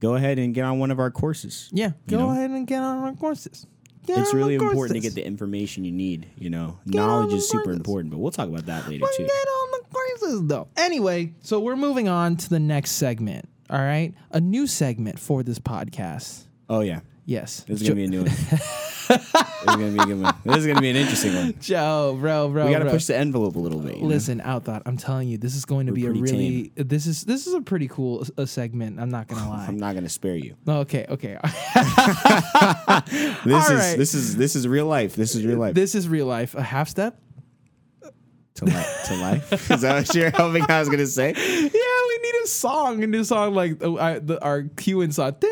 go 0.00 0.14
ahead 0.14 0.38
and 0.38 0.54
get 0.54 0.64
on 0.64 0.78
one 0.78 0.90
of 0.90 0.98
our 0.98 1.10
courses. 1.10 1.70
Yeah, 1.72 1.92
go 2.06 2.18
know? 2.18 2.30
ahead 2.30 2.50
and 2.50 2.66
get 2.66 2.82
on 2.82 2.98
our 2.98 3.14
courses. 3.14 3.66
Get 4.06 4.18
It's 4.18 4.32
really 4.32 4.54
important 4.54 4.94
to 4.94 5.00
get 5.00 5.14
the 5.14 5.26
information 5.26 5.84
you 5.84 5.92
need. 5.92 6.26
You 6.38 6.50
know, 6.50 6.66
on 6.66 6.78
knowledge 6.86 7.32
is 7.34 7.48
super 7.48 7.64
courses. 7.64 7.76
important, 7.78 8.10
but 8.12 8.18
we'll 8.18 8.30
talk 8.30 8.48
about 8.48 8.66
that 8.66 8.88
later 8.88 9.00
But 9.00 9.12
too. 9.16 9.24
get 9.24 9.30
on 9.32 9.70
the 9.72 9.84
courses 9.92 10.46
though. 10.46 10.68
Anyway, 10.76 11.32
so 11.40 11.58
we're 11.60 11.76
moving 11.76 12.08
on 12.08 12.36
to 12.36 12.48
the 12.48 12.60
next 12.60 12.92
segment. 12.92 13.48
All 13.68 13.78
right, 13.80 14.14
a 14.30 14.40
new 14.40 14.66
segment 14.68 15.18
for 15.18 15.42
this 15.42 15.58
podcast. 15.58 16.44
Oh 16.68 16.80
yeah, 16.80 17.00
Yes, 17.24 17.64
this 17.66 17.80
is 17.82 17.88
gonna 17.88 17.96
be 17.96 18.04
a 18.04 18.08
new 18.08 18.22
one. 18.22 18.32
this 19.08 19.20
is 19.24 19.76
gonna 19.76 19.90
be 19.92 19.98
a 19.98 20.06
good 20.06 20.22
one. 20.22 20.34
This 20.44 20.56
is 20.58 20.66
gonna 20.66 20.80
be 20.80 20.90
an 20.90 20.96
interesting 20.96 21.34
one. 21.34 21.54
Joe, 21.60 22.16
bro, 22.20 22.48
bro. 22.48 22.66
We 22.66 22.72
got 22.72 22.78
to 22.80 22.84
bro. 22.86 22.94
push 22.94 23.06
the 23.06 23.16
envelope 23.16 23.56
a 23.56 23.58
little 23.58 23.80
bit. 23.80 23.96
you 23.96 24.02
know? 24.02 24.08
Listen, 24.08 24.40
Outthought. 24.40 24.82
I'm 24.86 24.96
telling 24.96 25.28
you, 25.28 25.38
this 25.38 25.54
is 25.54 25.64
going 25.64 25.86
to 25.86 25.92
We're 25.92 26.12
be 26.12 26.18
a 26.18 26.22
really. 26.22 26.72
This 26.74 27.06
is 27.06 27.24
this 27.24 27.46
is 27.46 27.54
a 27.54 27.60
pretty 27.60 27.88
cool 27.88 28.24
a 28.36 28.46
segment. 28.46 29.00
I'm 29.00 29.10
not 29.10 29.28
gonna 29.28 29.48
lie. 29.48 29.66
I'm 29.66 29.78
not 29.78 29.94
gonna 29.94 30.08
spare 30.08 30.36
you. 30.36 30.56
okay, 30.68 31.06
okay. 31.08 31.38
This 33.44 33.54
All 33.54 33.72
is 33.72 33.80
right. 33.80 33.98
this 33.98 34.14
is 34.14 34.36
this 34.36 34.56
is 34.56 34.66
real 34.66 34.86
life. 34.86 35.14
This 35.14 35.34
is 35.34 35.44
real 35.44 35.58
life. 35.58 35.74
this 35.74 35.94
is 35.94 36.08
real 36.08 36.26
life. 36.26 36.54
A 36.54 36.62
half 36.62 36.88
step. 36.88 37.20
to 38.54 38.64
life. 38.64 39.04
To 39.06 39.14
life. 39.16 39.70
is 39.70 39.82
that 39.82 39.94
what 39.94 40.14
you're 40.14 40.30
hoping 40.30 40.64
I 40.68 40.80
was 40.80 40.88
gonna 40.88 41.06
say? 41.06 41.32
Yeah, 41.36 41.68
we 42.08 42.18
need 42.22 42.34
a 42.44 42.46
song. 42.46 43.04
And 43.04 43.14
this 43.14 43.28
song 43.28 43.54
like 43.54 43.82
uh, 43.82 43.94
I, 43.94 44.18
the, 44.18 44.42
our 44.42 44.62
cue 44.76 45.00
and 45.02 45.14
song. 45.14 45.34
Like, 45.36 45.42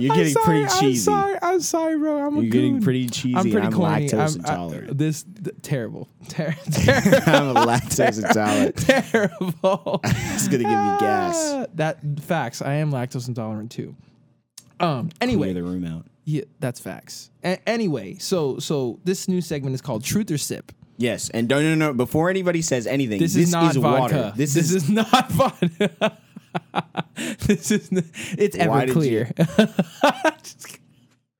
You're 0.00 0.14
getting 0.16 0.32
sorry, 0.32 0.44
pretty 0.66 0.86
I'm 0.88 0.94
sorry. 0.96 1.38
I'm 1.42 1.60
sorry, 1.60 1.98
bro. 1.98 2.26
I'm 2.26 2.36
You're 2.36 2.50
getting 2.50 2.80
pretty 2.80 3.08
cheesy. 3.08 3.36
I'm 3.36 3.50
pretty 3.50 3.66
I'm 3.66 3.72
corny. 3.72 4.06
lactose 4.08 4.18
I'm- 4.18 4.44
I- 4.46 4.52
intolerant. 4.52 4.98
this 4.98 5.24
th- 5.24 5.56
terrible, 5.62 6.08
Ter- 6.28 6.54
terrible, 6.72 7.30
I'm 7.32 7.56
a 7.56 7.66
lactose 7.66 8.24
intolerant. 8.24 8.76
terrible. 8.76 10.00
It's 10.34 10.48
gonna 10.48 10.58
give 10.64 10.70
me 10.70 10.96
gas. 11.00 11.34
Ah, 11.36 11.66
That 11.74 11.98
facts. 12.20 12.60
I 12.62 12.74
am 12.74 12.90
lactose 12.92 13.28
intolerant 13.28 13.70
too. 13.70 13.94
Um. 14.80 15.10
Anyway, 15.20 15.52
Clear 15.52 15.62
the 15.62 15.68
room 15.70 15.84
out. 15.86 16.04
yeah, 16.24 16.42
that's 16.60 16.80
facts. 16.80 17.30
A- 17.44 17.66
anyway, 17.68 18.16
so 18.18 18.58
so 18.58 18.98
this 19.04 19.28
new 19.28 19.40
segment 19.40 19.74
is 19.74 19.80
called 19.80 20.02
Truth 20.04 20.30
or 20.30 20.38
Sip. 20.38 20.72
Yes, 20.96 21.28
and 21.30 21.48
don't 21.48 21.62
no 21.64 21.74
no. 21.74 21.92
Before 21.92 22.30
anybody 22.30 22.62
says 22.62 22.86
anything, 22.86 23.18
This, 23.20 23.34
is 23.36 23.50
not 23.52 23.74
vodka. 23.74 24.00
water. 24.00 24.32
This, 24.36 24.54
This, 24.54 24.70
is, 24.72 24.84
is, 24.84 24.90
not 24.90 25.30
vodka. 25.32 26.18
this 27.46 27.70
is 27.70 27.90
it's 28.38 28.56
Why 28.56 28.86
clear. 28.86 29.30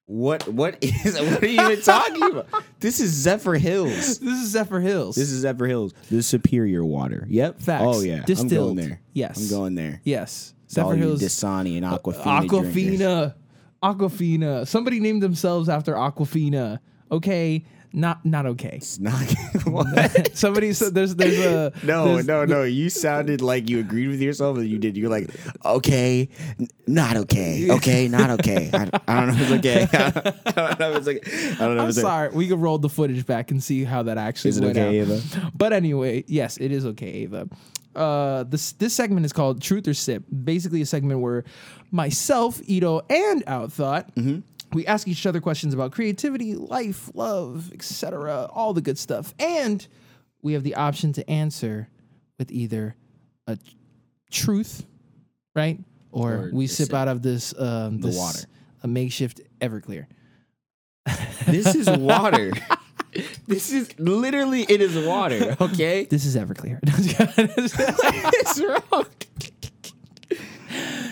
What 0.07 0.47
what 0.49 0.77
is 0.85 1.19
what 1.19 1.43
are 1.43 1.47
you 1.47 1.61
even 1.63 1.81
talking 1.81 2.23
about? 2.23 2.47
This 2.79 3.01
is 3.01 3.11
Zephyr 3.11 3.55
Hills. 3.55 4.19
This 4.19 4.43
is 4.43 4.51
Zephyr 4.51 4.81
Hills. 4.81 5.17
This 5.17 5.31
is 5.31 5.41
Zephyr 5.41 5.67
Hills. 5.67 5.95
The 6.11 6.23
superior 6.23 6.85
water. 6.85 7.27
Yep. 7.31 7.55
Oh, 7.57 7.63
Facts. 7.63 7.85
Oh 7.87 8.01
yeah. 8.03 8.23
I'm 8.29 8.49
going 8.49 8.77
there. 8.77 9.01
Yes. 9.15 9.39
I'm 9.41 9.49
going 9.49 9.75
there. 9.77 10.03
yes. 10.05 10.53
All 10.77 10.91
Zephyr 10.91 10.97
you 10.97 11.03
Hills. 11.05 11.23
Dasani 11.23 11.77
and 11.77 11.87
uh, 11.87 11.99
Aquafina. 11.99 12.49
drinkers. 12.49 12.75
Aquafina. 12.75 13.35
Aquafina. 13.83 14.69
Somebody 14.69 15.01
named 15.01 15.23
themselves 15.23 15.71
after 15.71 15.95
Aquafina. 15.95 16.81
Okay. 17.11 17.65
Not 17.97 18.27
not 18.27 18.45
okay. 18.45 18.79
It's 18.79 18.99
not 18.99 19.15
what? 19.67 20.37
Somebody 20.37 20.73
said 20.73 20.95
there's 20.95 21.15
there's 21.15 21.39
a 21.39 21.73
No, 21.85 22.07
there's- 22.07 22.27
no, 22.27 22.45
no. 22.45 22.65
You 22.65 22.91
sounded 22.91 23.41
like 23.41 23.71
you 23.71 23.79
agreed 23.79 24.09
with 24.09 24.21
yourself, 24.21 24.59
and 24.59 24.69
you 24.69 24.79
did. 24.79 24.97
You're 24.97 25.11
like, 25.11 25.31
okay, 25.65 26.29
n- 26.59 26.67
not 26.89 27.17
okay, 27.17 27.71
okay, 27.71 28.09
not 28.09 28.31
okay. 28.31 28.69
I, 28.75 28.91
I 29.07 29.21
don't 29.21 29.29
know 29.29 29.35
if 29.35 29.41
it's 29.43 29.53
okay. 29.53 29.89
I 29.93 30.51
don't 30.51 30.81
know 30.81 30.91
if 30.91 30.97
it's 30.99 31.07
like. 31.07 31.29
I 31.61 31.67
don't 31.67 31.77
know 31.77 31.85
I'm 31.85 31.93
sorry. 31.93 32.31
We 32.31 32.49
can 32.49 32.61
roll 32.61 32.79
the 32.79 32.89
footage 32.89 33.25
back 33.27 33.53
and 33.53 33.63
see 33.63 33.85
how 33.85 34.03
that 34.03 34.19
actually 34.19 34.49
Is 34.51 34.59
it 34.59 34.65
went 34.65 34.77
okay, 34.77 35.01
out. 35.01 35.09
Ava? 35.09 35.53
But 35.55 35.73
anyway, 35.73 36.25
yes, 36.27 36.57
it 36.57 36.73
is 36.73 36.85
okay, 36.87 37.07
Ava. 37.23 37.49
Uh, 37.95 38.43
this 38.43 38.73
this 38.73 38.93
segment 38.93 39.25
is 39.25 39.33
called 39.33 39.63
Truth 39.63 39.87
or 39.87 39.95
Sip. 39.95 40.25
Basically, 40.43 40.83
a 40.83 40.87
segment 40.87 41.21
where 41.21 41.45
myself, 41.93 42.61
Ito, 42.65 43.03
and 43.09 43.47
Outthought 43.47 44.13
Mm-hmm. 44.17 44.41
We 44.75 44.87
ask 44.87 45.07
each 45.09 45.25
other 45.27 45.41
questions 45.41 45.73
about 45.75 45.93
creativity, 45.93 46.55
life, 46.55 47.11
love, 47.15 47.73
etc., 47.73 48.49
all 48.53 48.73
the 48.75 48.81
good 48.81 48.99
stuff, 48.99 49.35
and 49.39 49.87
we 50.43 50.53
have 50.55 50.63
the 50.63 50.75
option 50.75 51.13
to 51.15 51.29
answer 51.31 51.89
with 52.39 52.51
either 52.51 52.95
a 53.47 53.57
truth, 54.31 54.85
right, 55.55 55.79
or, 56.11 56.33
Or 56.33 56.51
we 56.53 56.67
sip, 56.67 56.87
sip. 56.87 56.95
out 56.95 57.09
of 57.09 57.23
this 57.23 57.55
um, 57.59 58.01
The 58.01 58.09
this- 58.09 58.17
water. 58.17 58.41
a 58.83 58.89
makeshift 58.89 59.41
Everclear. 59.61 60.07
This 61.47 61.75
is 61.75 61.89
water. 61.91 62.53
this 63.47 63.71
is 63.71 63.97
literally 63.99 64.63
it 64.63 64.81
is 64.81 64.97
water. 65.07 65.57
Okay. 65.61 66.07
This 66.07 66.25
is 66.25 66.37
Everclear. 66.37 66.79
What's 67.53 68.61
wrong? 68.61 69.07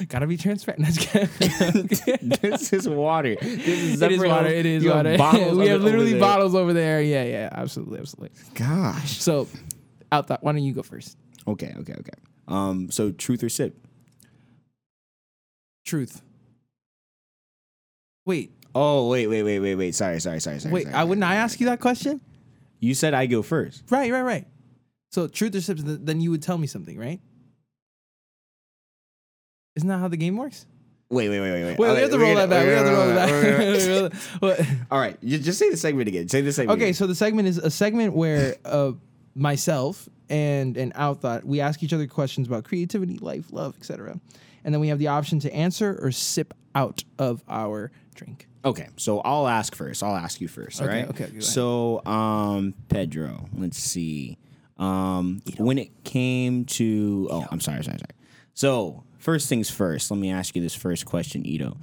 Gotta 0.09 0.27
be 0.27 0.37
transparent. 0.37 0.85
this 2.41 2.73
is 2.73 2.89
water. 2.89 3.37
This 3.37 3.67
is 3.67 4.03
it 4.03 4.13
is 4.13 4.23
water. 4.23 4.49
It 4.49 4.67
is 4.67 4.85
water. 4.85 5.11
we 5.57 5.69
have 5.69 5.83
literally 5.83 6.19
bottles 6.19 6.55
over 6.55 6.73
there. 6.73 7.03
Yeah, 7.03 7.25
yeah, 7.25 7.49
absolutely, 7.53 7.99
absolutely. 7.99 8.31
Gosh. 8.55 9.19
So, 9.19 9.49
out 10.11 10.29
that. 10.29 10.43
Why 10.43 10.53
don't 10.53 10.63
you 10.63 10.73
go 10.73 10.83
first? 10.83 11.17
Okay. 11.47 11.75
Okay. 11.79 11.95
Okay. 11.95 12.13
Um. 12.49 12.91
So 12.91 13.13
truth 13.13 13.43
or 13.43 13.49
sip? 13.49 13.77
Truth. 15.85 16.23
Wait, 18.25 18.53
Oh 18.75 19.09
wait 19.09 19.27
wait 19.27 19.43
wait 19.43 19.61
wait 19.61 19.75
wait. 19.75 19.95
Sorry 19.95 20.21
sorry 20.21 20.41
sorry 20.41 20.61
sorry. 20.61 20.73
wait. 20.73 20.85
sorry, 20.85 20.95
I 20.95 21.05
wouldn't. 21.05 21.23
sorry, 21.23 21.33
I 21.33 21.37
sorry. 21.37 21.45
ask 21.45 21.61
you 21.61 21.67
that 21.67 21.81
question. 21.81 22.21
You 22.81 22.95
said 22.95 23.15
I 23.15 23.27
go 23.27 23.43
first. 23.43 23.85
Right, 23.91 24.11
right, 24.11 24.23
right. 24.23 24.47
So, 25.11 25.29
truth 25.29 25.55
or 25.55 25.61
sip? 25.61 25.79
Then 25.81 26.21
you 26.21 26.31
would 26.31 26.43
tell 26.43 26.59
me 26.59 26.67
something, 26.67 26.99
right? 26.99 27.21
Isn't 29.77 29.89
that 29.89 29.99
how 29.99 30.09
the 30.09 30.17
game 30.17 30.37
works? 30.37 30.67
Wait 31.11 31.29
wait 31.29 31.41
wait 31.41 31.53
wait 31.53 31.65
wait. 31.65 31.79
Wait, 31.79 31.95
we 31.95 32.01
have 32.01 32.11
to 32.11 32.19
roll 32.19 32.35
that 32.37 32.49
back. 32.49 32.65
We 32.67 32.73
have 32.73 32.87
to 32.87 32.93
roll 32.93 33.07
that 34.51 34.59
back. 34.63 34.87
All 34.91 34.99
right. 34.99 35.17
You 35.21 35.39
just 35.39 35.59
say 35.59 35.69
the 35.69 35.77
segment 35.77 36.09
again. 36.09 36.29
Say 36.29 36.41
the 36.41 36.53
segment. 36.53 36.77
Okay, 36.79 36.85
again. 36.87 36.95
so 36.95 37.07
the 37.07 37.15
segment 37.15 37.49
is 37.49 37.59
a 37.59 37.71
segment 37.71 38.15
where 38.15 38.57
uh, 38.65 38.93
myself 39.35 40.09
and 40.31 40.77
and 40.79 40.95
Outthought 40.95 41.45
we 41.45 41.61
ask 41.61 41.83
each 41.83 41.93
other 41.93 42.07
questions 42.07 42.47
about 42.47 42.65
creativity, 42.65 43.19
life, 43.19 43.53
love, 43.53 43.77
etc. 43.77 44.19
And 44.65 44.73
then 44.73 44.81
we 44.81 44.89
have 44.89 44.99
the 44.99 45.09
option 45.09 45.39
to 45.41 45.53
answer 45.55 45.99
or 46.01 46.13
sip 46.13 46.55
out 46.75 47.05
of 47.19 47.43
our 47.49 47.91
drink. 48.15 48.49
Okay, 48.65 48.89
so 48.97 49.21
I'll 49.21 49.49
ask 49.49 49.75
first. 49.75 50.03
I'll 50.03 50.17
ask 50.17 50.41
you 50.41 50.47
first. 50.49 50.81
all 50.81 50.87
Okay, 50.87 51.01
right. 51.01 51.11
okay, 51.11 51.27
go. 51.27 51.41
So, 51.41 52.05
um, 52.07 52.75
Pedro, 52.89 53.49
let's 53.57 53.77
see. 53.77 54.39
Um, 54.79 55.43
when 55.59 55.79
it 55.79 56.05
came 56.05 56.65
to, 56.67 57.29
oh, 57.31 57.45
I'm 57.51 57.59
sorry, 57.61 57.83
sorry, 57.83 57.99
sorry. 57.99 58.15
So, 58.55 59.03
first 59.23 59.49
things 59.49 59.71
first. 59.71 60.11
Let 60.11 60.19
me 60.19 60.31
ask 60.31 60.55
you 60.57 60.61
this 60.61 60.75
first 60.75 61.07
question, 61.07 61.47
Ito. 61.47 61.77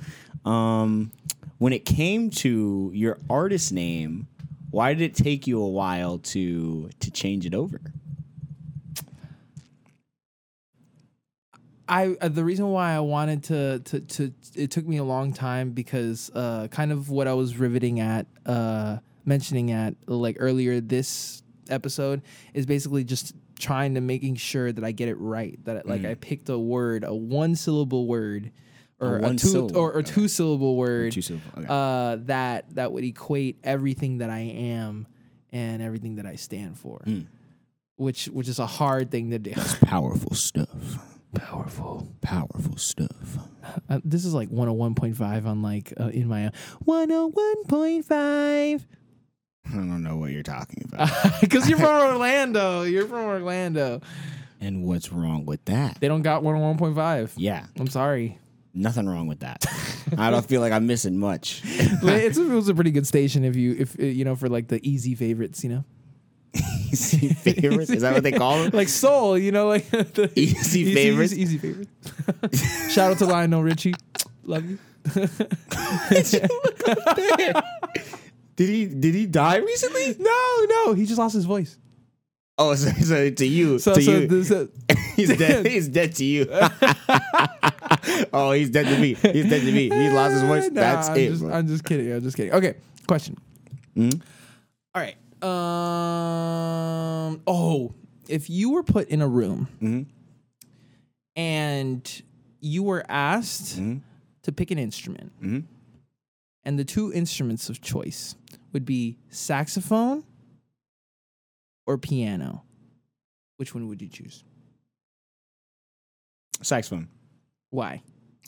Um, 0.45 1.11
when 1.57 1.73
it 1.73 1.85
came 1.85 2.29
to 2.31 2.91
your 2.93 3.17
artist 3.29 3.71
name, 3.71 4.27
why 4.71 4.93
did 4.93 5.03
it 5.03 5.15
take 5.15 5.47
you 5.47 5.61
a 5.61 5.67
while 5.67 6.19
to 6.19 6.89
to 6.99 7.11
change 7.11 7.45
it 7.45 7.55
over? 7.55 7.81
I 11.87 12.15
uh, 12.21 12.27
the 12.27 12.43
reason 12.43 12.67
why 12.67 12.93
I 12.93 12.99
wanted 12.99 13.43
to 13.45 13.79
to 13.79 13.99
to 14.01 14.33
it 14.55 14.69
took 14.69 14.85
me 14.85 14.97
a 14.97 15.03
long 15.03 15.33
time 15.33 15.71
because 15.71 16.29
uh 16.35 16.67
kind 16.69 16.91
of 16.91 17.09
what 17.09 17.27
I 17.27 17.33
was 17.33 17.57
riveting 17.57 17.99
at 17.99 18.27
uh 18.45 18.97
mentioning 19.25 19.71
at 19.71 19.95
like 20.07 20.37
earlier 20.39 20.81
this 20.81 21.41
episode 21.69 22.21
is 22.53 22.65
basically 22.65 23.03
just 23.03 23.33
trying 23.59 23.93
to 23.95 24.01
making 24.01 24.35
sure 24.35 24.71
that 24.71 24.83
I 24.83 24.91
get 24.91 25.07
it 25.09 25.17
right 25.19 25.59
that 25.65 25.85
like 25.87 26.05
I 26.05 26.15
picked 26.15 26.49
a 26.49 26.57
word 26.57 27.03
a 27.03 27.13
one 27.13 27.55
syllable 27.55 28.07
word 28.07 28.51
or 28.99 29.17
A 29.19 29.25
a, 29.29 29.29
two 29.35 29.47
syllable, 29.47 29.77
or, 29.77 29.93
or 29.93 30.01
two 30.03 30.27
syllable 30.27 30.75
word 30.75 31.11
Two 31.11 31.21
syllable, 31.21 31.51
okay. 31.57 31.67
uh 31.69 32.17
that 32.25 32.73
that 32.75 32.91
would 32.91 33.03
equate 33.03 33.59
everything 33.63 34.17
that 34.19 34.29
I 34.29 34.39
am 34.39 35.07
and 35.51 35.81
everything 35.81 36.15
that 36.15 36.25
I 36.25 36.35
stand 36.35 36.77
for 36.77 36.99
Mm. 37.05 37.27
which 37.97 38.25
which 38.27 38.47
is 38.47 38.59
a 38.59 38.65
hard 38.67 39.11
thing 39.11 39.29
to 39.31 39.39
do 39.39 39.53
Powerful 39.81 40.33
stuff. 40.35 41.05
powerful 41.35 42.07
Powerful 42.21 42.77
stuff. 42.77 43.37
Uh, 43.89 43.99
this 44.03 44.25
is 44.25 44.33
like 44.33 44.49
101.5 44.49 45.45
on 45.45 45.61
like 45.61 45.93
uh, 45.99 46.05
in 46.07 46.27
my 46.27 46.51
101.5 46.87 48.85
I 49.73 49.75
don't 49.77 50.03
know 50.03 50.17
what 50.17 50.31
you're 50.31 50.43
talking 50.43 50.83
about. 50.91 51.09
because 51.41 51.69
you're 51.69 51.77
from 51.79 52.01
Orlando. 52.13 52.83
You're 52.83 53.07
from 53.07 53.25
Orlando. 53.25 54.01
and 54.61 54.83
what's 54.83 55.11
wrong 55.11 55.45
with 55.45 55.63
that? 55.65 55.99
They 55.99 56.07
don't 56.07 56.21
got 56.21 56.43
one 56.43 56.55
on 56.55 56.77
1.5. 56.77 57.31
Yeah. 57.37 57.65
I'm 57.79 57.87
sorry. 57.87 58.37
Nothing 58.73 59.07
wrong 59.09 59.27
with 59.27 59.39
that. 59.39 59.65
I 60.17 60.29
don't 60.29 60.45
feel 60.45 60.61
like 60.61 60.71
I'm 60.71 60.85
missing 60.87 61.17
much. 61.17 61.61
It's 61.65 62.37
a, 62.37 62.51
it 62.51 62.55
was 62.55 62.69
a 62.69 62.75
pretty 62.75 62.91
good 62.91 63.07
station 63.07 63.43
if 63.43 63.55
you 63.55 63.75
if 63.79 63.97
you 63.99 64.23
know 64.23 64.35
for 64.35 64.47
like 64.47 64.67
the 64.67 64.79
easy 64.87 65.15
favorites, 65.15 65.63
you 65.63 65.69
know. 65.71 65.83
Easy 66.91 67.29
favorites? 67.29 67.89
Is 67.89 68.03
that 68.03 68.13
what 68.13 68.23
they 68.23 68.31
call 68.31 68.61
them? 68.63 68.71
Like 68.73 68.87
soul, 68.87 69.37
you 69.37 69.51
know, 69.51 69.67
like 69.67 69.89
the 69.89 70.31
Easy 70.35 70.93
favorites? 70.93 71.33
Easy, 71.33 71.41
easy 71.41 71.57
favorites. 71.57 72.91
Shout 72.93 73.11
out 73.11 73.17
to 73.19 73.25
Lionel 73.25 73.63
Richie. 73.63 73.93
Love 74.43 74.65
you. 74.69 74.77
Did 78.59 78.67
he 78.67 78.85
did 78.87 79.15
he 79.15 79.25
die 79.25 79.55
recently? 79.57 80.15
No, 80.19 80.65
no, 80.69 80.93
he 80.93 81.05
just 81.05 81.17
lost 81.17 81.33
his 81.33 81.45
voice. 81.45 81.77
Oh, 82.57 82.75
so, 82.81 82.89
so 82.91 83.29
to 83.29 83.45
you, 83.45 83.79
So, 83.79 83.95
to 83.95 84.01
so 84.01 84.11
you, 84.11 84.27
this, 84.27 84.51
uh, 84.51 84.67
he's 85.15 85.37
dead. 85.37 85.65
He's 85.65 85.87
dead 85.87 86.13
to 86.15 86.25
you. 86.25 86.45
oh, 88.33 88.51
he's 88.51 88.69
dead 88.69 88.87
to 88.87 88.99
me. 88.99 89.13
He's 89.13 89.49
dead 89.49 89.61
to 89.61 89.71
me. 89.71 89.83
He 89.89 90.09
lost 90.09 90.33
his 90.33 90.41
voice. 90.43 90.69
Nah, 90.69 90.81
That's 90.81 91.07
I'm 91.07 91.15
it. 91.17 91.29
Just. 91.29 91.43
I'm 91.45 91.67
just 91.67 91.85
kidding. 91.85 92.11
I'm 92.11 92.21
just 92.21 92.35
kidding. 92.35 92.51
Okay, 92.51 92.73
question. 93.07 93.37
Mhm. 93.95 94.21
All 94.93 95.01
right. 95.01 95.15
Um. 96.09 97.41
Oh, 97.47 97.93
if 98.27 98.49
you 98.49 98.71
were 98.71 98.83
put 98.83 99.07
in 99.07 99.21
a 99.21 99.27
room 99.27 99.69
Mhm. 99.81 100.05
and 101.37 102.21
you 102.59 102.83
were 102.83 103.05
asked 103.07 103.79
Mhm. 103.79 104.01
to 104.43 104.51
pick 104.51 104.69
an 104.71 104.77
instrument, 104.77 105.31
Mhm. 105.41 105.63
and 106.63 106.77
the 106.77 106.83
two 106.83 107.13
instruments 107.13 107.69
of 107.69 107.79
choice 107.81 108.35
would 108.73 108.85
be 108.85 109.17
saxophone 109.29 110.23
or 111.87 111.97
piano, 111.97 112.63
which 113.57 113.73
one 113.73 113.87
would 113.87 114.01
you 114.01 114.07
choose? 114.07 114.43
Saxophone. 116.61 117.07
Why? 117.69 118.01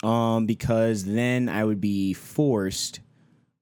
Um, 0.03 0.45
because 0.45 1.05
then 1.05 1.47
I 1.49 1.63
would 1.63 1.79
be 1.79 2.13
forced. 2.13 2.99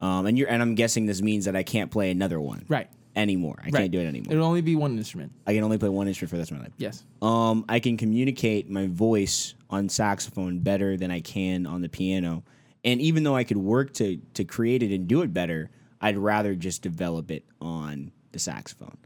Um, 0.01 0.25
and 0.25 0.37
you're 0.37 0.49
and 0.49 0.61
I'm 0.61 0.75
guessing 0.75 1.05
this 1.05 1.21
means 1.21 1.45
that 1.45 1.55
I 1.55 1.63
can't 1.63 1.91
play 1.91 2.09
another 2.09 2.39
one 2.39 2.65
Right. 2.69 2.87
anymore. 3.15 3.57
I 3.59 3.65
Right. 3.65 3.73
can't 3.81 3.91
do 3.91 3.99
it 3.99 4.05
anymore. 4.07 4.33
It'll 4.33 4.45
only 4.47 4.61
be 4.61 4.75
one 4.75 4.97
instrument. 4.97 5.33
I 5.45 5.53
can 5.53 5.63
only 5.63 5.77
play 5.77 5.89
one 5.89 6.07
instrument 6.07 6.29
for 6.29 6.37
the 6.37 6.41
rest 6.41 6.51
of 6.51 6.57
my 6.57 6.63
life. 6.63 6.73
Yes. 6.77 7.03
Um, 7.21 7.65
I 7.67 7.79
can 7.79 7.97
communicate 7.97 8.69
my 8.69 8.87
voice 8.87 9.55
on 9.69 9.89
saxophone 9.89 10.59
better 10.59 10.95
than 10.95 11.11
I 11.11 11.19
can 11.19 11.65
on 11.65 11.81
the 11.81 11.89
piano. 11.89 12.43
And 12.85 13.01
even 13.01 13.23
though 13.23 13.35
I 13.35 13.43
could 13.43 13.57
work 13.57 13.93
to 13.95 14.17
to 14.35 14.45
create 14.45 14.81
it 14.81 14.93
and 14.95 15.05
do 15.07 15.21
it 15.21 15.33
better, 15.33 15.69
I'd 16.01 16.17
rather 16.17 16.55
just 16.55 16.81
develop 16.81 17.31
it 17.31 17.45
on 17.61 18.11
the 18.31 18.39
saxophone. 18.39 18.97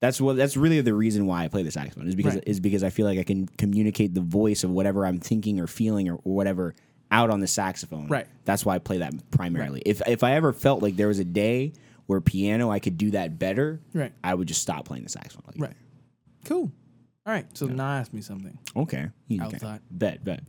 That's 0.00 0.20
what 0.20 0.36
that's 0.36 0.56
really 0.56 0.80
the 0.80 0.94
reason 0.94 1.26
why 1.26 1.44
I 1.44 1.48
play 1.48 1.62
the 1.64 1.70
saxophone 1.72 2.06
is 2.08 2.14
because 2.14 2.34
Right. 2.36 2.44
is 2.46 2.60
because 2.60 2.84
I 2.84 2.90
feel 2.90 3.04
like 3.06 3.18
I 3.18 3.24
can 3.24 3.46
communicate 3.46 4.14
the 4.14 4.20
voice 4.20 4.62
of 4.64 4.70
whatever 4.70 5.04
I'm 5.04 5.18
thinking 5.18 5.58
or 5.60 5.66
feeling 5.66 6.08
or, 6.08 6.14
or 6.14 6.34
whatever 6.36 6.74
out 7.10 7.30
on 7.30 7.40
the 7.40 7.46
saxophone. 7.48 8.06
Right. 8.08 8.26
That's 8.44 8.64
why 8.64 8.76
I 8.76 8.78
play 8.78 8.98
that 8.98 9.12
primarily. 9.32 9.82
If 9.84 10.00
if 10.06 10.22
I 10.22 10.32
ever 10.34 10.52
felt 10.52 10.82
like 10.82 10.94
there 10.96 11.08
was 11.08 11.18
a 11.18 11.24
day 11.24 11.72
where 12.06 12.20
piano 12.20 12.70
I 12.70 12.78
could 12.78 12.96
do 12.96 13.10
that 13.10 13.38
better, 13.38 13.80
Right. 13.92 14.12
I 14.22 14.34
would 14.34 14.46
just 14.48 14.62
stop 14.62 14.84
playing 14.84 15.02
the 15.04 15.10
saxophone. 15.10 15.42
Like, 15.48 15.60
Right. 15.68 15.76
Cool. 16.44 16.70
All 17.26 17.32
right. 17.34 17.44
So 17.58 17.66
now 17.66 17.90
ask 17.94 18.12
me 18.12 18.20
something. 18.22 18.56
Okay. 18.76 19.08
You- 19.26 19.42
okay. 19.44 19.58
thought. 19.58 19.82
Bet, 19.90 20.24
bet. 20.24 20.40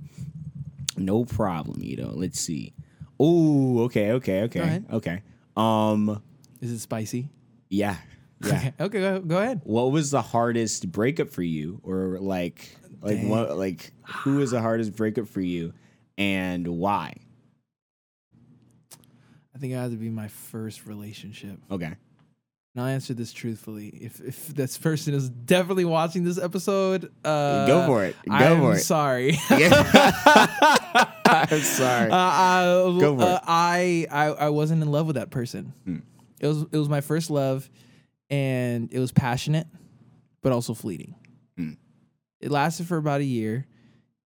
No 0.95 1.26
problem, 1.26 1.82
Ito. 1.84 2.14
Let's 2.16 2.39
see. 2.39 2.74
Oh, 3.20 3.80
okay, 3.86 4.12
okay, 4.14 4.43
okay, 4.43 4.60
ahead. 4.60 4.86
okay. 4.91 5.22
Um, 5.58 6.22
Is 6.62 6.72
it 6.72 6.80
spicy? 6.80 7.30
yeah, 7.70 7.97
yeah. 8.43 8.56
Okay. 8.56 8.74
Okay. 8.80 9.00
Go, 9.00 9.20
go 9.22 9.38
ahead. 9.39 9.62
what 9.64 9.91
was 9.91 10.12
the 10.12 10.22
hardest 10.22 10.91
breakup 10.91 11.30
for 11.30 11.43
you, 11.43 11.80
or 11.84 12.18
like, 12.20 12.76
like 13.02 13.18
Dang. 13.18 13.30
what, 13.30 13.58
like 13.58 13.91
who 14.08 14.38
was 14.38 14.52
the 14.52 14.62
hardest 14.62 14.95
breakup 14.95 15.28
for 15.28 15.41
you, 15.41 15.74
and 16.18 16.68
why? 16.68 17.14
I 19.54 19.58
think 19.60 19.74
it 19.74 19.76
had 19.76 19.91
to 19.91 19.97
be 19.97 20.10
my 20.10 20.30
first 20.30 20.86
relationship. 20.86 21.60
Okay, 21.70 21.86
And 21.88 21.97
I'll 22.78 22.86
answer 22.86 23.14
this 23.14 23.34
truthfully. 23.34 23.88
If 23.89 24.22
if 24.22 24.47
this 24.47 24.78
person 24.78 25.14
is 25.14 25.28
definitely 25.30 25.84
watching 25.86 26.24
this 26.24 26.38
episode, 26.39 27.12
uh, 27.26 27.68
go 27.68 27.86
for 27.86 28.06
it. 28.06 28.16
Go 28.26 28.32
I'm 28.34 28.60
for 28.62 28.74
it. 28.76 28.80
sorry. 28.80 29.38
I'm 31.52 31.62
sorry. 31.62 32.12
Uh, 32.12 32.16
I, 32.16 32.64
Go 33.00 33.18
for 33.18 33.24
uh, 33.24 33.36
it. 33.36 33.42
I, 33.46 34.08
I 34.10 34.26
I 34.26 34.50
wasn't 34.50 34.82
in 34.82 34.92
love 34.92 35.08
with 35.08 35.16
that 35.16 35.30
person. 35.30 35.74
Hmm. 35.86 35.98
It 36.40 36.48
was 36.48 36.66
it 36.72 36.78
was 36.78 36.90
my 36.90 37.02
first 37.02 37.30
love, 37.30 37.70
and 38.30 38.92
it 38.94 39.00
was 39.00 39.12
passionate, 39.12 39.68
but 40.42 40.52
also 40.52 40.74
fleeting. 40.74 41.16
Hmm. 41.58 41.74
It 42.40 42.52
lasted 42.52 42.88
for 42.88 42.98
about 42.98 43.22
a 43.22 43.26
year, 43.26 43.66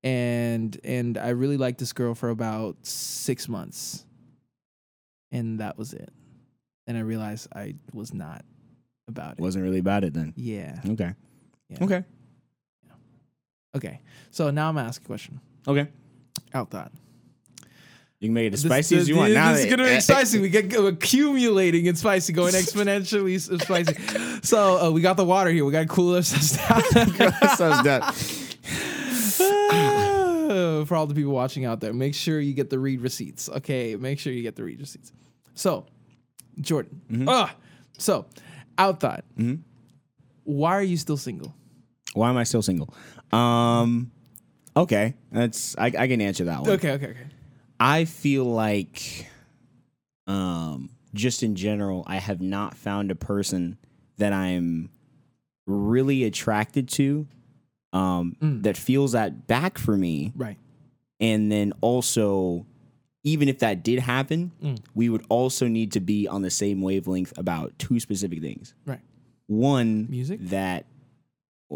and 0.04 0.80
and 0.84 1.18
I 1.18 1.30
really 1.30 1.58
liked 1.58 1.80
this 1.80 1.94
girl 1.94 2.16
for 2.16 2.30
about 2.30 2.78
six 2.86 3.48
months, 3.48 4.06
and 5.32 5.60
that 5.60 5.78
was 5.78 5.94
it. 5.94 6.12
And 6.86 6.98
I 6.98 7.02
realized 7.02 7.48
I 7.56 7.76
was 7.94 8.14
not 8.14 8.44
about 9.08 9.34
it. 9.34 9.40
Wasn't 9.40 9.64
really 9.64 9.80
about 9.80 10.04
it 10.04 10.14
then. 10.14 10.34
yeah. 10.36 10.80
Okay. 10.88 11.14
Yeah. 11.70 11.84
Okay. 11.84 12.04
Okay. 13.76 14.02
So 14.32 14.52
now 14.52 14.70
I'm 14.70 14.76
gonna 14.76 14.88
ask 14.88 15.02
a 15.02 15.06
question. 15.06 15.40
Okay. 15.68 15.88
Out 16.54 16.72
that. 16.72 16.92
You 18.24 18.30
can 18.30 18.36
make 18.36 18.48
it 18.48 18.54
as 18.54 18.62
spicy 18.62 18.96
this- 18.96 19.02
as 19.02 19.10
you 19.10 19.18
want. 19.18 19.32
This, 19.32 19.36
now 19.36 19.52
is 19.52 19.66
gonna 19.66 19.84
be 19.84 20.00
spicy. 20.00 20.40
We 20.44 20.48
get 20.48 20.74
accumulating 20.74 21.88
in 21.88 21.98
spicy, 21.98 22.32
going 22.32 22.54
exponentially 22.54 23.38
spicy. 23.62 24.40
So 24.44 24.80
uh, 24.82 24.92
we 24.92 25.02
got 25.02 25.18
the 25.18 25.26
water 25.26 25.50
here. 25.50 25.66
We 25.66 25.74
got 25.74 25.82
to 25.82 25.86
cool 25.90 26.16
ourselves 26.16 26.56
down. 26.56 27.34
Sounds 27.58 27.84
done. 27.84 28.14
For 30.86 30.96
all 30.96 31.06
the 31.06 31.14
people 31.14 31.34
watching 31.34 31.66
out 31.66 31.82
there, 31.82 31.92
make 31.92 32.16
sure 32.16 32.40
you 32.40 32.54
get 32.54 32.70
the 32.70 32.80
read 32.80 33.02
receipts. 33.02 33.50
Okay, 33.50 33.98
make 33.98 34.20
sure 34.20 34.32
you 34.32 34.42
get 34.42 34.56
the 34.56 34.64
read 34.64 34.80
receipts. 34.80 35.12
So, 35.54 35.86
Jordan. 36.62 37.02
Mm-hmm. 37.12 37.28
Ah, 37.28 37.54
so 37.98 38.26
out 38.78 39.02
thought. 39.02 39.26
Why 40.46 40.72
are 40.76 40.84
you 40.84 40.96
still 40.96 41.18
single? 41.18 41.54
Why 42.14 42.30
am 42.30 42.38
I 42.38 42.44
still 42.46 42.62
single? 42.62 42.94
Um. 43.34 44.12
Okay, 44.78 45.14
that's 45.30 45.78
I, 45.78 45.88
I 45.88 46.08
can 46.08 46.22
answer 46.22 46.46
that 46.46 46.62
one. 46.62 46.70
Okay, 46.70 46.92
okay, 46.92 47.08
okay. 47.08 47.26
I 47.86 48.06
feel 48.06 48.46
like, 48.46 49.28
um, 50.26 50.90
just 51.14 51.44
in 51.44 51.56
general, 51.56 52.04
I 52.08 52.16
have 52.18 52.42
not 52.42 52.76
found 52.78 53.12
a 53.12 53.16
person 53.16 53.78
that 54.18 54.32
I'm 54.32 54.90
really 55.68 56.24
attracted 56.24 56.88
to, 56.90 57.28
um, 57.92 58.38
Mm. 58.42 58.64
that 58.64 58.78
feels 58.78 59.12
that 59.12 59.48
back 59.48 59.78
for 59.78 59.98
me, 59.98 60.32
Right. 60.34 60.58
and 61.20 61.52
then 61.52 61.74
also, 61.82 62.66
even 63.24 63.50
if 63.50 63.60
that 63.60 63.84
did 63.84 64.00
happen, 64.00 64.52
Mm. 64.62 64.80
we 64.96 65.10
would 65.10 65.26
also 65.28 65.68
need 65.68 65.92
to 65.92 66.00
be 66.00 66.26
on 66.28 66.42
the 66.42 66.50
same 66.50 66.82
wavelength 66.82 67.34
about 67.38 67.78
two 67.78 68.00
specific 68.00 68.40
things. 68.42 68.74
Right. 68.86 69.02
One, 69.48 70.08
Music? 70.10 70.40
that. 70.48 70.86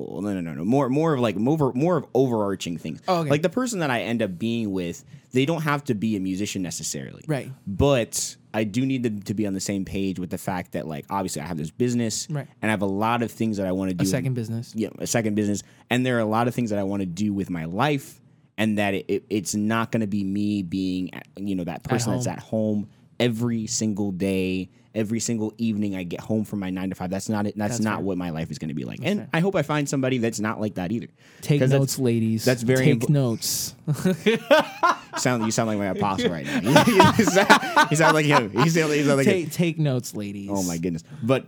Well, 0.06 0.22
no, 0.22 0.34
no, 0.34 0.42
no, 0.42 0.54
no. 0.54 0.64
More, 0.66 0.90
more 0.90 1.14
of 1.14 1.20
like 1.20 1.36
more, 1.36 1.72
more 1.74 1.98
of 1.98 2.06
overarching 2.14 2.78
things. 2.78 3.02
Oh, 3.08 3.22
okay. 3.22 3.30
Like 3.30 3.42
the 3.42 3.50
person 3.50 3.80
that 3.80 3.90
I 3.90 4.02
end 4.02 4.22
up 4.22 4.38
being 4.38 4.72
with, 4.72 5.04
they 5.32 5.46
don't 5.46 5.62
have 5.64 5.84
to 5.86 5.96
be 5.96 6.16
a 6.16 6.20
musician 6.20 6.62
necessarily. 6.62 7.24
Right. 7.28 7.52
But 7.66 8.36
I 8.54 8.64
do 8.64 8.86
need 8.86 9.04
them 9.04 9.22
to 9.24 9.34
be 9.34 9.46
on 9.48 9.54
the 9.54 9.60
same 9.60 9.86
page 9.86 10.20
with 10.20 10.30
the 10.30 10.38
fact 10.38 10.72
that, 10.72 10.88
like, 10.88 11.06
obviously, 11.10 11.42
I 11.42 11.46
have 11.46 11.58
this 11.58 11.70
business, 11.72 12.28
Right. 12.30 12.48
and 12.62 12.70
I 12.70 12.72
have 12.72 12.82
a 12.82 12.86
lot 12.88 13.22
of 13.22 13.32
things 13.32 13.58
that 13.58 13.68
I 13.68 13.72
want 13.72 13.90
to 13.90 13.94
do. 13.96 14.04
A 14.04 14.06
second 14.08 14.34
business. 14.34 14.74
yeah, 14.76 14.90
a 15.00 15.06
second 15.08 15.36
business, 15.36 15.64
and 15.90 16.06
there 16.06 16.16
are 16.18 16.22
a 16.22 16.26
lot 16.26 16.48
of 16.48 16.56
things 16.56 16.70
that 16.72 16.80
I 16.80 16.84
want 16.84 17.02
to 17.02 17.06
do 17.06 17.34
with 17.34 17.50
my 17.50 17.66
life, 17.66 18.20
and 18.58 18.78
that 18.80 18.94
it, 18.96 19.06
it, 19.08 19.24
it's 19.30 19.54
not 19.54 19.92
going 19.92 20.02
to 20.02 20.08
be 20.08 20.24
me 20.24 20.64
being, 20.64 21.14
at- 21.14 21.28
you 21.38 21.56
know, 21.56 21.66
that 21.66 21.84
person 21.84 22.14
that's 22.14 22.26
at 22.28 22.40
home 22.40 22.90
every 23.20 23.68
single 23.68 24.12
day, 24.12 24.70
every 24.98 25.20
single 25.20 25.54
evening 25.58 25.96
I 25.96 26.04
get 26.04 26.20
home 26.20 26.44
from 26.44 26.60
my 26.60 26.70
nine 26.70 26.90
to 26.90 26.96
five. 26.96 27.10
That's 27.10 27.30
not 27.30 27.46
it. 27.48 27.56
That's, 27.58 27.76
That's 27.76 27.84
not 27.84 27.98
fair. 27.98 28.06
what 28.06 28.18
my 28.18 28.32
life 28.32 28.52
is 28.52 28.58
going 28.58 28.70
to 28.70 28.74
be 28.74 28.84
like. 28.84 29.00
and 29.04 29.20
fair. 29.20 29.30
I 29.32 29.40
hope 29.40 29.56
I 29.56 29.62
find 29.62 29.88
somebody 29.88 30.18
that's 30.18 30.40
not 30.40 30.60
like 30.60 30.76
that 30.76 30.92
either. 30.92 31.08
Take 31.42 31.62
notes, 31.62 31.72
that's- 31.72 32.00
ladies. 32.00 32.44
that's 32.44 32.64
very 32.64 32.84
Take 32.86 33.00
impo- 33.02 33.10
notes. 33.10 33.76
Sound 35.18 35.46
you 35.46 35.52
sound 35.52 35.68
like 35.68 35.78
my 35.80 35.88
apostle 35.88 36.30
right 36.38 36.46
now. 36.46 36.84
you, 36.88 37.26
sound, 37.26 37.92
you 37.92 37.98
sound 37.98 38.14
like 38.14 38.26
him. 38.26 38.52
You 38.54 38.70
sound, 38.70 38.94
you 38.94 39.04
sound 39.04 39.18
like 39.18 39.26
him. 39.28 39.34
take 39.34 39.52
take 39.52 39.80
notes, 39.80 40.16
ladies. 40.16 40.50
Oh 40.52 40.62
my 40.64 40.78
goodness. 40.78 41.04
But 41.24 41.46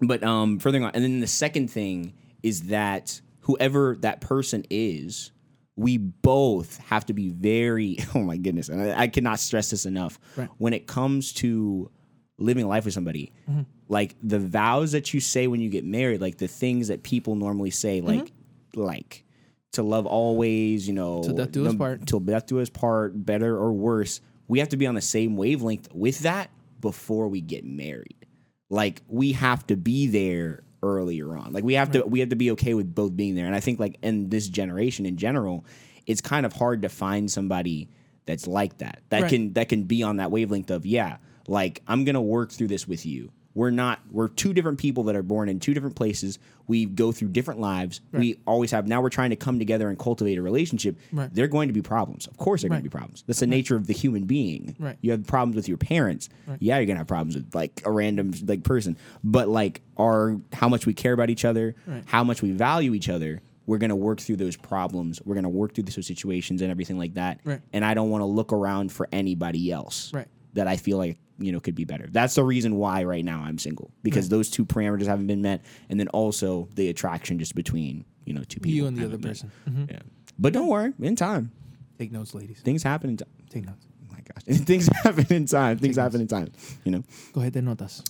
but 0.00 0.22
um 0.24 0.58
further 0.58 0.82
on, 0.82 0.90
and 0.94 1.04
then 1.04 1.20
the 1.20 1.26
second 1.28 1.68
thing 1.70 2.14
is 2.42 2.62
that 2.64 3.20
whoever 3.40 3.96
that 4.00 4.20
person 4.20 4.64
is, 4.70 5.30
we 5.76 5.98
both 5.98 6.78
have 6.78 7.06
to 7.06 7.12
be 7.12 7.28
very 7.30 7.98
oh 8.14 8.20
my 8.20 8.36
goodness, 8.36 8.68
and 8.68 8.82
I, 8.92 9.02
I 9.02 9.08
cannot 9.08 9.38
stress 9.38 9.70
this 9.70 9.86
enough. 9.86 10.18
Right. 10.36 10.48
When 10.58 10.72
it 10.72 10.86
comes 10.88 11.32
to 11.34 11.90
living 12.38 12.66
life 12.68 12.84
with 12.84 12.94
somebody, 12.94 13.32
mm-hmm. 13.50 13.62
like 13.88 14.14
the 14.22 14.38
vows 14.38 14.92
that 14.92 15.12
you 15.12 15.20
say 15.20 15.46
when 15.46 15.60
you 15.60 15.68
get 15.68 15.84
married, 15.84 16.20
like 16.20 16.38
the 16.38 16.48
things 16.48 16.88
that 16.88 17.02
people 17.02 17.34
normally 17.34 17.70
say, 17.70 17.98
mm-hmm. 18.00 18.18
like 18.18 18.32
like 18.74 19.24
to 19.72 19.82
love 19.82 20.06
always, 20.06 20.86
you 20.88 20.94
know, 20.94 21.22
Till 21.22 21.34
death 21.34 21.52
do 21.52 21.66
us 21.66 21.74
part. 21.74 22.06
till 22.06 22.20
death 22.20 22.46
do 22.46 22.60
us 22.60 22.70
part, 22.70 23.24
better 23.26 23.56
or 23.56 23.72
worse. 23.72 24.20
We 24.46 24.60
have 24.60 24.70
to 24.70 24.76
be 24.76 24.86
on 24.86 24.94
the 24.94 25.00
same 25.00 25.36
wavelength 25.36 25.92
with 25.92 26.20
that 26.20 26.50
before 26.80 27.28
we 27.28 27.40
get 27.40 27.64
married. 27.64 28.26
Like 28.70 29.02
we 29.08 29.32
have 29.32 29.66
to 29.66 29.76
be 29.76 30.06
there 30.06 30.62
earlier 30.82 31.36
on. 31.36 31.52
Like 31.52 31.64
we 31.64 31.74
have 31.74 31.90
to 31.92 32.02
we 32.06 32.20
have 32.20 32.28
to 32.30 32.36
be 32.36 32.52
okay 32.52 32.74
with 32.74 32.94
both 32.94 33.16
being 33.16 33.34
there. 33.34 33.46
And 33.46 33.54
I 33.54 33.60
think 33.60 33.80
like 33.80 33.98
in 34.02 34.28
this 34.28 34.48
generation 34.48 35.06
in 35.06 35.16
general, 35.16 35.64
it's 36.06 36.20
kind 36.20 36.46
of 36.46 36.52
hard 36.52 36.82
to 36.82 36.88
find 36.88 37.30
somebody 37.30 37.88
that's 38.26 38.46
like 38.46 38.78
that. 38.78 39.02
That 39.08 39.22
Right. 39.22 39.30
can 39.30 39.52
that 39.54 39.68
can 39.68 39.84
be 39.84 40.02
on 40.02 40.16
that 40.16 40.30
wavelength 40.30 40.70
of 40.70 40.86
yeah, 40.86 41.16
like 41.48 41.82
I'm 41.88 42.04
going 42.04 42.14
to 42.14 42.20
work 42.20 42.52
through 42.52 42.68
this 42.68 42.86
with 42.86 43.04
you. 43.04 43.32
We're 43.54 43.70
not 43.70 43.98
we're 44.12 44.28
two 44.28 44.52
different 44.52 44.78
people 44.78 45.02
that 45.04 45.16
are 45.16 45.22
born 45.22 45.48
in 45.48 45.58
two 45.58 45.74
different 45.74 45.96
places. 45.96 46.38
We 46.68 46.84
go 46.84 47.10
through 47.10 47.28
different 47.28 47.58
lives. 47.58 48.00
We 48.12 48.38
always 48.46 48.70
have 48.70 48.86
now 48.86 49.00
we're 49.00 49.08
trying 49.10 49.30
to 49.30 49.36
come 49.36 49.58
together 49.58 49.88
and 49.88 49.98
cultivate 49.98 50.38
a 50.38 50.42
relationship. 50.42 50.96
Right. 51.10 51.32
There 51.34 51.44
are 51.44 51.48
going 51.48 51.66
to 51.68 51.72
be 51.72 51.82
problems. 51.82 52.28
Of 52.28 52.36
course 52.36 52.62
there 52.62 52.68
are 52.68 52.70
going 52.70 52.82
to 52.82 52.88
be 52.88 52.92
problems. 52.96 53.24
That's 53.26 53.40
the 53.40 53.48
nature 53.48 53.74
of 53.74 53.88
the 53.88 53.94
human 53.94 54.26
being. 54.26 54.76
Right. 54.78 54.96
You 55.00 55.10
have 55.10 55.26
problems 55.26 55.56
with 55.56 55.66
your 55.66 55.78
parents. 55.78 56.28
Yeah, 56.60 56.76
you're 56.76 56.86
gonna 56.86 56.98
have 56.98 57.08
problems 57.08 57.34
with 57.34 57.52
like 57.52 57.82
a 57.84 57.90
random 57.90 58.32
like 58.46 58.62
person. 58.62 58.96
But 59.24 59.48
like 59.48 59.80
our 59.96 60.36
how 60.52 60.68
much 60.68 60.86
we 60.86 60.94
care 60.94 61.14
about 61.14 61.30
each 61.30 61.44
other, 61.44 61.74
Right. 61.86 62.04
how 62.06 62.22
much 62.22 62.42
we 62.42 62.52
value 62.52 62.94
each 62.94 63.08
other, 63.08 63.40
we're 63.66 63.78
gonna 63.78 63.96
work 63.96 64.20
through 64.20 64.36
those 64.36 64.56
problems. 64.56 65.20
We're 65.24 65.34
gonna 65.34 65.48
work 65.48 65.74
through 65.74 65.84
those 65.84 66.06
situations 66.06 66.62
and 66.62 66.70
everything 66.70 66.98
like 66.98 67.14
that. 67.14 67.40
Right. 67.42 67.60
And 67.72 67.84
I 67.84 67.94
don't 67.94 68.10
want 68.10 68.20
to 68.22 68.26
look 68.26 68.52
around 68.52 68.92
for 68.92 69.08
anybody 69.10 69.72
else 69.72 70.12
Right. 70.14 70.28
that 70.52 70.68
I 70.68 70.76
feel 70.76 70.96
like 70.98 71.18
you 71.38 71.52
know 71.52 71.60
could 71.60 71.74
be 71.74 71.84
better. 71.84 72.06
That's 72.10 72.34
the 72.34 72.44
reason 72.44 72.76
why 72.76 73.04
right 73.04 73.24
now 73.24 73.40
I'm 73.42 73.58
single 73.58 73.90
because 74.02 74.28
those 74.28 74.50
two 74.50 74.64
parameters 74.66 75.06
haven't 75.06 75.26
been 75.26 75.42
met, 75.42 75.64
and 75.88 75.98
then 75.98 76.08
also 76.08 76.68
the 76.74 76.88
attraction 76.88 77.38
just 77.38 77.54
between 77.54 78.04
you 78.24 78.34
know 78.34 78.42
two 78.42 78.60
people. 78.60 78.72
You 78.76 78.86
and 78.86 78.96
the 78.96 79.04
other 79.04 79.18
person. 79.18 79.50
Mhm. 79.68 79.90
Yeah. 79.90 80.00
But 80.38 80.52
don't 80.52 80.68
worry, 80.68 80.92
in 81.00 81.16
time, 81.16 81.50
Take 81.98 82.12
notes, 82.12 82.34
ladies. 82.34 82.60
things 82.60 82.82
happen. 82.82 83.10
In 83.10 83.16
time. 83.16 83.28
Take 83.50 83.66
notes. 83.66 83.86
Oh 84.08 84.12
my 84.12 84.20
gosh, 84.20 84.58
things 84.64 84.88
happen 85.02 85.26
in 85.30 85.46
time. 85.46 85.78
Things 85.78 85.96
happen 85.96 86.20
in 86.20 86.26
time. 86.28 86.52
You 86.84 86.92
know. 86.92 87.04
Go 87.32 87.40
ahead, 87.40 87.54
notas. 87.54 88.02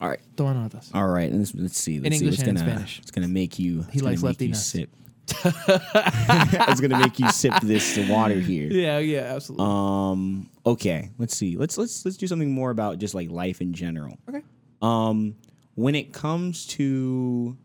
All 0.00 0.08
right. 0.08 0.20
Toma 0.36 0.54
notas. 0.54 0.90
All 0.94 1.06
right. 1.08 1.32
Let's, 1.32 1.54
let's 1.54 1.78
see. 1.78 2.00
Let's 2.00 2.16
see. 2.18 2.24
English 2.24 2.40
It's 2.40 2.48
and 2.48 2.58
gonna, 2.58 2.70
Spanish. 2.70 2.98
It's 2.98 3.10
gonna 3.12 3.28
make 3.28 3.58
you. 3.60 3.86
He 3.92 4.00
likes 4.00 4.22
lefty 4.22 4.46
you 4.46 4.50
nuts. 4.52 4.64
sip. 4.64 4.90
it's 5.44 6.80
gonna 6.80 6.98
make 6.98 7.18
you 7.18 7.28
sip 7.30 7.54
this 7.62 7.98
water 8.08 8.38
here. 8.38 8.68
Yeah, 8.72 8.98
yeah, 8.98 9.20
absolutely. 9.34 9.66
Um. 9.66 10.50
Okay. 10.66 11.10
Let's 11.18 11.36
see. 11.36 11.56
Let's 11.56 11.76
let's 11.78 12.04
let's 12.04 12.16
do 12.16 12.26
something 12.26 12.50
more 12.50 12.70
about 12.70 12.98
just 12.98 13.14
like 13.14 13.30
life 13.30 13.60
in 13.60 13.72
general. 13.72 14.18
okay. 14.28 14.42
Um. 14.80 15.36
When 15.74 15.94
it 15.94 16.12
comes 16.12 16.66
to, 16.68 17.56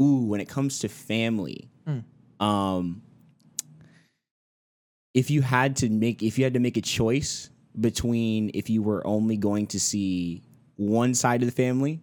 ooh, 0.00 0.24
when 0.26 0.40
it 0.40 0.48
comes 0.48 0.80
to 0.80 0.88
family, 0.88 1.70
Mm. 1.86 2.04
um. 2.40 3.02
If 5.14 5.30
you 5.30 5.42
had 5.42 5.76
to 5.76 5.88
make, 5.88 6.22
if 6.22 6.38
you 6.38 6.44
had 6.44 6.54
to 6.54 6.60
make 6.60 6.76
a 6.76 6.80
choice 6.82 7.50
between 7.80 8.50
if 8.54 8.68
you 8.68 8.82
were 8.82 9.06
only 9.06 9.36
going 9.36 9.66
to 9.68 9.78
see 9.80 10.42
one 10.76 11.14
side 11.14 11.40
of 11.42 11.46
the 11.46 11.52
family, 11.52 12.00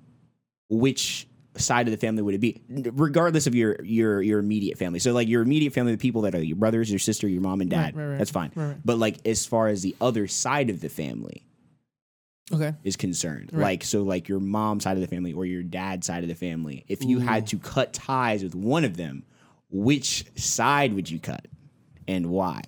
which 0.69 1.28
side 1.57 1.87
of 1.87 1.91
the 1.91 1.97
family 1.97 2.21
would 2.21 2.35
it 2.35 2.39
be? 2.39 2.61
Regardless 2.69 3.47
of 3.47 3.55
your 3.55 3.83
your 3.83 4.21
your 4.21 4.39
immediate 4.39 4.77
family. 4.77 4.99
So 4.99 5.11
like 5.13 5.27
your 5.27 5.41
immediate 5.41 5.73
family 5.73 5.91
the 5.91 5.97
people 5.97 6.21
that 6.21 6.33
are 6.35 6.43
your 6.43 6.55
brothers 6.57 6.89
your 6.89 6.99
sister 6.99 7.27
your 7.27 7.41
mom 7.41 7.61
and 7.61 7.69
dad 7.69 7.95
Right, 7.95 8.03
right, 8.03 8.09
right. 8.11 8.17
that's 8.17 8.31
fine. 8.31 8.79
But 8.85 8.97
like 8.97 9.17
as 9.27 9.45
far 9.45 9.67
as 9.67 9.81
the 9.81 9.95
other 9.99 10.27
side 10.27 10.69
of 10.69 10.81
the 10.81 10.89
family 10.89 11.43
Okay. 12.53 12.73
is 12.83 12.97
concerned 12.97 13.51
like 13.53 13.81
so 13.83 14.01
like 14.03 14.27
your 14.27 14.39
mom's 14.41 14.83
side 14.83 14.97
of 14.97 15.01
the 15.01 15.07
family 15.07 15.31
or 15.31 15.45
your 15.45 15.63
dad's 15.63 16.05
side 16.07 16.23
of 16.23 16.27
the 16.29 16.35
family 16.35 16.83
if 16.89 17.01
you 17.01 17.19
had 17.19 17.47
to 17.47 17.57
cut 17.57 17.93
ties 17.93 18.43
with 18.43 18.55
one 18.55 18.83
of 18.83 18.97
them 18.97 19.23
which 19.69 20.25
side 20.35 20.93
would 20.93 21.09
you 21.09 21.17
cut 21.19 21.47
and 22.09 22.25
why? 22.29 22.61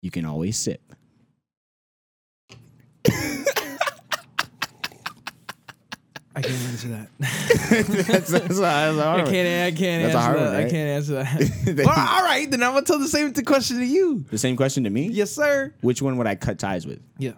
You 0.00 0.10
can 0.10 0.24
always 0.24 0.56
sip. 0.56 0.80
I 6.36 6.42
can't 6.42 6.54
answer 6.68 6.88
that. 6.88 7.08
that's, 7.18 8.28
that's, 8.28 8.30
that's 8.30 8.60
I 8.60 9.24
can't. 9.24 9.74
I 9.74 9.76
can't 9.76 10.02
That's 10.02 10.14
answer 10.14 10.18
a 10.18 10.20
hard 10.20 10.36
that. 10.36 10.44
one, 10.44 10.54
I 10.54 10.62
right? 10.64 10.70
can't 10.70 10.88
answer 10.90 11.12
that. 11.14 11.76
well, 11.86 11.88
all 11.88 12.24
right, 12.24 12.50
then 12.50 12.62
I'm 12.62 12.74
gonna 12.74 12.84
tell 12.84 12.98
the 12.98 13.08
same 13.08 13.32
question 13.32 13.78
to 13.78 13.86
you. 13.86 14.22
The 14.30 14.36
same 14.36 14.54
question 14.54 14.84
to 14.84 14.90
me. 14.90 15.08
Yes, 15.08 15.30
sir. 15.30 15.72
Which 15.80 16.02
one 16.02 16.18
would 16.18 16.26
I 16.26 16.34
cut 16.34 16.58
ties 16.58 16.86
with? 16.86 17.00
Yeah. 17.16 17.32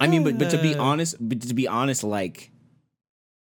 I 0.00 0.06
mean, 0.08 0.24
but 0.24 0.38
but 0.38 0.50
to 0.50 0.58
Uh. 0.58 0.62
be 0.62 0.74
honest, 0.74 1.16
but 1.20 1.42
to 1.42 1.52
be 1.54 1.68
honest, 1.68 2.04
like, 2.04 2.50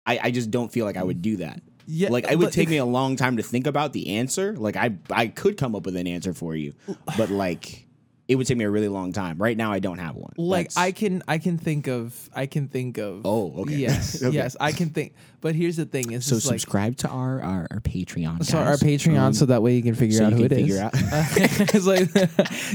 I 0.05 0.20
I 0.24 0.32
just 0.32 0.51
don't 0.51 0.72
feel 0.72 0.86
like 0.86 0.95
I 0.95 1.03
would 1.03 1.22
do 1.22 1.36
that. 1.38 1.62
Yeah, 1.86 2.10
like 2.10 2.32
it 2.32 2.38
would 2.39 2.53
take 2.53 2.70
me 2.70 2.78
a 2.78 2.86
long 2.86 3.18
time 3.18 3.36
to 3.38 3.43
think 3.43 3.68
about 3.68 3.91
the 3.91 4.16
answer. 4.16 4.55
Like 4.55 4.78
I 4.78 4.95
I 5.10 5.28
could 5.28 5.57
come 5.57 5.76
up 5.76 5.86
with 5.86 5.97
an 5.97 6.07
answer 6.07 6.34
for 6.34 6.55
you, 6.55 6.76
but 7.18 7.30
like 7.30 7.88
it 8.30 8.36
would 8.36 8.47
take 8.47 8.57
me 8.57 8.63
a 8.63 8.69
really 8.69 8.88
long 8.88 9.11
time. 9.11 9.38
Right 9.39 9.57
now, 9.57 9.71
I 9.73 9.80
don't 9.80 9.97
have 9.97 10.15
one. 10.15 10.32
like 10.38 10.69
That's- 10.69 10.77
I 10.77 10.91
can 10.93 11.21
I 11.27 11.38
can 11.39 11.57
think 11.57 11.88
of 11.88 12.30
I 12.34 12.45
can 12.45 12.67
think 12.69 12.97
of 12.97 13.25
Oh, 13.25 13.61
okay. 13.63 13.75
yes 13.75 14.23
Okay. 14.23 14.36
yes 14.36 14.55
I 14.59 14.71
can 14.71 14.89
think 14.91 15.15
but 15.41 15.55
here's 15.55 15.75
the 15.77 15.86
thing 15.86 16.11
it's 16.11 16.27
so 16.27 16.36
just 16.36 16.47
like 16.47 16.59
subscribe 16.59 16.95
to 16.97 17.09
our 17.09 17.41
our, 17.41 17.67
our 17.71 17.80
Patreon. 17.80 18.45
so 18.45 18.57
our. 18.59 18.75
Patreon 18.77 19.19
Um, 19.19 19.34
so 19.34 19.45
that 19.47 19.61
way 19.61 19.75
you 19.75 19.82
can 19.84 19.95
figure 19.95 20.17
so 20.19 20.25
out 20.27 20.34
who 20.34 20.43
it 20.45 20.51
is. 20.51 20.59
figure 20.59 20.82
out. 20.82 20.91
it's 21.75 21.86
like 21.86 22.07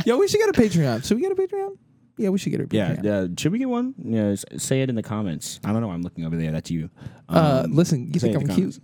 yo 0.07 0.19
we 0.19 0.29
should 0.29 0.41
get 0.41 0.49
a 0.51 0.53
Patreon. 0.61 1.05
Should 1.07 1.17
we 1.17 1.23
get 1.23 1.33
a 1.33 1.37
Patreon? 1.37 1.79
Yeah, 2.17 2.29
we 2.29 2.39
should 2.39 2.51
get 2.53 2.61
a 2.61 2.67
yeah, 2.71 2.95
Patreon. 2.97 3.33
uh, 3.33 3.35
should 3.41 3.51
we 3.53 3.59
get 3.59 3.69
one? 3.69 3.95
Yeah, 3.99 4.35
say 4.57 4.83
it 4.83 4.89
in 4.89 4.95
the 4.97 5.03
comments. 5.03 5.59
I 5.65 5.73
don't 5.73 5.81
know. 5.83 5.91
I'm 5.91 6.03
looking 6.03 6.25
over 6.25 6.37
there. 6.37 6.53
That's 6.53 6.71
you. 6.71 6.89
uh, 7.29 7.63
Um, 7.65 7.73
listen, 7.75 8.11
you 8.13 8.21
think 8.21 8.37
I'm 8.37 8.47
cute? 8.49 8.79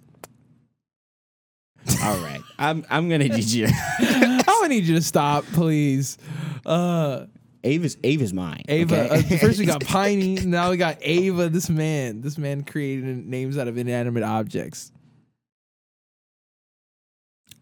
All 2.03 2.19
right, 2.19 2.41
I'm 2.59 2.85
I'm 2.91 3.09
gonna 3.09 3.29
need 3.29 3.45
you. 3.45 3.67
Need 4.71 4.85
you 4.85 4.95
to 4.95 5.03
stop, 5.03 5.45
please. 5.53 6.17
Uh, 6.65 7.27
Ava's 7.65 7.97
Ava's 8.05 8.33
mine. 8.33 8.63
Ava. 8.69 9.13
okay? 9.13 9.35
Uh, 9.35 9.39
first 9.39 9.59
we 9.59 9.67
got 9.67 9.85
Piney. 9.87 10.37
Now 10.37 10.71
we 10.71 10.77
got 10.77 10.97
Ava. 11.03 11.49
This 11.49 11.69
man. 11.69 12.21
This 12.23 12.39
man 12.39 12.63
created 12.65 13.27
names 13.27 13.59
out 13.59 13.69
of 13.69 13.77
inanimate 13.77 14.23
objects. 14.23 14.93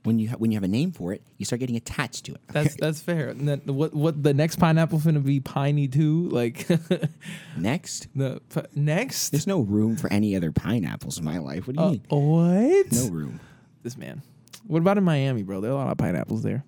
when 0.04 0.18
you 0.18 0.28
ha- 0.28 0.36
when 0.38 0.50
you 0.50 0.56
have 0.56 0.62
a 0.64 0.68
name 0.68 0.92
for 0.92 1.12
it, 1.12 1.22
you 1.36 1.44
start 1.44 1.60
getting 1.60 1.76
attached 1.76 2.24
to 2.26 2.32
it. 2.34 2.40
That's 2.52 2.76
that's 2.76 3.00
fair. 3.00 3.28
And 3.30 3.48
then 3.48 3.60
what 3.66 3.92
what 3.94 4.22
the 4.22 4.32
next 4.34 4.56
pineapple 4.56 4.98
finna 5.00 5.22
be 5.24 5.40
Piney 5.40 5.88
too? 5.88 6.28
Like 6.28 6.66
Next, 7.56 8.06
the 8.14 8.40
p- 8.54 8.60
next. 8.74 9.30
there's 9.30 9.46
no 9.46 9.60
room 9.60 9.96
for 9.96 10.10
any 10.12 10.36
other 10.36 10.52
pineapples 10.52 11.18
in 11.18 11.24
my 11.24 11.38
life. 11.38 11.66
What 11.66 11.76
do 11.76 11.82
you 11.82 11.88
Uh, 11.88 11.90
mean? 11.92 12.02
what? 12.08 12.92
No 12.92 13.08
room. 13.08 13.40
This 13.82 13.96
man. 13.96 14.22
What 14.66 14.78
about 14.80 14.98
in 14.98 15.04
Miami, 15.04 15.42
bro? 15.42 15.60
There 15.60 15.70
are 15.70 15.74
a 15.74 15.76
lot 15.76 15.90
of 15.90 15.98
pineapples 15.98 16.42
there. 16.42 16.64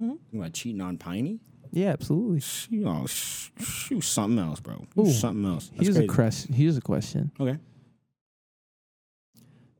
You 0.00 0.18
want 0.32 0.54
cheating 0.54 0.80
on 0.80 0.96
Piney? 0.98 1.40
Yeah, 1.72 1.88
absolutely. 1.88 2.40
Shoot, 2.40 2.84
oh, 2.86 3.06
sh- 3.06 3.50
shoot 3.60 4.00
something 4.02 4.38
else, 4.38 4.60
bro. 4.60 4.86
Ooh. 4.98 5.10
something 5.10 5.44
else. 5.44 5.68
That's 5.74 5.82
Here's 5.82 5.96
a 5.98 6.06
question. 6.06 6.52
Here's 6.54 6.76
a 6.76 6.80
question, 6.80 7.30
Okay. 7.38 7.58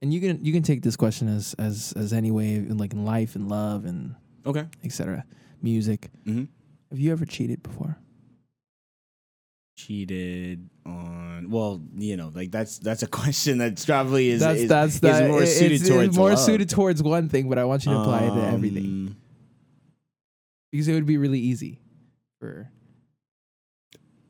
and 0.03 0.13
you 0.13 0.21
can 0.21 0.45
you 0.45 0.53
can 0.53 0.63
take 0.63 0.83
this 0.83 0.97
question 0.97 1.29
as 1.29 1.55
as 1.59 1.95
as 1.97 2.13
any 2.13 2.31
way 2.31 2.55
in 2.57 2.77
like 2.79 2.93
in 2.93 3.05
life 3.05 3.37
and 3.37 3.49
love 3.49 3.85
and 3.85 4.15
Okay. 4.45 4.67
etc. 4.85 5.25
Music. 5.63 6.11
Mm-hmm. 6.27 6.45
Have 6.91 6.99
you 6.99 7.11
ever 7.13 7.25
cheated 7.25 7.63
before? 7.63 7.97
Cheated 9.77 10.69
on. 10.85 11.49
Well, 11.51 11.81
you 11.97 12.17
know, 12.17 12.31
like 12.35 12.51
that's 12.51 12.79
that's 12.81 13.03
a 13.03 13.07
question 13.21 13.59
that's 13.59 13.87
probably 13.87 14.29
is 14.31 14.41
that's 14.41 14.61
is, 14.61 14.69
that's 14.69 14.95
is 14.97 15.01
that. 15.01 15.29
more 15.31 15.43
it- 15.43 15.47
suited 15.47 15.81
it's, 15.81 15.89
towards 15.89 16.09
it's 16.09 16.17
more 16.19 16.31
love. 16.31 16.39
suited 16.39 16.69
towards 16.69 17.03
one 17.03 17.29
thing, 17.29 17.49
but 17.49 17.59
I 17.59 17.65
want 17.65 17.87
you 17.87 17.93
to 17.93 17.99
apply 17.99 18.25
it 18.25 18.31
to 18.35 18.47
everything 18.47 18.85
Um, 18.85 19.17
because 20.71 20.89
it 20.89 20.95
would 20.95 21.07
be 21.07 21.17
really 21.19 21.41
easy. 21.41 21.81
For 22.41 22.71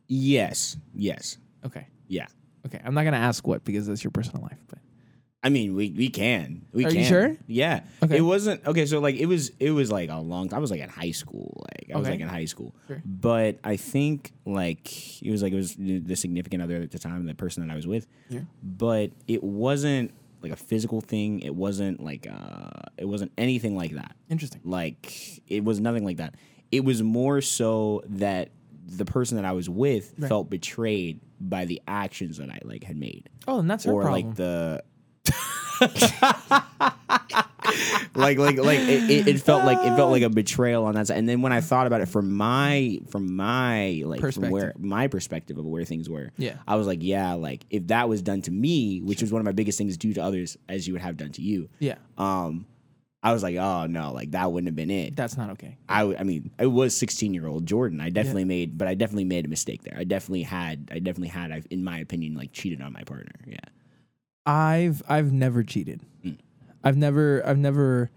Yes. 0.06 0.76
Yes. 0.94 1.36
okay, 1.64 1.86
Yeah. 2.06 2.26
okay. 2.66 2.80
I'm 2.84 2.94
not 2.94 3.04
gonna 3.04 3.18
ask 3.18 3.46
what 3.46 3.64
because 3.64 3.86
that's 3.86 4.02
your 4.02 4.10
personal 4.10 4.42
life, 4.42 4.58
but 4.68 4.78
I 5.42 5.50
mean, 5.50 5.74
we 5.76 5.90
we 5.90 6.08
can. 6.08 6.66
We 6.72 6.84
Are 6.84 6.88
you 6.88 6.96
can. 6.96 7.04
sure? 7.08 7.36
Yeah. 7.46 7.82
Okay. 8.02 8.16
It 8.16 8.22
wasn't 8.22 8.66
okay. 8.66 8.86
So 8.86 8.98
like, 8.98 9.14
it 9.16 9.26
was 9.26 9.50
it 9.60 9.70
was 9.70 9.90
like 9.92 10.10
a 10.10 10.16
long. 10.18 10.48
Time. 10.48 10.56
I 10.58 10.60
was 10.60 10.70
like 10.72 10.80
in 10.80 10.88
high 10.88 11.12
school. 11.12 11.62
Like 11.70 11.90
I 11.94 11.98
was 11.98 12.06
Okay. 12.08 12.14
like 12.14 12.20
in 12.20 12.28
high 12.28 12.46
school. 12.46 12.74
Sure. 12.88 13.00
But 13.04 13.58
I 13.62 13.76
think 13.76 14.32
like 14.44 15.22
it 15.22 15.30
was 15.30 15.40
like 15.42 15.52
it 15.52 15.56
was 15.56 15.76
the 15.78 16.16
significant 16.16 16.62
other 16.62 16.76
at 16.82 16.90
the 16.90 16.98
time, 16.98 17.24
the 17.26 17.34
person 17.36 17.64
that 17.66 17.72
I 17.72 17.76
was 17.76 17.86
with. 17.86 18.08
Yeah. 18.28 18.40
But 18.64 19.12
it 19.28 19.44
wasn't 19.44 20.10
like 20.42 20.52
a 20.52 20.56
physical 20.56 21.00
thing. 21.00 21.40
It 21.40 21.54
wasn't 21.54 22.02
like 22.02 22.26
uh, 22.30 22.68
it 22.96 23.06
wasn't 23.06 23.32
anything 23.38 23.76
like 23.76 23.92
that. 23.92 24.16
interesting. 24.30 24.60
Like 24.64 25.40
it 25.50 25.64
was 25.64 25.80
nothing 25.80 26.04
like 26.04 26.18
that. 26.18 26.34
It 26.70 26.84
was 26.84 27.02
more 27.02 27.40
so 27.40 28.02
that 28.06 28.50
the 28.86 29.04
person 29.04 29.36
that 29.36 29.44
I 29.44 29.52
was 29.52 29.68
with 29.68 30.14
Right. 30.18 30.28
felt 30.28 30.48
betrayed 30.50 31.20
by 31.40 31.64
the 31.66 31.80
actions 31.86 32.38
that 32.38 32.50
I 32.50 32.58
like 32.64 32.82
had 32.84 32.96
made 32.96 33.28
Oh, 33.46 33.58
and 33.60 33.70
that's 33.70 33.84
her 33.84 33.92
or 33.92 34.02
problem. 34.02 34.26
like 34.28 34.36
the 34.36 34.82
like 38.14 38.38
like 38.38 38.56
like 38.56 38.78
it, 38.80 39.10
it, 39.10 39.28
it 39.28 39.40
felt 39.40 39.64
like 39.64 39.78
it 39.78 39.96
felt 39.96 40.10
like 40.10 40.22
a 40.22 40.30
betrayal 40.30 40.84
on 40.84 40.94
that 40.94 41.06
side 41.06 41.18
and 41.18 41.28
then 41.28 41.42
when 41.42 41.52
i 41.52 41.60
thought 41.60 41.86
about 41.86 42.00
it 42.00 42.06
from 42.06 42.32
my 42.32 42.98
from 43.10 43.34
my 43.36 44.02
like 44.04 44.20
from 44.20 44.50
where 44.50 44.66
Perspective. 44.66 44.84
my 44.84 45.06
perspective 45.08 45.58
of 45.58 45.64
where 45.66 45.84
things 45.84 46.08
were 46.08 46.30
Yeah. 46.36 46.54
i 46.66 46.76
was 46.76 46.86
like 46.86 46.98
yeah 47.02 47.34
like 47.34 47.64
if 47.70 47.86
that 47.88 48.08
was 48.08 48.22
done 48.22 48.42
to 48.42 48.50
me 48.50 49.00
which 49.00 49.20
was 49.20 49.32
one 49.32 49.40
of 49.40 49.44
my 49.46 49.52
biggest 49.52 49.78
things 49.78 49.94
to 49.94 49.98
do 49.98 50.14
to 50.14 50.22
others 50.22 50.56
as 50.68 50.86
you 50.86 50.94
would 50.94 51.02
have 51.02 51.16
done 51.16 51.32
to 51.32 51.42
you 51.42 51.68
yeah, 51.78 51.96
um 52.16 52.66
i 53.22 53.32
was 53.32 53.42
like 53.42 53.56
oh 53.56 53.86
no 53.86 54.12
like 54.12 54.30
that 54.30 54.50
wouldn't 54.52 54.68
have 54.68 54.76
been 54.76 54.90
it 54.90 55.14
that's 55.16 55.36
not 55.36 55.50
okay. 55.50 55.76
I, 55.88 56.02
I 56.16 56.22
mean, 56.22 56.50
I 56.58 56.66
was 56.66 56.96
16 56.96 57.34
year 57.34 57.46
old 57.46 57.66
Jordan. 57.66 58.00
I 58.00 58.10
definitely 58.10 58.44
made, 58.44 58.78
but 58.78 58.86
I 58.86 58.94
definitely 58.94 59.24
made 59.24 59.44
a 59.44 59.48
mistake 59.48 59.82
there. 59.82 59.96
I 59.98 60.04
definitely 60.04 60.42
had, 60.42 60.90
I 60.92 60.98
definitely 61.00 61.28
had, 61.28 61.50
I, 61.50 61.62
in 61.70 61.82
my 61.82 61.98
opinion, 61.98 62.34
like 62.34 62.52
cheated 62.52 62.80
on 62.82 62.92
my 62.92 63.02
partner. 63.02 63.32
Yeah. 63.46 63.58
I've 64.46 65.02
I've 65.08 65.32
never 65.32 65.62
cheated. 65.62 66.00
Mm. 66.24 66.38
I've 66.84 66.96
never 66.96 67.46
I've 67.46 67.58
never 67.58 68.10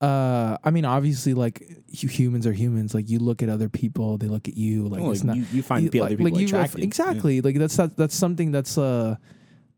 uh 0.00 0.56
I 0.64 0.70
mean 0.70 0.84
obviously 0.84 1.34
like 1.34 1.62
humans 1.88 2.46
are 2.46 2.52
humans 2.52 2.94
like 2.94 3.08
you 3.10 3.18
look 3.18 3.42
at 3.42 3.48
other 3.48 3.68
people 3.68 4.16
they 4.18 4.28
look 4.28 4.48
at 4.48 4.56
you 4.56 4.88
like 4.88 5.02
Well, 5.02 5.12
it's 5.12 5.24
not 5.24 5.36
you, 5.36 5.44
you 5.52 5.62
find 5.62 5.84
you- 5.84 5.90
the 5.90 6.00
other 6.00 6.16
people 6.16 6.38
you 6.40 6.46
ref- 6.46 6.52
attractive. 6.54 6.78
Yeah. 6.80 6.84
exactly 6.86 7.40
like 7.42 7.58
that's 7.58 7.76
not, 7.76 7.96
that's 7.96 8.14
something 8.14 8.50
that's 8.52 8.78
uh 8.78 9.16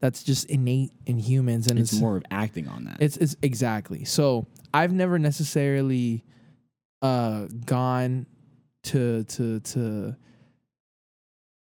that's 0.00 0.22
just 0.22 0.48
innate 0.50 0.90
in 1.06 1.18
humans 1.18 1.66
and 1.68 1.78
It's 1.78 1.92
it's, 1.92 2.00
more 2.00 2.16
of 2.16 2.24
acting 2.30 2.68
on 2.68 2.84
that. 2.84 2.98
it's 3.00 3.16
it's 3.16 3.36
exactly 3.42 4.04
so 4.04 4.46
I've 4.74 4.92
never 4.92 5.18
necessarily 5.18 6.24
uh 7.02 7.46
gone 7.66 8.26
to 8.84 9.24
to 9.24 9.60
to 9.60 10.16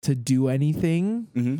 to 0.03 0.15
do 0.15 0.47
anything 0.47 1.27
mm-hmm. 1.35 1.57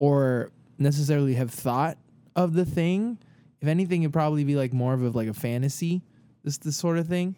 or 0.00 0.50
necessarily 0.78 1.34
have 1.34 1.50
thought 1.50 1.96
of 2.34 2.54
the 2.54 2.64
thing. 2.64 3.18
If 3.60 3.68
anything, 3.68 4.02
it'd 4.02 4.12
probably 4.12 4.44
be 4.44 4.54
like 4.56 4.72
more 4.72 4.92
of 4.94 5.02
a, 5.02 5.08
like 5.10 5.28
a 5.28 5.34
fantasy. 5.34 6.02
This 6.44 6.58
this 6.58 6.76
sort 6.76 6.98
of 6.98 7.06
thing. 7.08 7.34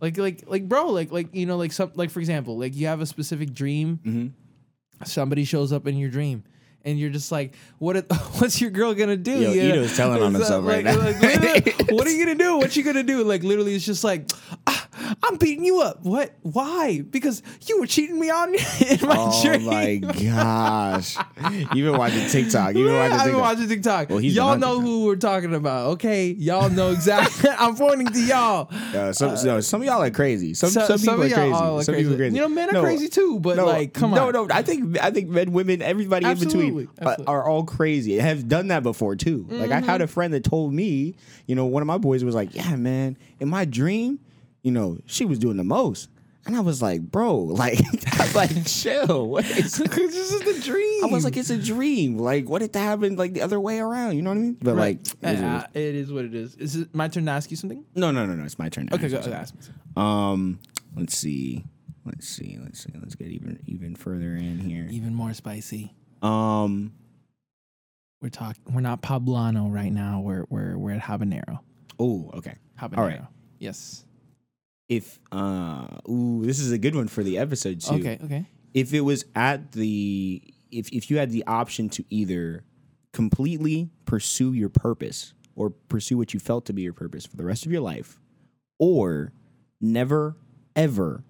Like 0.00 0.16
like 0.16 0.44
like 0.46 0.68
bro, 0.68 0.86
like 0.86 1.12
like 1.12 1.34
you 1.34 1.46
know, 1.46 1.56
like 1.56 1.72
some 1.72 1.92
like 1.94 2.10
for 2.10 2.20
example, 2.20 2.56
like 2.58 2.74
you 2.74 2.86
have 2.86 3.00
a 3.00 3.06
specific 3.06 3.52
dream, 3.52 4.00
Mm-hmm. 4.06 5.04
somebody 5.04 5.44
shows 5.44 5.72
up 5.72 5.86
in 5.86 5.96
your 5.96 6.10
dream. 6.10 6.44
And 6.82 6.98
you're 6.98 7.10
just 7.10 7.30
like, 7.30 7.54
what? 7.78 8.06
What's 8.38 8.58
your 8.58 8.70
girl 8.70 8.94
gonna 8.94 9.16
do? 9.18 9.32
Yo, 9.32 9.52
You 9.52 9.62
know? 9.68 9.74
Ito's 9.74 9.96
telling 9.96 10.22
on 10.22 10.32
himself 10.32 10.64
right 10.64 10.82
like- 10.82 10.96
now. 10.96 11.04
like, 11.04 11.20
literally, 11.20 11.74
what 11.94 12.06
are 12.06 12.10
you 12.10 12.24
gonna 12.24 12.38
do? 12.38 12.56
What 12.56 12.74
you 12.74 12.82
gonna 12.82 13.02
do? 13.02 13.22
Like 13.22 13.42
literally, 13.42 13.74
it's 13.74 13.84
just 13.84 14.02
like, 14.02 14.30
ah, 14.66 14.79
I'm 15.22 15.36
beating 15.36 15.64
you 15.66 15.80
up. 15.82 16.02
What? 16.02 16.34
Why? 16.42 17.02
Because 17.02 17.42
you 17.66 17.78
were 17.78 17.86
cheating 17.86 18.18
me 18.18 18.30
on 18.30 18.48
in 18.54 19.06
my 19.06 19.16
Oh 19.18 19.42
dream. 19.44 19.64
my 19.66 19.96
gosh! 19.96 21.16
You've 21.74 21.90
been 21.92 21.98
watching 21.98 22.26
TikTok. 22.28 22.74
You've 22.74 22.86
been 22.88 22.96
watching 22.96 23.12
I've 23.12 23.24
been 23.24 23.34
TikTok. 23.34 23.40
watching 23.42 23.68
TikTok. 23.68 24.10
Well, 24.10 24.20
y'all 24.22 24.56
know 24.56 24.74
TikTok. 24.76 24.82
who 24.84 25.04
we're 25.04 25.16
talking 25.16 25.54
about, 25.54 25.86
okay? 25.92 26.28
Y'all 26.30 26.70
know 26.70 26.90
exactly. 26.92 27.50
I'm 27.58 27.76
pointing 27.76 28.06
to 28.08 28.20
y'all. 28.24 28.68
Uh, 28.94 29.12
some, 29.12 29.34
no, 29.44 29.60
some 29.60 29.82
of 29.82 29.86
y'all 29.86 30.02
are 30.02 30.10
crazy. 30.10 30.54
Some, 30.54 30.70
So- 30.70 30.86
some 30.86 30.98
people 30.98 31.14
of 31.22 31.32
are 31.32 31.34
crazy. 31.34 31.52
are 31.52 31.82
some 31.82 31.94
crazy. 31.94 32.02
people 32.08 32.14
are 32.14 32.16
crazy. 32.16 32.36
You 32.36 32.40
know, 32.42 32.48
men 32.48 32.68
are 32.70 32.72
No, 32.72 32.82
crazy 32.82 33.08
too, 33.08 33.40
but 33.40 33.56
no, 33.56 33.66
like, 33.66 33.92
come 33.92 34.12
no, 34.12 34.28
on. 34.28 34.32
No, 34.32 34.44
no. 34.46 34.54
I 34.54 34.62
think 34.62 34.98
I 35.02 35.10
think 35.10 35.28
men, 35.28 35.52
women, 35.52 35.82
everybody 35.82 36.24
Absolutely, 36.26 36.66
in 36.68 36.74
between 36.86 36.88
are, 37.06 37.10
absolutely. 37.10 37.26
are 37.34 37.48
all 37.48 37.64
crazy. 37.64 38.16
Have 38.16 38.48
done 38.48 38.68
that 38.68 38.82
before 38.82 39.16
too. 39.16 39.46
Like 39.50 39.70
I 39.70 39.80
Mm-hmm. 39.80 39.88
had 39.88 40.00
a 40.02 40.06
friend 40.06 40.32
that 40.34 40.44
told 40.44 40.72
me, 40.72 41.14
you 41.46 41.54
know, 41.54 41.66
one 41.66 41.82
of 41.82 41.86
my 41.86 41.98
boys 41.98 42.24
was 42.24 42.34
like, 42.34 42.54
"Yeah, 42.54 42.76
man, 42.76 43.16
in 43.38 43.48
my 43.48 43.64
dream, 43.64 44.18
you 44.62 44.70
know, 44.72 44.98
she 45.06 45.24
was 45.24 45.38
doing 45.38 45.56
the 45.56 45.64
most." 45.64 46.08
And 46.46 46.56
I 46.56 46.60
was 46.60 46.80
like, 46.80 47.02
"Bro, 47.02 47.36
like, 47.64 47.80
I'm 48.18 48.32
like, 48.34 48.66
chill. 48.66 49.28
What 49.30 49.44
is 49.44 49.74
this 49.76 50.32
is 50.32 50.40
the 50.40 50.60
dream. 50.64 51.04
I 51.04 51.08
was 51.08 51.22
like, 51.24 51.36
it's 51.36 51.50
a 51.50 51.58
dream. 51.58 52.16
Like, 52.18 52.48
what 52.48 52.62
if 52.62 52.72
that 52.72 52.80
happened 52.80 53.18
like 53.18 53.34
the 53.34 53.42
other 53.42 53.60
way 53.60 53.78
around? 53.78 54.16
You 54.16 54.22
know 54.22 54.30
what 54.30 54.38
I 54.38 54.40
mean? 54.40 54.56
But 54.60 54.74
right. 54.74 55.14
like, 55.22 55.32
it 55.32 55.34
is 55.34 55.42
what 55.42 55.44
it 55.44 55.54
Uh, 55.54 55.66
it 55.74 55.94
is 55.94 56.12
what 56.12 56.24
it 56.24 56.34
is. 56.34 56.54
Is 56.56 56.76
it 56.76 56.94
my 56.94 57.08
turn 57.08 57.26
to 57.26 57.30
ask 57.30 57.50
you 57.50 57.56
something? 57.58 57.84
no, 57.94 58.10
no, 58.10 58.24
no, 58.26 58.34
no. 58.34 58.44
It's 58.44 58.58
my 58.58 58.68
turn. 58.70 58.86
to 58.88 58.94
Okay, 58.94 59.08
go 59.08 59.20
you 59.20 59.32
ask 59.32 59.54
me. 59.54 59.60
something. 59.62 60.02
Um, 60.02 60.60
let's 60.96 61.14
see, 61.16 61.64
let's 62.06 62.26
see, 62.26 62.58
let's 62.62 62.80
see, 62.82 62.92
let's 62.98 63.14
get 63.14 63.28
even 63.28 63.60
even 63.66 63.94
further 63.94 64.34
in 64.34 64.58
here. 64.60 64.86
Even 64.90 65.14
more 65.14 65.34
spicy. 65.34 65.92
Um, 66.22 66.92
We're 68.22 68.28
talking. 68.30 68.62
We're 68.72 68.80
not 68.80 69.02
Poblano 69.02 69.70
right 69.72 69.92
now. 69.92 70.20
We're 70.20 70.46
we're 70.48 70.76
we're 70.78 70.92
at 70.92 71.02
Habanero. 71.02 71.60
Oh, 71.98 72.30
okay. 72.34 72.54
Habanero. 72.80 72.98
All 72.98 73.04
right. 73.04 73.20
Yes. 73.58 74.04
If 74.90 75.20
uh, 75.30 75.86
ooh, 76.10 76.44
this 76.44 76.58
is 76.58 76.72
a 76.72 76.78
good 76.78 76.96
one 76.96 77.06
for 77.06 77.22
the 77.22 77.38
episode 77.38 77.80
too. 77.80 77.94
Okay. 77.94 78.18
Okay. 78.24 78.44
If 78.74 78.92
it 78.92 79.02
was 79.02 79.24
at 79.36 79.70
the 79.70 80.42
if 80.72 80.88
if 80.92 81.10
you 81.10 81.18
had 81.18 81.30
the 81.30 81.44
option 81.46 81.88
to 81.90 82.04
either 82.10 82.64
completely 83.12 83.90
pursue 84.04 84.52
your 84.52 84.68
purpose 84.68 85.32
or 85.54 85.70
pursue 85.70 86.18
what 86.18 86.34
you 86.34 86.40
felt 86.40 86.66
to 86.66 86.72
be 86.72 86.82
your 86.82 86.92
purpose 86.92 87.24
for 87.24 87.36
the 87.36 87.44
rest 87.44 87.66
of 87.66 87.72
your 87.72 87.80
life, 87.80 88.20
or 88.80 89.32
never 89.80 90.36
ever, 90.74 91.22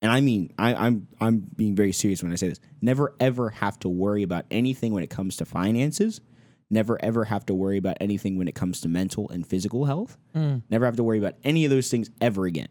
and 0.00 0.12
I 0.12 0.20
mean 0.20 0.52
I, 0.56 0.74
I'm 0.74 1.08
I'm 1.20 1.38
being 1.56 1.74
very 1.74 1.92
serious 1.92 2.22
when 2.22 2.30
I 2.30 2.36
say 2.36 2.48
this, 2.50 2.60
never 2.80 3.16
ever 3.18 3.50
have 3.50 3.80
to 3.80 3.88
worry 3.88 4.22
about 4.22 4.44
anything 4.52 4.92
when 4.92 5.02
it 5.02 5.10
comes 5.10 5.36
to 5.38 5.44
finances. 5.44 6.20
Never 6.68 7.02
ever 7.02 7.24
have 7.26 7.46
to 7.46 7.54
worry 7.54 7.78
about 7.78 7.96
anything 8.00 8.36
when 8.38 8.48
it 8.48 8.54
comes 8.56 8.80
to 8.80 8.88
mental 8.88 9.28
and 9.30 9.46
physical 9.46 9.84
health. 9.84 10.16
Never 10.34 10.84
have 10.84 10.96
to 10.96 11.04
worry 11.04 11.18
about 11.18 11.34
any 11.44 11.64
of 11.64 11.70
those 11.70 11.88
things 11.90 12.10
ever 12.20 12.44
again. 12.46 12.68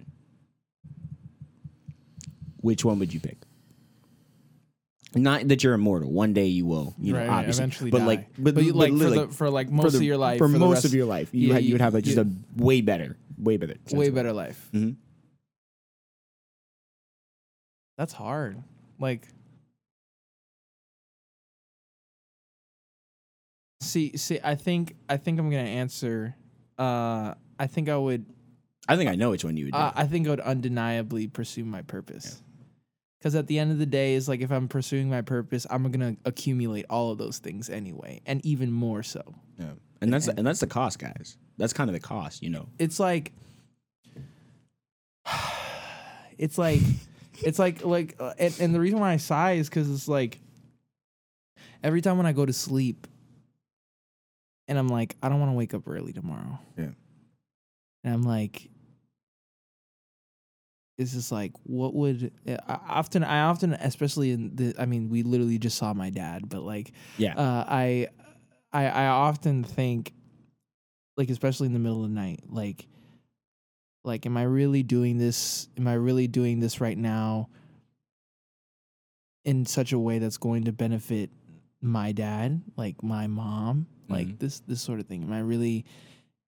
Which 2.62 2.84
one 2.84 3.00
would 3.00 3.14
you 3.14 3.20
pick? 3.20 3.38
Not 5.16 5.48
that 5.48 5.64
you're 5.64 5.74
immortal. 5.76 6.12
One 6.12 6.34
day 6.34 6.48
you 6.48 6.66
will, 6.66 6.94
you 7.00 7.14
know, 7.14 7.20
Right, 7.20 7.28
right, 7.30 7.38
obviously. 7.40 7.62
eventually 7.64 7.92
but 7.92 8.00
die. 8.00 8.06
like, 8.06 8.28
but, 8.38 8.54
But 8.56 8.64
you- 8.66 8.74
but 8.74 8.80
like, 8.92 8.92
for 9.02 9.10
the- 9.12 9.28
for, 9.30 9.50
like, 9.50 9.70
most 9.72 9.94
the- 9.94 10.00
of 10.00 10.04
your 10.04 10.18
life, 10.18 10.40
for, 10.40 10.50
for 10.50 10.60
most 10.60 10.74
rest- 10.74 10.86
of 10.86 10.94
your 10.94 11.06
life, 11.06 11.30
you, 11.34 11.50
Yeah, 11.50 11.58
you 11.60 11.68
you- 11.68 11.74
would 11.76 11.82
have 11.82 11.96
a, 11.96 12.02
just 12.02 12.18
you- 12.18 12.24
a 12.24 12.62
way 12.62 12.82
better, 12.82 13.16
way 13.38 13.56
better, 13.56 13.76
Way 13.94 14.10
better 14.10 14.34
life. 14.34 14.70
Mhm. 14.74 14.98
That's 17.98 18.12
hard. 18.12 18.62
Like. 19.00 19.30
See, 23.86 24.18
see, 24.18 24.40
I 24.44 24.56
think 24.56 24.96
I 25.08 25.18
think 25.18 25.40
I'm 25.40 25.50
gonna 25.50 25.64
answer. 25.64 26.36
Uh, 26.78 27.36
I 27.60 27.68
think 27.68 27.88
I 27.88 27.96
would 27.98 28.26
I 28.88 28.96
think 28.98 29.10
I 29.10 29.16
know 29.16 29.32
which 29.32 29.44
one 29.44 29.58
you 29.58 29.66
would 29.66 29.74
do. 29.74 29.80
Uh, 29.80 29.92
I 29.96 30.06
think 30.06 30.28
I 30.28 30.32
would 30.32 30.40
undeniably 30.40 31.28
pursue 31.28 31.66
my 31.66 31.82
purpose. 31.82 32.42
Because 33.20 33.34
at 33.36 33.48
the 33.48 33.58
end 33.58 33.72
of 33.72 33.80
the 33.80 33.86
day, 33.86 34.14
is 34.14 34.28
like 34.28 34.42
if 34.42 34.52
I'm 34.52 34.68
pursuing 34.68 35.10
my 35.10 35.22
purpose, 35.22 35.66
I'm 35.70 35.90
gonna 35.92 36.16
accumulate 36.26 36.86
all 36.90 37.12
of 37.12 37.18
those 37.18 37.40
things 37.40 37.70
anyway, 37.70 38.22
and 38.26 38.46
even 38.46 38.72
more 38.72 39.04
so. 39.04 39.22
yeah. 39.58 39.72
And 40.02 40.14
that's 40.14 40.28
and 40.28 40.46
that's 40.46 40.60
the 40.60 40.68
cost, 40.68 41.00
guys. 41.00 41.38
That's 41.58 41.74
kind 41.74 41.90
of 41.90 41.94
the 41.94 42.00
cost, 42.00 42.44
you 42.44 42.50
know. 42.50 42.68
It's 42.78 43.00
like, 43.00 43.32
it's 46.38 46.58
like, 46.58 46.82
it's 47.44 47.58
like 47.58 47.84
like, 47.84 48.16
uh, 48.20 48.34
and, 48.38 48.56
and 48.60 48.76
the 48.76 48.80
reason 48.80 49.00
why 49.00 49.14
I 49.14 49.18
sigh 49.18 49.54
is 49.54 49.70
because 49.70 49.90
it's 49.90 50.08
like, 50.08 50.40
every 51.82 52.02
time 52.02 52.18
when 52.18 52.26
I 52.28 52.34
go 52.34 52.46
to 52.46 52.54
sleep, 52.54 53.08
and 54.68 54.78
I'm 54.78 54.88
like, 54.88 55.16
I 55.22 55.30
don't 55.30 55.40
want 55.40 55.52
to 55.52 55.56
wake 55.58 55.74
up 55.74 55.88
early 55.88 56.14
tomorrow. 56.14 56.60
Yeah. 56.78 56.92
And 58.04 58.14
I'm 58.14 58.24
like, 58.24 58.70
it's 60.98 61.14
just 61.14 61.32
like, 61.32 61.52
what 61.64 61.94
would 61.94 62.32
I 62.48 62.80
often, 62.88 63.24
I 63.24 63.42
often, 63.42 63.74
especially 63.74 64.32
in 64.32 64.56
the, 64.56 64.76
I 64.80 64.86
mean, 64.86 65.10
we 65.10 65.24
literally 65.24 65.58
just 65.58 65.78
saw 65.78 65.94
my 65.94 66.10
dad, 66.10 66.48
but 66.48 66.62
like, 66.64 66.94
Yeah. 67.18 67.36
uh, 67.36 67.66
I, 67.68 68.08
I, 68.72 68.88
I 68.88 69.08
often 69.08 69.64
think, 69.64 70.14
like, 71.18 71.30
especially 71.30 71.68
in 71.68 71.74
the 71.74 71.80
middle 71.80 72.04
of 72.04 72.10
the 72.10 72.16
night, 72.16 72.42
like, 72.48 72.88
like, 74.04 74.26
am 74.26 74.38
I 74.38 74.44
really 74.44 74.84
doing 74.84 75.18
this? 75.18 75.68
Am 75.78 75.88
I 75.88 75.94
really 75.94 76.28
doing 76.28 76.60
this 76.60 76.80
right 76.80 76.98
now 76.98 77.50
in 79.44 79.66
such 79.66 79.94
a 79.94 80.00
way 80.00 80.20
that's 80.20 80.38
going 80.38 80.66
to 80.66 80.72
benefit 80.72 81.30
my 81.86 82.12
dad, 82.12 82.62
like 82.76 83.02
my 83.04 83.28
mom, 83.28 83.88
like 84.10 84.28
Mhm. 84.28 84.40
this, 84.40 84.60
this 84.62 84.82
sort 84.82 85.00
of 85.00 85.08
thing? 85.08 85.24
Am 85.24 85.32
I 85.32 85.40
really, 85.40 85.86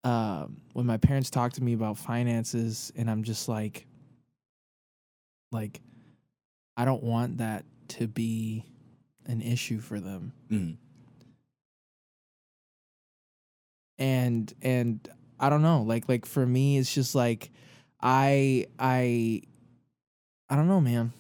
um, 0.04 0.62
when 0.74 0.86
my 0.86 0.98
parents 0.98 1.30
talk 1.30 1.54
to 1.54 1.64
me 1.64 1.74
about 1.74 1.98
finances, 1.98 2.92
and 2.96 3.10
I'm 3.10 3.24
just 3.24 3.48
like, 3.50 3.86
like, 5.52 5.82
I 6.78 6.86
don't 6.86 7.04
want 7.04 7.38
that 7.38 7.66
to 7.90 8.08
be 8.08 8.66
an 9.26 9.42
issue 9.42 9.80
for 9.80 10.00
them. 10.00 10.32
Mhm. 10.50 10.78
and 13.98 14.54
and 14.62 15.08
I 15.40 15.50
don't 15.50 15.62
know, 15.62 15.82
like 15.84 16.10
like 16.10 16.26
for 16.26 16.46
me, 16.46 16.78
it's 16.78 16.94
just 16.94 17.16
like 17.16 17.50
I 18.02 18.68
I 18.78 19.42
I 20.50 20.56
don't 20.56 20.68
know, 20.68 20.82
man. 20.82 21.14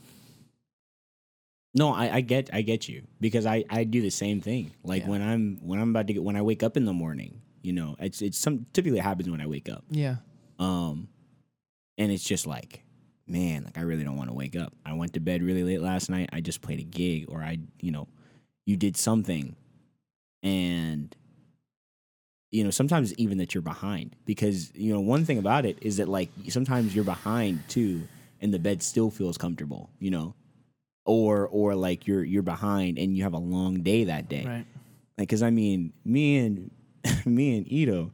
No, 1.75 1.93
I, 1.93 2.15
I 2.15 2.21
get 2.21 2.49
I 2.53 2.61
get 2.61 2.87
you 2.87 3.03
because 3.19 3.45
I, 3.45 3.65
I 3.69 3.83
do 3.83 4.01
the 4.01 4.09
same 4.09 4.39
thing. 4.41 4.71
Like 4.83 5.03
Yeah. 5.03 5.09
when 5.09 5.21
I'm 5.21 5.57
when 5.61 5.79
I'm 5.79 5.89
about 5.89 6.07
to 6.07 6.13
get 6.13 6.23
when 6.23 6.37
I 6.37 6.41
wake 6.41 6.63
up 6.63 6.77
in 6.77 6.85
the 6.85 6.93
morning, 6.93 7.41
you 7.61 7.73
know, 7.73 7.95
it's 7.99 8.21
it's 8.21 8.37
some 8.37 8.65
typically 8.73 8.99
happens 8.99 9.29
when 9.29 9.41
I 9.41 9.47
wake 9.47 9.67
up. 9.69 9.83
Yeah, 9.89 10.17
Um, 10.57 11.09
and 11.97 12.11
it's 12.11 12.23
just 12.23 12.47
like, 12.47 12.83
man, 13.27 13.65
like 13.65 13.77
I 13.77 13.81
really 13.81 14.03
don't 14.05 14.15
want 14.15 14.29
to 14.29 14.35
wake 14.35 14.55
up. 14.55 14.73
I 14.85 14.93
went 14.93 15.13
to 15.13 15.19
bed 15.19 15.43
really 15.43 15.63
late 15.63 15.81
last 15.81 16.09
night. 16.09 16.29
I 16.31 16.39
just 16.41 16.61
played 16.61 16.79
a 16.79 16.83
gig, 16.83 17.25
or 17.27 17.41
I, 17.41 17.57
you 17.81 17.91
know, 17.91 18.07
you 18.65 18.77
did 18.77 18.95
something, 18.95 19.55
and 20.43 21.13
you 22.51 22.63
know, 22.63 22.69
sometimes 22.69 23.13
even 23.15 23.37
that 23.39 23.53
you're 23.53 23.61
behind 23.61 24.15
because 24.25 24.71
you 24.75 24.93
know 24.93 25.01
one 25.01 25.25
thing 25.25 25.37
about 25.37 25.65
it 25.65 25.77
is 25.81 25.97
that 25.97 26.07
like 26.07 26.29
sometimes 26.47 26.95
you're 26.95 27.03
behind 27.03 27.67
too, 27.67 28.07
and 28.39 28.53
the 28.53 28.59
bed 28.59 28.81
still 28.81 29.09
feels 29.11 29.37
comfortable, 29.37 29.89
you 29.99 30.09
know, 30.11 30.35
or 31.05 31.47
or 31.47 31.75
like 31.75 32.07
you're 32.07 32.23
you're 32.23 32.41
behind 32.43 32.97
and 32.97 33.15
you 33.15 33.23
have 33.23 33.33
a 33.33 33.37
long 33.39 33.81
day 33.81 34.05
that 34.05 34.27
day, 34.29 34.43
right. 34.45 34.65
like 35.17 35.27
because 35.29 35.43
I 35.43 35.49
mean, 35.51 35.93
me 36.03 36.37
and 36.37 36.71
me 37.25 37.57
and 37.57 37.71
Ito, 37.71 38.11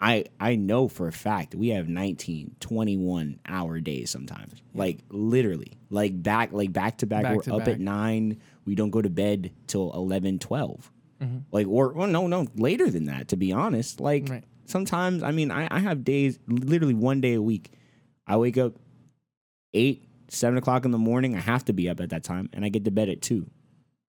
I 0.00 0.24
I 0.40 0.56
know 0.56 0.88
for 0.88 1.06
a 1.08 1.12
fact 1.12 1.54
we 1.54 1.68
have 1.68 1.88
19, 1.88 2.56
21 2.60 3.40
hour 3.46 3.80
days 3.80 4.10
sometimes. 4.10 4.54
Like 4.74 5.00
literally. 5.10 5.72
Like 5.90 6.22
back 6.22 6.52
like 6.52 6.72
back 6.72 6.98
to 6.98 7.06
back. 7.06 7.24
Back 7.24 7.36
We're 7.36 7.42
to 7.42 7.54
up 7.54 7.58
back. 7.60 7.68
at 7.74 7.80
9. 7.80 8.40
We 8.64 8.74
don't 8.74 8.90
go 8.90 9.02
to 9.02 9.10
bed 9.10 9.50
till 9.66 9.92
11, 9.92 10.38
12. 10.38 10.90
Mhm. 11.20 11.42
Like 11.52 11.66
or 11.66 11.92
well 11.92 12.06
no 12.08 12.26
no 12.26 12.46
later 12.56 12.88
than 12.90 13.04
that 13.06 13.28
to 13.28 13.36
be 13.36 13.52
honest. 13.52 14.00
Like 14.00 14.28
Right. 14.30 14.44
sometimes 14.64 15.22
I 15.22 15.32
mean 15.32 15.50
I, 15.50 15.68
I 15.70 15.80
have 15.80 16.04
days 16.04 16.38
literally 16.48 16.94
one 16.94 17.20
day 17.20 17.34
a 17.34 17.42
week. 17.42 17.72
I 18.26 18.36
wake 18.38 18.56
up 18.56 18.74
eight, 19.74 20.08
seven 20.32 20.58
o'clock 20.58 20.84
in 20.84 20.90
the 20.90 20.98
morning. 20.98 21.36
I 21.36 21.40
have 21.40 21.64
to 21.66 21.72
be 21.72 21.88
up 21.88 22.00
at 22.00 22.10
that 22.10 22.24
time 22.24 22.48
and 22.52 22.64
I 22.64 22.68
get 22.68 22.84
to 22.84 22.90
bed 22.90 23.08
at 23.08 23.20
two. 23.22 23.48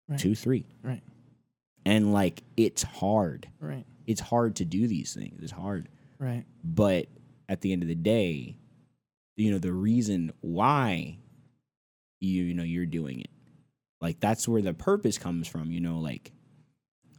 Right. 0.08 0.20
Two, 0.20 0.36
three. 0.36 0.66
Right. 0.84 1.02
And 1.86 2.14
like 2.14 2.44
it's 2.58 2.84
hard 2.84 3.48
Right. 3.60 3.86
it's 4.06 4.22
hard 4.22 4.56
to 4.58 4.66
do 4.66 4.88
these 4.88 5.14
things. 5.14 5.42
It's 5.42 5.52
hard. 5.52 5.90
Right. 6.20 6.46
But 6.64 7.08
at 7.50 7.62
the 7.62 7.74
end 7.74 7.82
of 7.82 7.88
the 7.90 7.96
day, 7.96 8.58
you 9.36 9.52
know, 9.52 9.58
the 9.58 9.74
reason 9.74 10.32
why 10.42 11.18
you 12.20 12.44
you 12.44 12.54
know 12.54 12.64
you're 12.64 12.86
doing 12.86 13.20
it. 13.22 13.30
Like 14.00 14.20
that's 14.20 14.48
where 14.48 14.62
the 14.62 14.74
purpose 14.74 15.18
comes 15.18 15.48
from, 15.48 15.72
you 15.72 15.80
know, 15.82 16.00
like 16.00 16.32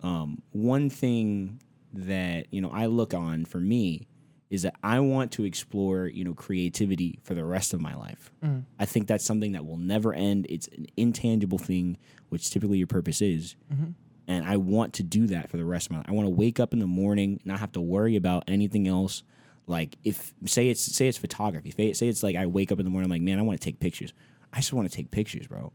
um 0.03 0.43
one 0.51 0.91
thing 0.91 1.61
that, 1.95 2.53
you 2.53 2.61
know, 2.61 2.71
I 2.71 2.87
look 2.87 3.15
on 3.15 3.45
for 3.45 3.59
me 3.61 4.07
is 4.53 4.63
that 4.63 4.75
I 4.83 5.01
want 5.01 5.33
to 5.33 5.45
explore, 5.45 6.07
you 6.07 6.25
know, 6.25 6.35
creativity 6.35 7.19
for 7.23 7.35
the 7.35 7.45
rest 7.45 7.73
of 7.73 7.81
my 7.81 7.95
life. 7.95 8.31
Mm. 8.45 8.65
I 8.79 8.85
think 8.85 9.07
that's 9.07 9.25
something 9.25 9.53
that 9.53 9.65
will 9.65 9.79
never 9.79 10.13
end. 10.13 10.47
It's 10.51 10.69
an 10.69 10.87
intangible 10.97 11.59
thing, 11.59 11.97
which 12.29 12.51
typically 12.51 12.77
your 12.79 12.87
purpose 12.87 13.23
is 13.23 13.57
Mhm. 13.73 13.95
and 14.29 14.45
I 14.45 14.59
want 14.59 14.93
to 14.95 15.03
do 15.03 15.27
that 15.29 15.49
for 15.51 15.57
the 15.57 15.65
rest 15.65 15.87
of 15.87 15.93
my 15.93 15.97
life. 15.99 16.07
I 16.09 16.13
want 16.13 16.27
to 16.27 16.31
wake 16.35 16.61
up 16.61 16.73
in 16.75 16.79
the 16.81 16.87
morning, 16.87 17.41
not 17.45 17.61
have 17.61 17.73
to 17.73 17.81
worry 17.81 18.15
about 18.15 18.45
anything 18.47 18.87
else. 18.87 19.23
Like 19.67 19.97
if 20.05 20.35
say 20.45 20.69
it's 20.69 20.81
say 20.83 21.09
it's 21.09 21.17
photography, 21.19 21.71
say 21.71 22.09
it's 22.09 22.23
like 22.23 22.37
I 22.37 22.47
wake 22.47 22.71
up 22.71 22.79
in 22.79 22.85
the 22.85 22.91
morning, 22.91 23.07
I'm 23.07 23.11
like, 23.11 23.23
man, 23.23 23.39
I 23.39 23.43
want 23.43 23.59
to 23.61 23.65
take 23.65 23.81
pictures. 23.81 24.13
I 24.53 24.59
just 24.59 24.73
want 24.75 24.91
to 24.91 24.95
take 24.95 25.11
pictures, 25.11 25.47
bro. 25.47 25.73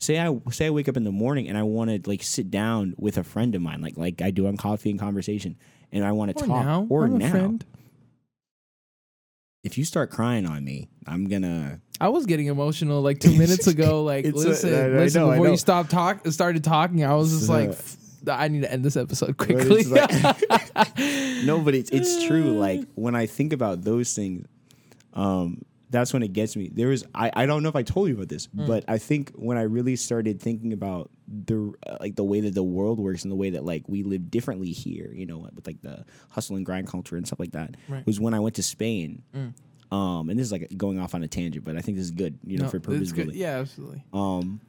Say 0.00 0.18
I 0.18 0.34
say 0.50 0.66
I 0.66 0.70
wake 0.70 0.88
up 0.88 0.96
in 0.96 1.04
the 1.04 1.12
morning 1.12 1.48
and 1.48 1.56
I 1.58 1.62
want 1.64 1.90
to 1.90 2.08
like 2.10 2.22
sit 2.22 2.50
down 2.50 2.94
with 2.96 3.18
a 3.18 3.24
friend 3.24 3.54
of 3.54 3.60
mine, 3.62 3.80
like 3.82 3.96
like 3.98 4.22
I 4.22 4.30
do 4.30 4.46
on 4.46 4.56
Coffee 4.56 4.90
and 4.90 4.98
Conversation, 4.98 5.56
and 5.92 6.02
I 6.04 6.12
want 6.12 6.34
to 6.36 6.44
Or 6.44 6.46
talk. 6.46 6.64
now, 6.64 6.86
or 6.88 7.04
I'm 7.04 7.16
a 7.16 7.18
now, 7.18 7.30
friend. 7.30 7.64
If 9.66 9.76
you 9.76 9.84
start 9.84 10.10
crying 10.10 10.46
on 10.46 10.64
me, 10.64 10.88
I'm 11.06 11.28
gonna. 11.28 11.80
I 12.00 12.08
was 12.08 12.24
getting 12.26 12.46
emotional 12.46 13.02
like 13.02 13.18
two 13.20 13.36
minutes 13.36 13.66
ago. 13.74 14.04
Like, 14.04 14.24
listen, 14.24 14.72
I- 14.74 14.78
I 14.84 14.88
listen. 14.88 15.22
know, 15.22 15.30
before 15.30 15.48
you 15.48 15.56
stopped 15.56 15.90
talk, 15.90 16.26
started 16.28 16.62
talking, 16.64 17.04
I 17.04 17.14
was 17.14 17.30
just 17.32 17.48
like, 17.48 17.76
I 18.30 18.48
need 18.48 18.62
to 18.62 18.72
end 18.72 18.84
this 18.84 18.96
episode 18.96 19.36
quickly. 19.36 19.80
it's 19.80 19.90
like- 20.86 21.44
no, 21.44 21.60
but 21.60 21.74
it's 21.74 21.90
it's 21.90 22.24
true. 22.24 22.58
Like 22.58 22.86
when 22.94 23.14
I 23.14 23.26
think 23.26 23.52
about 23.52 23.82
those 23.82 24.14
things, 24.14 24.46
um, 25.14 25.62
that's 25.90 26.12
when 26.12 26.22
it 26.22 26.32
gets 26.32 26.56
me. 26.56 26.68
There 26.72 26.88
was 26.88 27.04
I, 27.14 27.30
I 27.34 27.46
don't 27.46 27.62
know 27.62 27.68
if 27.68 27.76
I 27.76 27.82
told 27.82 28.08
you 28.08 28.14
about 28.14 28.28
this, 28.28 28.46
but 28.48 28.84
I 28.88 28.98
think 28.98 29.30
when 29.34 29.56
I 29.56 29.62
really 29.62 29.96
started 29.96 30.40
thinking 30.40 30.72
about 30.72 31.10
the 31.28 31.72
uh, 31.86 31.96
like 32.00 32.16
the 32.16 32.24
way 32.24 32.40
that 32.40 32.54
the 32.54 32.62
world 32.62 32.98
works 32.98 33.22
and 33.22 33.30
the 33.30 33.36
way 33.36 33.50
that 33.50 33.64
like 33.64 33.84
we 33.88 34.02
live 34.02 34.30
differently 34.30 34.72
here, 34.72 35.12
you 35.14 35.26
know, 35.26 35.38
with 35.54 35.66
like 35.66 35.80
the 35.82 36.04
hustle 36.30 36.56
and 36.56 36.66
grind 36.66 36.86
culture 36.88 37.16
and 37.16 37.26
stuff 37.26 37.38
like 37.40 37.52
that, 37.52 37.76
Right. 37.88 38.04
was 38.06 38.18
when 38.20 38.34
I 38.34 38.40
went 38.40 38.56
to 38.56 38.62
Spain. 38.62 39.22
Mm. 39.34 39.54
Um, 39.92 40.28
and 40.30 40.38
this 40.38 40.46
is 40.46 40.52
like 40.52 40.68
going 40.76 40.98
off 40.98 41.14
on 41.14 41.22
a 41.22 41.28
tangent, 41.28 41.64
but 41.64 41.76
I 41.76 41.80
think 41.80 41.96
this 41.96 42.06
is 42.06 42.10
good, 42.10 42.38
you 42.44 42.58
know, 42.58 42.64
No, 42.64 42.70
for 42.70 42.80
purpose 42.80 43.12
good. 43.12 43.34
Yeah, 43.34 43.58
absolutely. 43.58 44.02
um 44.12 44.60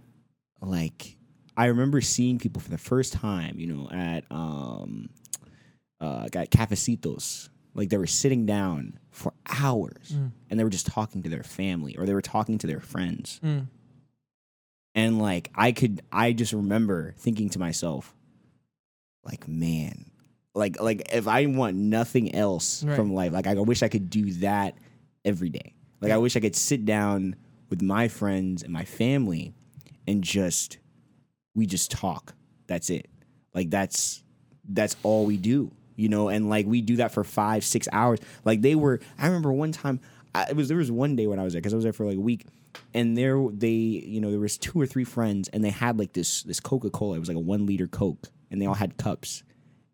like 0.61 1.17
I 1.55 1.65
remember 1.65 2.01
seeing 2.01 2.37
people 2.37 2.61
for 2.61 2.69
the 2.69 2.77
first 2.77 3.13
time, 3.13 3.59
you 3.59 3.65
know, 3.67 3.89
at 3.91 4.25
um, 4.29 5.09
uh, 5.99 6.27
at 6.31 6.51
Cafecitos. 6.51 7.49
Like 7.77 7.89
they 7.89 7.97
were 7.97 8.07
sitting 8.07 8.45
down 8.45 8.99
for 9.11 9.33
hours, 9.47 10.11
and 10.49 10.59
they 10.59 10.63
were 10.65 10.69
just 10.69 10.87
talking 10.87 11.23
to 11.23 11.29
their 11.29 11.43
family 11.43 11.95
or 11.97 12.05
they 12.05 12.13
were 12.13 12.21
talking 12.21 12.57
to 12.57 12.67
their 12.67 12.81
friends. 12.81 13.39
Mm. 13.43 13.67
And 14.95 15.19
like 15.19 15.51
I 15.55 15.71
could, 15.71 16.01
I 16.11 16.33
just 16.33 16.53
remember 16.53 17.13
thinking 17.17 17.49
to 17.51 17.59
myself, 17.59 18.15
like, 19.23 19.47
man, 19.47 20.09
like 20.55 20.81
like 20.81 21.13
if 21.13 21.27
I 21.27 21.45
want 21.45 21.77
nothing 21.77 22.33
else 22.33 22.83
Right. 22.83 22.95
from 22.95 23.13
life, 23.13 23.31
like 23.31 23.45
I 23.47 23.53
wish 23.53 23.83
I 23.83 23.89
could 23.89 24.09
do 24.09 24.31
that 24.35 24.75
every 25.23 25.49
day. 25.49 25.75
Like 26.01 26.11
I 26.11 26.17
wish 26.17 26.35
I 26.35 26.39
could 26.39 26.55
sit 26.55 26.83
down 26.85 27.35
with 27.69 27.81
my 27.81 28.07
friends 28.07 28.63
and 28.63 28.71
my 28.73 28.85
family 28.85 29.53
and 30.07 30.23
just 30.23 30.77
we 31.53 31.65
just 31.67 31.91
talk. 31.91 32.33
That's 32.67 32.89
it. 32.89 33.07
Like 33.53 33.69
that's 33.69 34.23
that's 34.67 34.95
all 35.03 35.25
we 35.25 35.37
do, 35.37 35.71
you 35.97 36.07
know. 36.07 36.29
And 36.29 36.49
like 36.49 36.65
we 36.65 36.81
do 36.81 36.95
that 36.97 37.11
for 37.11 37.25
five, 37.25 37.65
six 37.65 37.89
hours. 37.91 38.19
Like 38.45 38.61
they 38.61 38.75
were. 38.75 39.01
I 39.19 39.27
remember 39.27 39.51
one 39.51 39.73
time. 39.73 39.99
I, 40.33 40.45
it 40.49 40.55
was 40.55 40.69
there 40.69 40.77
was 40.77 40.89
one 40.91 41.15
day 41.17 41.27
when 41.27 41.39
I 41.39 41.43
was 41.43 41.51
there 41.53 41.59
because 41.61 41.73
I 41.73 41.77
was 41.77 41.83
there 41.83 41.91
for 41.93 42.05
like 42.05 42.17
a 42.17 42.21
week, 42.21 42.45
and 42.93 43.17
there 43.17 43.43
they 43.51 43.69
you 43.69 44.21
know 44.21 44.29
there 44.31 44.39
was 44.39 44.57
two 44.57 44.79
or 44.79 44.85
three 44.85 45.03
friends 45.03 45.49
and 45.49 45.63
they 45.63 45.69
had 45.71 45.99
like 45.99 46.13
this 46.13 46.43
this 46.43 46.59
Coca 46.61 46.89
Cola. 46.89 47.17
It 47.17 47.19
was 47.19 47.27
like 47.27 47.37
a 47.37 47.41
one 47.41 47.65
liter 47.65 47.87
Coke, 47.87 48.27
and 48.51 48.61
they 48.61 48.65
all 48.65 48.73
had 48.75 48.97
cups. 48.97 49.43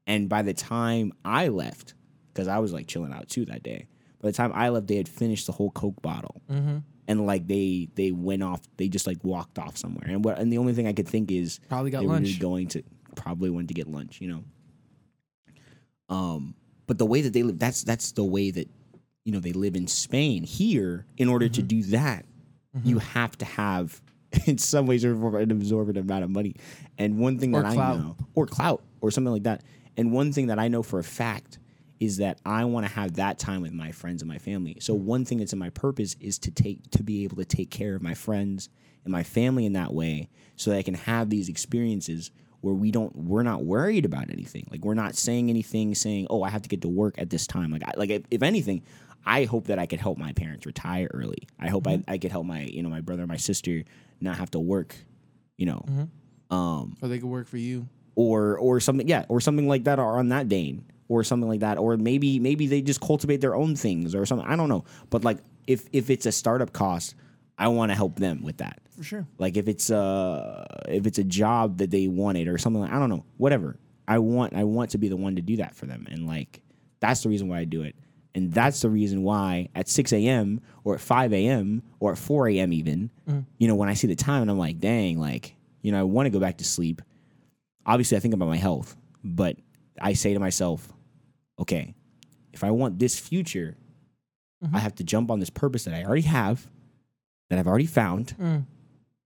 And 0.06 0.28
by 0.30 0.41
the 0.41 0.54
time 0.54 1.14
I 1.24 1.47
left, 1.47 1.93
because 2.34 2.47
I 2.49 2.60
was 2.60 2.74
like 2.74 2.88
chilling 2.88 3.14
out 3.14 3.30
too 3.30 3.45
that 3.45 3.64
day. 3.64 3.88
By 4.22 4.30
the 4.30 4.34
time 4.38 4.51
I 4.54 4.70
left, 4.70 4.88
they 4.88 4.95
had 4.97 5.08
finished 5.08 5.45
the 5.47 5.54
whole 5.54 5.72
Coke 5.72 6.01
bottle, 6.01 6.41
Mm-hmm. 6.51 6.78
and 7.08 7.26
like 7.26 7.47
they 7.47 7.88
they 7.95 8.12
went 8.12 8.43
off. 8.43 8.62
They 8.78 8.89
just 8.89 9.08
like 9.08 9.24
walked 9.24 9.60
off 9.60 9.78
somewhere. 9.78 10.08
And 10.10 10.26
what 10.26 10.39
and 10.39 10.51
the 10.51 10.58
only 10.58 10.74
thing 10.74 10.88
I 10.88 10.93
could 10.93 11.08
think 11.08 11.32
is 11.32 11.60
Probably 11.70 11.91
got 11.91 12.01
they 12.01 12.08
lunch. 12.08 12.28
just 12.28 12.39
going 12.41 12.68
to 12.70 12.84
probably 13.16 13.49
went 13.49 13.68
to 13.70 13.74
get 13.74 13.88
lunch, 13.88 14.20
you 14.20 14.28
know. 14.30 14.43
Um, 16.14 16.55
but 16.88 16.97
the 16.97 17.05
way 17.05 17.22
that 17.22 17.34
they 17.34 17.43
live, 17.43 17.59
that's 17.59 17.84
that's 17.84 18.11
the 18.11 18.24
way 18.24 18.51
that 18.51 18.70
you 19.26 19.32
know 19.34 19.39
they 19.39 19.53
live 19.53 19.76
in 19.76 19.88
Spain. 19.88 20.43
Here, 20.43 21.05
in 21.18 21.28
order 21.30 21.45
Mm-hmm. 21.45 21.53
to 21.53 21.61
do 21.64 21.84
that, 21.84 22.26
you 22.84 22.99
have 22.99 23.38
to 23.39 23.45
have 23.45 24.01
in 24.45 24.57
some 24.57 24.86
ways 24.88 25.03
or 25.05 25.16
form 25.16 25.36
an 25.36 25.51
absorbent 25.51 25.97
amount 25.97 26.24
of 26.24 26.30
money. 26.30 26.55
And 26.97 27.18
one 27.20 27.39
thing 27.39 27.53
Or 27.55 27.64
that 27.64 27.74
clout. 27.74 27.95
I 27.95 28.01
know, 28.01 28.16
or 28.36 28.45
clout, 28.47 28.84
or 29.01 29.11
something 29.11 29.32
like 29.34 29.43
that. 29.43 29.64
And 29.97 30.11
one 30.11 30.32
thing 30.34 30.47
that 30.47 30.59
I 30.59 30.68
know 30.70 30.82
for 30.84 30.99
a 30.99 31.03
fact 31.03 31.59
is 31.99 32.18
that 32.18 32.39
I 32.45 32.66
want 32.66 32.86
to 32.86 32.91
have 32.91 33.14
that 33.16 33.38
time 33.39 33.61
with 33.61 33.72
my 33.74 33.91
friends 33.91 34.22
and 34.22 34.30
my 34.30 34.39
family. 34.39 34.78
So 34.82 34.93
one 34.93 35.24
thing 35.24 35.38
that's 35.38 35.53
in 35.53 35.59
my 35.59 35.70
purpose 35.70 36.16
is 36.20 36.38
to 36.39 36.51
take 36.51 36.89
to 36.91 37.03
be 37.03 37.24
able 37.24 37.38
to 37.38 37.45
take 37.45 37.70
care 37.70 37.95
of 37.95 38.01
my 38.01 38.14
friends 38.16 38.70
and 39.05 39.11
my 39.11 39.24
family 39.24 39.66
in 39.66 39.74
that 39.74 39.93
way 39.93 40.30
so 40.57 40.72
that 40.72 40.78
I 40.78 40.82
can 40.84 40.95
have 40.95 41.30
these 41.30 41.47
experiences 41.47 42.32
where 42.64 42.74
we 42.74 42.91
don't 42.91 43.14
we're 43.16 43.43
not 43.43 43.64
worried 43.66 44.05
about 44.05 44.30
anything. 44.32 44.66
Like 44.72 44.84
we're 44.86 44.93
not 45.05 45.16
saying 45.16 45.49
anything 45.49 45.93
saying, 45.95 46.28
"Oh, 46.30 46.41
I 46.43 46.49
have 46.49 46.61
to 46.64 46.70
get 46.70 46.82
to 46.82 46.88
work 46.89 47.16
at 47.20 47.30
this 47.30 47.45
time." 47.45 47.70
Like 47.72 47.84
I, 47.84 47.91
like 47.97 48.09
if, 48.09 48.24
if 48.32 48.41
anything, 48.41 48.84
I 49.26 49.43
hope 49.43 49.68
that 49.68 49.80
I 49.80 49.86
could 49.86 49.99
help 49.99 50.18
my 50.18 50.32
parents 50.34 50.66
retire 50.66 51.09
early. 51.14 51.47
I 51.59 51.68
hope 51.68 51.86
I, 51.88 52.01
I 52.07 52.18
could 52.18 52.32
help 52.32 52.45
my, 52.45 52.61
you 52.61 52.82
know, 52.84 52.89
my 52.89 53.01
brother, 53.01 53.28
my 53.28 53.38
sister 53.38 53.84
not 54.22 54.38
have 54.38 54.49
to 54.51 54.59
work, 54.59 54.95
you 55.57 55.66
know. 55.66 55.84
Um 56.49 56.95
Or 57.01 57.09
they 57.09 57.20
could 57.20 57.30
work 57.30 57.47
for 57.47 57.57
you. 57.57 57.88
or 58.16 58.57
or 58.59 58.80
something 58.80 59.07
yeah 59.07 59.26
or 59.28 59.41
something 59.41 59.68
like 59.68 59.84
that 59.86 59.99
or 59.99 60.18
on 60.20 60.30
that 60.30 60.47
dane 60.47 60.86
or 61.09 61.24
something 61.24 61.49
like 61.49 61.61
that 61.61 61.78
or 61.78 61.97
maybe 61.97 62.39
maybe 62.39 62.68
they 62.68 62.82
just 62.82 63.01
cultivate 63.01 63.41
their 63.41 63.55
own 63.55 63.76
things 63.76 64.14
or 64.16 64.24
something 64.26 64.47
i 64.47 64.55
don't 64.55 64.70
know 64.70 64.84
but 65.09 65.24
like 65.24 65.39
if 65.68 65.86
if 65.91 66.09
it's 66.09 66.26
a 66.28 66.32
startup 66.32 66.72
cost 66.72 67.16
i 67.58 67.68
want 67.68 67.91
to 67.91 67.95
help 67.95 68.18
them 68.18 68.41
with 68.43 68.58
that. 68.58 68.80
For 68.95 69.04
sure. 69.04 69.28
like 69.39 69.58
if 69.58 69.68
it's 69.68 69.89
uh 69.89 70.66
if 70.88 71.08
it's 71.08 71.18
a 71.18 71.24
job 71.24 71.78
that 71.80 71.89
they 71.89 72.08
wanted 72.08 72.47
or 72.47 72.58
something 72.60 72.82
like 72.82 72.91
i 72.91 72.99
don't 72.99 73.10
know 73.10 73.26
whatever. 73.38 73.78
I 74.08 74.20
want 74.20 74.54
i 74.56 74.64
want 74.64 74.91
to 74.91 74.97
be 74.97 75.08
the 75.08 75.16
one 75.18 75.36
to 75.38 75.41
do 75.41 75.58
that 75.58 75.76
for 75.76 75.86
them. 75.86 76.06
And 76.12 76.28
like 76.28 76.62
that's 76.99 77.24
the 77.24 77.30
reason 77.30 77.47
why 77.47 77.60
i 77.60 77.64
do 77.66 77.82
it. 77.84 77.95
And 78.36 78.51
that's 78.51 78.82
the 78.82 78.89
reason 78.89 79.24
why 79.24 79.70
at 79.76 79.88
6 79.88 80.12
a.m 80.14 80.62
or 80.84 80.95
at 80.95 81.01
5 81.01 81.34
a.m 81.34 81.84
or 81.99 82.12
at 82.12 82.18
4 82.18 82.49
a.m 82.49 82.74
even 82.74 83.10
you 83.58 83.68
know 83.68 83.76
when 83.76 83.89
i 83.89 83.93
see 83.93 84.08
the 84.08 84.16
time 84.16 84.41
and 84.43 84.51
i'm 84.51 84.58
like 84.60 84.80
dang 84.80 85.20
like 85.20 85.56
you 85.82 85.91
know 85.91 85.99
i 85.99 86.04
want 86.04 86.26
to 86.28 86.30
go 86.32 86.39
back 86.39 86.58
to 86.58 86.64
sleep. 86.64 87.01
Obviously 87.86 88.16
I 88.18 88.20
think 88.22 88.34
about 88.34 88.47
my 88.47 88.58
health, 88.58 88.95
but 89.24 89.58
I 90.01 90.14
say 90.14 90.34
to 90.34 90.39
myself, 90.39 90.88
okay, 91.60 91.93
if 92.54 92.64
I 92.64 92.72
want 92.72 92.97
this 92.99 93.20
future, 93.20 93.76
I 94.74 94.80
have 94.80 94.95
to 94.95 95.04
jump 95.04 95.30
on 95.30 95.39
this 95.39 95.49
purpose 95.49 95.84
that 95.84 95.93
I 95.93 96.04
already 96.06 96.22
have, 96.24 96.70
that 97.54 97.60
I've 97.60 97.68
already 97.68 97.86
found, 97.86 98.36
Mm. 98.39 98.66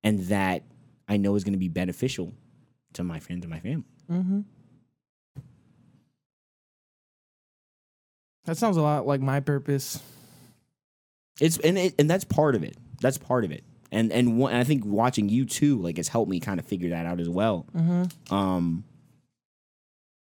and 0.03 0.19
that 0.25 0.63
I 1.07 1.15
know 1.17 1.35
is 1.35 1.43
going 1.45 1.53
to 1.53 1.59
be 1.59 1.69
beneficial 1.69 2.33
to 2.93 3.03
my 3.03 3.19
friends 3.19 3.45
and 3.45 3.49
my 3.49 3.59
family. 3.61 3.85
Mm-hmm. 4.11 4.41
That 8.45 8.57
sounds 8.57 8.77
a 8.77 8.81
lot 8.81 9.05
like 9.07 9.21
my 9.21 9.39
purpose. 9.39 10.01
It's 11.39 11.57
and 11.59 11.77
it, 11.77 11.95
and 11.99 12.09
that's 12.09 12.23
part 12.23 12.55
of 12.55 12.63
it. 12.63 12.77
That's 13.01 13.17
part 13.17 13.43
of 13.45 13.51
it. 13.51 13.63
And 13.91 14.11
and, 14.11 14.37
one, 14.37 14.51
and 14.51 14.59
I 14.59 14.63
think 14.63 14.85
watching 14.85 15.29
you 15.29 15.45
too, 15.45 15.77
like, 15.81 15.97
has 15.97 16.07
helped 16.07 16.29
me 16.29 16.39
kind 16.39 16.59
of 16.59 16.65
figure 16.65 16.89
that 16.89 17.05
out 17.05 17.19
as 17.19 17.29
well. 17.29 17.65
Mm-hmm. 17.75 18.33
Um, 18.33 18.83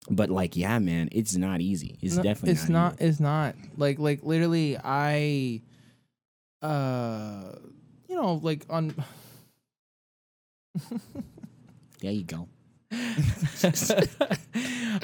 but 0.09 0.29
like, 0.29 0.55
yeah, 0.55 0.77
man, 0.79 1.09
it's 1.11 1.35
not 1.35 1.61
easy. 1.61 1.97
It's 2.01 2.15
No, 2.17 2.23
definitely 2.23 2.51
it's 2.51 2.69
not. 2.69 2.99
not 2.99 3.01
it's 3.01 3.19
not 3.19 3.55
like 3.77 3.97
like 3.99 4.23
literally 4.23 4.77
i 4.83 5.61
uh 6.61 7.53
you 8.15 8.21
know 8.21 8.39
like 8.41 8.65
on 8.69 8.95
There 12.01 12.11
you 12.11 12.23
go. 12.23 12.47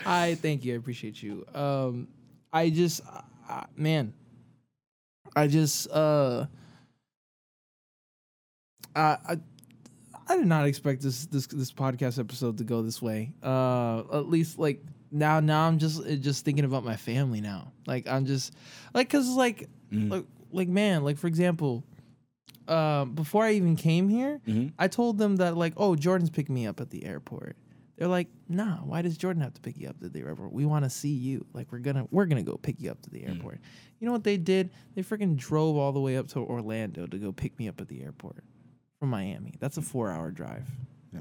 i 0.06 0.38
thank 0.42 0.64
you 0.64 0.74
i 0.74 0.78
appreciate 0.78 1.22
you 1.22 1.46
um 1.54 2.08
i 2.54 2.70
just 2.70 3.02
uh, 3.50 3.64
man 3.76 4.14
i 5.36 5.48
just 5.48 5.90
uh 5.92 6.46
I, 8.96 9.18
I 9.28 9.38
I 10.28 10.38
did 10.38 10.48
not 10.48 10.66
expect 10.68 11.02
this 11.02 11.26
this 11.26 11.48
this 11.48 11.72
podcast 11.74 12.18
episode 12.20 12.58
to 12.60 12.64
go 12.64 12.82
this 12.84 13.02
way. 13.02 13.34
Uh, 13.44 14.04
at 14.14 14.30
least 14.30 14.58
like 14.60 14.82
now 15.12 15.40
now 15.42 15.68
I'm 15.68 15.78
just 15.80 16.06
uh, 16.06 16.16
just 16.16 16.46
thinking 16.46 16.64
about 16.66 16.86
my 16.86 16.96
family 16.96 17.42
now. 17.42 17.72
Like 17.88 18.08
I'm 18.08 18.26
just 18.26 18.54
like 18.94 19.10
cuz 19.10 19.28
like 19.30 19.68
Mm. 19.92 20.10
like 20.12 20.26
like 20.54 20.68
man, 20.70 21.04
like 21.04 21.18
for 21.18 21.28
example, 21.28 21.84
uh, 22.72 23.06
before 23.06 23.44
I 23.44 23.52
even 23.54 23.76
came 23.76 24.08
here, 24.10 24.40
Mhm. 24.48 24.74
I 24.80 24.88
told 24.88 25.18
them 25.18 25.36
that 25.38 25.58
like, 25.58 25.74
"Oh, 25.78 25.96
Jordan's 25.96 26.30
picking 26.30 26.56
me 26.56 26.66
up 26.68 26.80
at 26.80 26.90
the 26.90 27.04
airport." 27.06 27.58
They're 27.98 28.08
like, 28.08 28.30
"Nah, 28.50 28.78
why 28.78 29.02
does 29.04 29.18
Jordan 29.18 29.44
have 29.44 29.54
to 29.54 29.62
pick 29.62 29.78
you 29.78 29.88
up 29.90 29.98
at 30.04 30.14
the 30.14 30.22
airport? 30.22 30.54
We 30.54 30.66
want 30.66 30.86
to 30.86 30.90
see 30.90 31.14
you. 31.14 31.46
Like 31.54 31.72
we're 31.72 31.80
going 31.80 31.98
to 31.98 32.08
we're 32.10 32.26
to 32.26 32.42
go 32.42 32.58
pick 32.58 32.80
you 32.82 32.90
up 32.90 33.02
to 33.04 33.10
the 33.10 33.24
airport." 33.26 33.60
You 34.00 34.06
know 34.08 34.14
what 34.14 34.24
they 34.24 34.38
did? 34.38 34.72
They 34.96 35.04
freaking 35.04 35.36
drove 35.36 35.76
all 35.78 35.92
the 35.92 36.00
way 36.00 36.18
up 36.18 36.28
to 36.30 36.40
Orlando 36.40 37.06
to 37.06 37.18
go 37.20 37.32
pick 37.32 37.60
me 37.60 37.68
up 37.68 37.80
at 37.82 37.88
the 37.90 38.02
airport 38.02 38.44
from 39.00 39.10
Miami. 39.10 39.54
That's 39.60 39.78
a 39.78 39.82
4-hour 39.82 40.32
drive. 40.32 40.68
Yeah. 41.14 41.20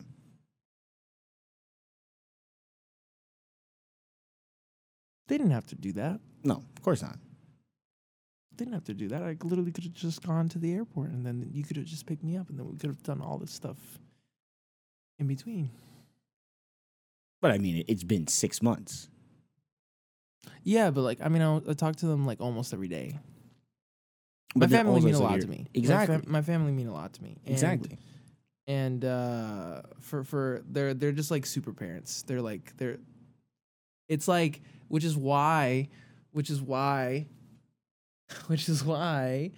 They 5.29 5.37
didn't 5.39 5.53
have 5.53 5.67
to 5.67 5.75
do 5.77 5.93
that. 5.93 6.21
No, 6.43 6.55
of 6.77 6.83
course 6.83 7.03
not. 7.03 7.19
Didn't 8.61 8.75
have 8.75 8.85
to 8.85 8.95
do 8.95 9.09
that. 9.09 9.23
I 9.23 9.39
literally 9.43 9.73
could 9.73 9.85
have 9.85 9.95
just 9.95 10.23
gone 10.23 10.51
to 10.51 10.59
the 10.59 10.75
airport 10.75 11.09
and 11.09 11.25
then 11.25 11.49
you 11.51 11.65
could 11.65 11.79
have 11.79 11.87
just 11.87 12.05
picked 12.05 12.23
me 12.23 12.37
up 12.37 12.51
and 12.51 12.59
then 12.59 12.69
we 12.69 12.77
could 12.77 12.91
have 12.91 13.03
done 13.03 13.23
all 13.23 13.39
this 13.39 13.51
stuff 13.51 13.79
in 15.19 15.27
between. 15.27 15.71
But 17.41 17.53
I 17.53 17.59
mean, 17.59 17.79
it, 17.79 17.87
it's 17.89 18.05
been 18.05 18.27
six 18.27 18.61
months. 18.61 19.09
Yeah, 20.63 20.91
but 20.91 21.01
like 21.01 21.23
I 21.23 21.31
mean, 21.31 21.41
I, 21.41 21.57
I 21.57 21.73
talk 21.73 21.97
to 21.97 22.07
them 22.07 22.27
like 22.27 22.43
almost 22.43 22.75
every 22.75 22.89
day. 22.89 23.19
But 24.55 24.69
my 24.69 24.77
family 24.77 25.01
mean 25.01 25.15
a 25.15 25.23
lot 25.23 25.41
to 25.41 25.49
me. 25.49 25.67
Exactly. 25.73 26.17
my, 26.17 26.21
fam- 26.21 26.31
my 26.31 26.43
family 26.43 26.73
mean 26.73 26.89
a 26.89 26.93
lot 26.93 27.15
to 27.15 27.23
me. 27.23 27.39
And, 27.47 27.55
exactly. 27.55 27.97
And 28.67 29.07
uh, 29.07 29.81
for 30.01 30.23
for 30.23 30.63
they're 30.69 30.93
they're 30.93 31.13
just 31.13 31.31
like 31.31 31.47
super 31.47 31.73
parents. 31.73 32.25
They're 32.25 32.43
like 32.43 32.77
they're. 32.77 32.99
It's 34.11 34.29
like 34.29 34.61
which 34.89 35.05
is 35.05 35.17
why, 35.17 35.89
which 36.33 36.51
is 36.51 36.61
why, 36.61 37.27
which 38.47 38.69
is 38.69 38.85
why, 38.85 39.53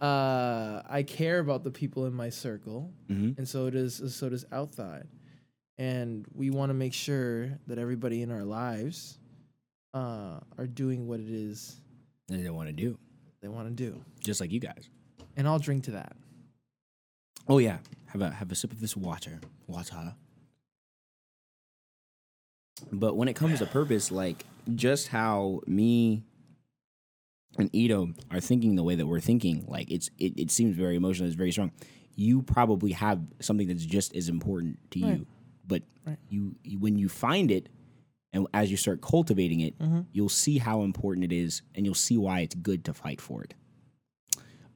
uh, 0.00 0.82
I 0.88 1.02
care 1.02 1.38
about 1.40 1.64
the 1.64 1.70
people 1.70 2.06
in 2.06 2.14
my 2.14 2.30
circle. 2.30 2.92
hmm 3.08 3.32
and 3.36 3.48
so 3.48 3.68
does 3.70 4.14
so 4.14 4.28
does 4.28 4.44
outside. 4.52 5.06
And 5.78 6.26
we 6.34 6.50
want 6.50 6.70
to 6.70 6.74
make 6.74 6.92
sure 6.92 7.50
that 7.68 7.78
everybody 7.78 8.22
in 8.22 8.30
our 8.32 8.44
lives 8.44 9.18
uh, 9.94 10.40
are 10.58 10.66
doing 10.66 11.06
what 11.06 11.20
it 11.20 11.28
is 11.30 11.76
They 12.28 12.50
want 12.50 12.68
to 12.68 12.72
do. 12.72 12.98
they 13.40 13.48
want 13.48 13.68
to 13.68 13.74
do. 13.74 14.00
Just 14.20 14.40
like 14.40 14.50
you 14.52 14.60
guys. 14.60 14.90
and 15.36 15.46
i'll 15.48 15.58
drink 15.60 15.84
to 15.84 15.92
that. 15.92 16.16
Oh 17.48 17.58
yeah, 17.58 17.78
have 18.06 18.20
a 18.22 18.30
have 18.30 18.50
a 18.52 18.54
sip 18.54 18.72
of 18.72 18.80
this 18.80 18.96
water, 18.96 19.40
water. 19.66 20.14
But 22.92 23.16
when 23.16 23.28
it 23.28 23.34
comes 23.34 23.58
to 23.60 23.66
purpose, 23.80 24.10
like 24.10 24.44
just 24.74 25.08
how 25.08 25.60
me 25.66 26.24
and 27.58 27.68
Ito 27.74 28.12
are 28.30 28.40
thinking 28.40 28.76
the 28.76 28.82
way 28.84 28.94
that 28.94 29.06
we're 29.06 29.20
thinking, 29.20 29.64
like 29.68 29.90
it's 29.90 30.10
it, 30.18 30.32
it 30.38 30.50
seems 30.50 30.76
very 30.76 30.96
emotional, 30.96 31.26
it's 31.26 31.36
very 31.36 31.50
strong. 31.52 31.72
You 32.14 32.42
probably 32.42 32.92
have 32.92 33.20
something 33.40 33.68
that's 33.68 33.84
just 33.84 34.14
as 34.16 34.28
important 34.28 34.78
to 34.92 35.00
Right. 35.00 35.18
you, 35.18 35.26
but 35.66 35.82
Right. 36.06 36.18
you, 36.28 36.56
you 36.64 36.78
when 36.78 36.96
you 36.98 37.08
find 37.08 37.50
it 37.50 37.68
and 38.32 38.46
as 38.54 38.70
you 38.70 38.76
start 38.76 39.00
cultivating 39.00 39.60
it, 39.60 39.78
Mm-hmm. 39.78 40.00
you'll 40.12 40.28
see 40.28 40.58
how 40.58 40.82
important 40.82 41.24
it 41.24 41.32
is 41.32 41.62
and 41.74 41.84
you'll 41.86 41.94
see 41.94 42.16
why 42.18 42.40
it's 42.40 42.54
good 42.54 42.84
to 42.86 42.92
fight 42.94 43.20
for 43.20 43.42
it. 43.42 43.54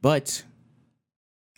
But 0.01 0.43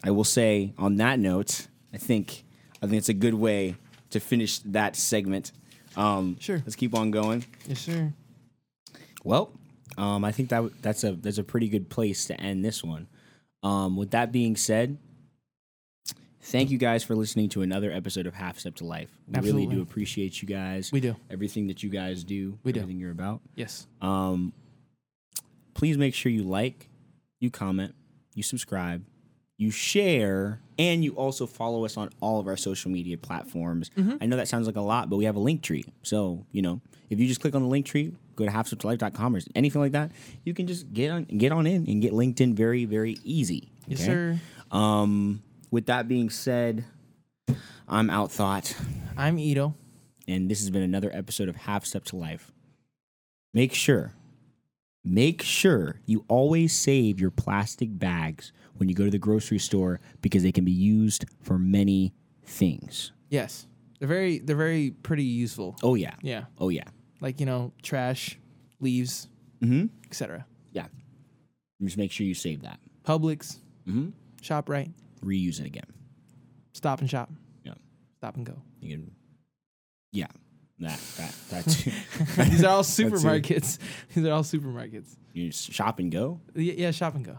I 0.03 0.11
will 0.11 0.23
say 0.23 0.73
on 0.77 0.97
that 0.97 1.19
note, 1.19 1.67
I 1.93 1.97
think 1.97 2.43
I 2.81 2.87
think 2.87 2.97
it's 2.97 3.09
a 3.09 3.13
good 3.13 3.33
way 3.33 3.75
to 4.11 4.19
finish 4.19 4.59
that 4.59 4.95
segment. 4.95 5.51
Um, 5.95 6.37
Sure. 6.39 6.57
Let's 6.57 6.75
keep 6.75 6.93
on 6.93 7.09
going. 7.11 7.45
Yes, 7.67 7.79
sir. 7.79 8.13
Well, 9.23 9.51
um, 9.97 10.23
I 10.25 10.31
think 10.31 10.49
that 10.49 10.81
that's 10.81 11.03
a 11.03 11.13
that's 11.13 11.37
a 11.37 11.43
pretty 11.43 11.69
good 11.69 11.89
place 11.89 12.25
to 12.25 12.39
end 12.39 12.63
this 12.63 12.83
one. 12.83 13.07
Um, 13.63 13.95
with 13.97 14.11
that 14.11 14.31
being 14.31 14.55
said, 14.55 14.97
thank 16.41 16.69
you 16.69 16.77
guys 16.77 17.03
for 17.03 17.15
listening 17.15 17.49
to 17.49 17.61
another 17.61 17.91
episode 17.91 18.27
of 18.27 18.33
Half 18.33 18.59
Step 18.59 18.75
to 18.75 18.85
Life. 18.85 19.09
We 19.27 19.39
really 19.39 19.65
do 19.65 19.81
appreciate 19.81 20.41
you 20.41 20.47
guys. 20.47 20.91
We 20.91 20.99
do. 20.99 21.15
everything 21.29 21.67
that 21.67 21.81
you 21.81 21.89
guys 21.89 22.23
do. 22.23 22.59
We 22.63 22.71
do. 22.71 22.81
everything 22.81 22.99
you're 22.99 23.11
about. 23.11 23.41
Yes. 23.55 23.87
Um, 24.01 24.53
please 25.73 25.97
make 25.97 26.13
sure 26.13 26.31
you 26.31 26.43
like, 26.43 26.89
you 27.39 27.49
comment, 27.49 27.95
you 28.35 28.43
subscribe, 28.43 29.03
you 29.57 29.71
share, 29.71 30.59
and 30.77 31.03
you 31.03 31.13
also 31.13 31.47
follow 31.47 31.85
us 31.85 31.97
on 31.97 32.09
all 32.21 32.39
of 32.39 32.47
our 32.47 32.57
social 32.57 32.91
media 32.91 33.17
platforms. 33.17 33.89
I 34.21 34.25
know 34.25 34.35
that 34.37 34.47
sounds 34.47 34.67
like 34.67 34.75
a 34.75 34.81
lot, 34.81 35.09
but 35.09 35.15
we 35.17 35.25
have 35.25 35.37
a 35.37 35.39
Linktree. 35.39 35.85
So, 36.03 36.45
you 36.51 36.61
know, 36.61 36.81
if 37.09 37.19
you 37.19 37.27
just 37.27 37.41
click 37.41 37.55
on 37.55 37.63
the 37.63 37.69
Linktree, 37.69 38.13
go 38.35 38.45
to 38.45 38.51
halfsteptolife.com 38.51 39.35
or 39.35 39.39
anything 39.55 39.81
like 39.81 39.91
that, 39.93 40.11
you 40.43 40.53
can 40.53 40.67
just 40.67 40.91
get 40.93 41.11
on 41.11 41.23
get 41.25 41.51
on 41.51 41.65
in 41.67 41.85
and 41.87 42.01
get 42.01 42.13
LinkedIn 42.13 42.53
very, 42.53 42.85
very 42.85 43.17
easy. 43.23 43.69
Yes, 43.87 44.03
sir. 44.05 44.39
Um, 44.71 45.41
with 45.71 45.85
that 45.87 46.07
being 46.07 46.29
said, 46.29 46.85
I'm 47.87 48.09
out 48.09 48.31
thought 48.31 48.75
I'm 49.17 49.37
Ito. 49.39 49.75
and 50.27 50.49
this 50.49 50.59
has 50.59 50.69
been 50.69 50.81
another 50.83 51.11
episode 51.13 51.49
of 51.49 51.55
Half 51.55 51.85
Step 51.85 52.03
to 52.05 52.15
Life. 52.15 52.51
Make 53.53 53.73
sure, 53.73 54.13
make 55.03 55.41
sure 55.41 56.01
you 56.05 56.25
always 56.27 56.73
save 56.77 57.19
your 57.21 57.31
plastic 57.31 57.97
bags 57.97 58.51
when 58.77 58.89
you 58.89 58.95
go 58.95 59.05
to 59.05 59.11
the 59.11 59.17
grocery 59.19 59.59
store 59.59 60.01
because 60.21 60.43
they 60.43 60.51
can 60.51 60.65
be 60.65 60.71
used 60.71 61.25
for 61.41 61.57
many 61.57 62.13
things. 62.43 63.11
Yes. 63.29 63.67
They're 63.99 64.09
very 64.09 64.39
they're 64.39 64.57
very 64.57 64.91
pretty 64.91 65.23
useful. 65.23 65.77
Oh 65.81 65.95
yeah, 65.95 66.15
Yeah. 66.21 66.45
oh 66.59 66.67
yeah, 66.69 66.83
Like, 67.21 67.39
you 67.39 67.45
know, 67.45 67.71
trash, 67.81 68.37
leaves, 68.79 69.27
mm-hmm. 69.61 69.85
etc. 70.05 70.45
yeah. 70.73 70.87
Just 71.83 71.97
make 71.97 72.11
sure 72.11 72.25
you 72.25 72.33
save 72.33 72.61
that. 72.63 72.79
Publix, 73.03 73.59
Mm-hmm. 73.87 74.09
ShopRite, 74.41 74.91
Reuse 75.23 75.59
it 75.59 75.65
again. 75.67 75.83
stop 76.73 77.01
and 77.01 77.09
shop. 77.09 77.29
Yeah, 77.63 77.73
Stop 78.17 78.35
and 78.37 78.45
go. 78.45 78.61
you 78.79 78.97
can. 78.97 79.11
Yeah, 80.11 80.27
that 80.79 80.99
that 81.17 81.35
that. 81.49 81.65
These 82.49 82.63
are 82.63 82.69
all 82.69 82.83
supermarkets. 82.83 83.77
These 84.13 84.25
are 84.25 84.31
all 84.31 84.43
supermarkets. 84.43 85.15
You 85.33 85.51
shop 85.51 85.99
and 85.99 86.11
go. 86.11 86.39
Y- 86.55 86.73
Yeah, 86.77 86.91
shop 86.91 87.15
and 87.15 87.23
go. 87.25 87.37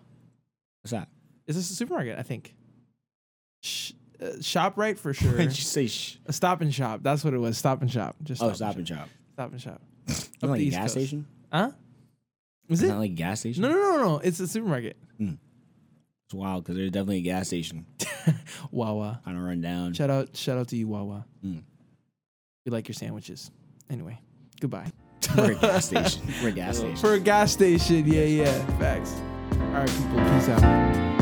What's 0.83 0.93
that? 0.93 1.09
Is 1.47 1.57
this 1.57 1.71
a 1.71 1.75
supermarket? 1.75 2.19
I 2.19 2.23
think. 2.23 2.55
Sh- 3.63 3.93
uh, 4.21 4.27
ShopRite 4.39 4.99
for 4.99 5.13
sure. 5.15 5.37
Did 5.37 5.47
you 5.57 5.65
say? 5.65 5.87
Sh- 5.89 6.19
a 6.27 6.33
stop 6.33 6.61
and 6.61 6.73
shop. 6.75 7.01
That's 7.03 7.25
what 7.25 7.35
it 7.35 7.39
was. 7.39 7.57
Stop 7.59 7.83
and 7.83 7.91
shop. 7.91 8.17
Just 8.23 8.43
oh, 8.43 8.47
stop, 8.49 8.57
stop 8.57 8.69
and 8.73 8.79
and 8.79 8.89
shop. 8.89 9.09
Shop. 9.37 9.51
Stop 9.51 9.53
and 9.53 9.61
shop. 9.61 9.83
Isn't 10.09 10.45
Up 10.45 10.51
like 10.51 10.59
the 10.59 10.65
a 10.65 10.67
East 10.69 10.77
gas 10.77 10.83
Coast. 10.83 10.93
station? 10.93 11.27
Huh? 11.53 11.71
Is 12.69 12.83
Isn't 12.83 12.99
like 12.99 13.11
a 13.11 13.15
gas 13.15 13.41
station? 13.41 13.63
No, 13.63 13.69
no, 13.71 13.75
no, 13.77 13.97
no. 14.03 14.19
It's 14.19 14.41
a 14.41 14.47
supermarket. 14.49 14.97
It's 15.21 16.35
wild 16.35 16.65
because 16.65 16.77
there's 16.77 16.91
definitely 16.91 17.19
a 17.19 17.23
gas 17.23 17.47
station 17.47 17.87
Wawa. 18.73 19.21
kind 19.25 19.37
of 19.37 19.45
run 19.45 19.61
down. 19.61 19.93
Shout 19.95 20.11
out, 20.11 20.37
shout 20.37 20.59
out 20.59 20.67
to 20.69 20.77
you, 20.77 20.89
Wawa. 20.89 21.25
Mm. 21.45 21.63
We 22.65 22.73
like 22.73 22.89
your 22.89 22.95
sandwiches. 22.95 23.53
Anyway, 23.89 24.19
goodbye. 24.61 24.91
We're 25.37 25.53
a 25.53 25.55
gas 25.55 25.85
station. 25.91 26.23
We're 26.43 26.49
a 26.49 26.53
gas 26.53 26.79
station. 26.79 26.97
For 26.97 27.15
a 27.15 27.21
gas 27.21 27.53
station, 27.53 28.09
yeah, 28.09 28.25
yeah. 28.25 28.79
Facts. 28.79 29.15
All 29.53 29.59
right, 29.69 29.89
people. 29.89 30.17
Peace 30.17 30.49
out. 30.49 31.16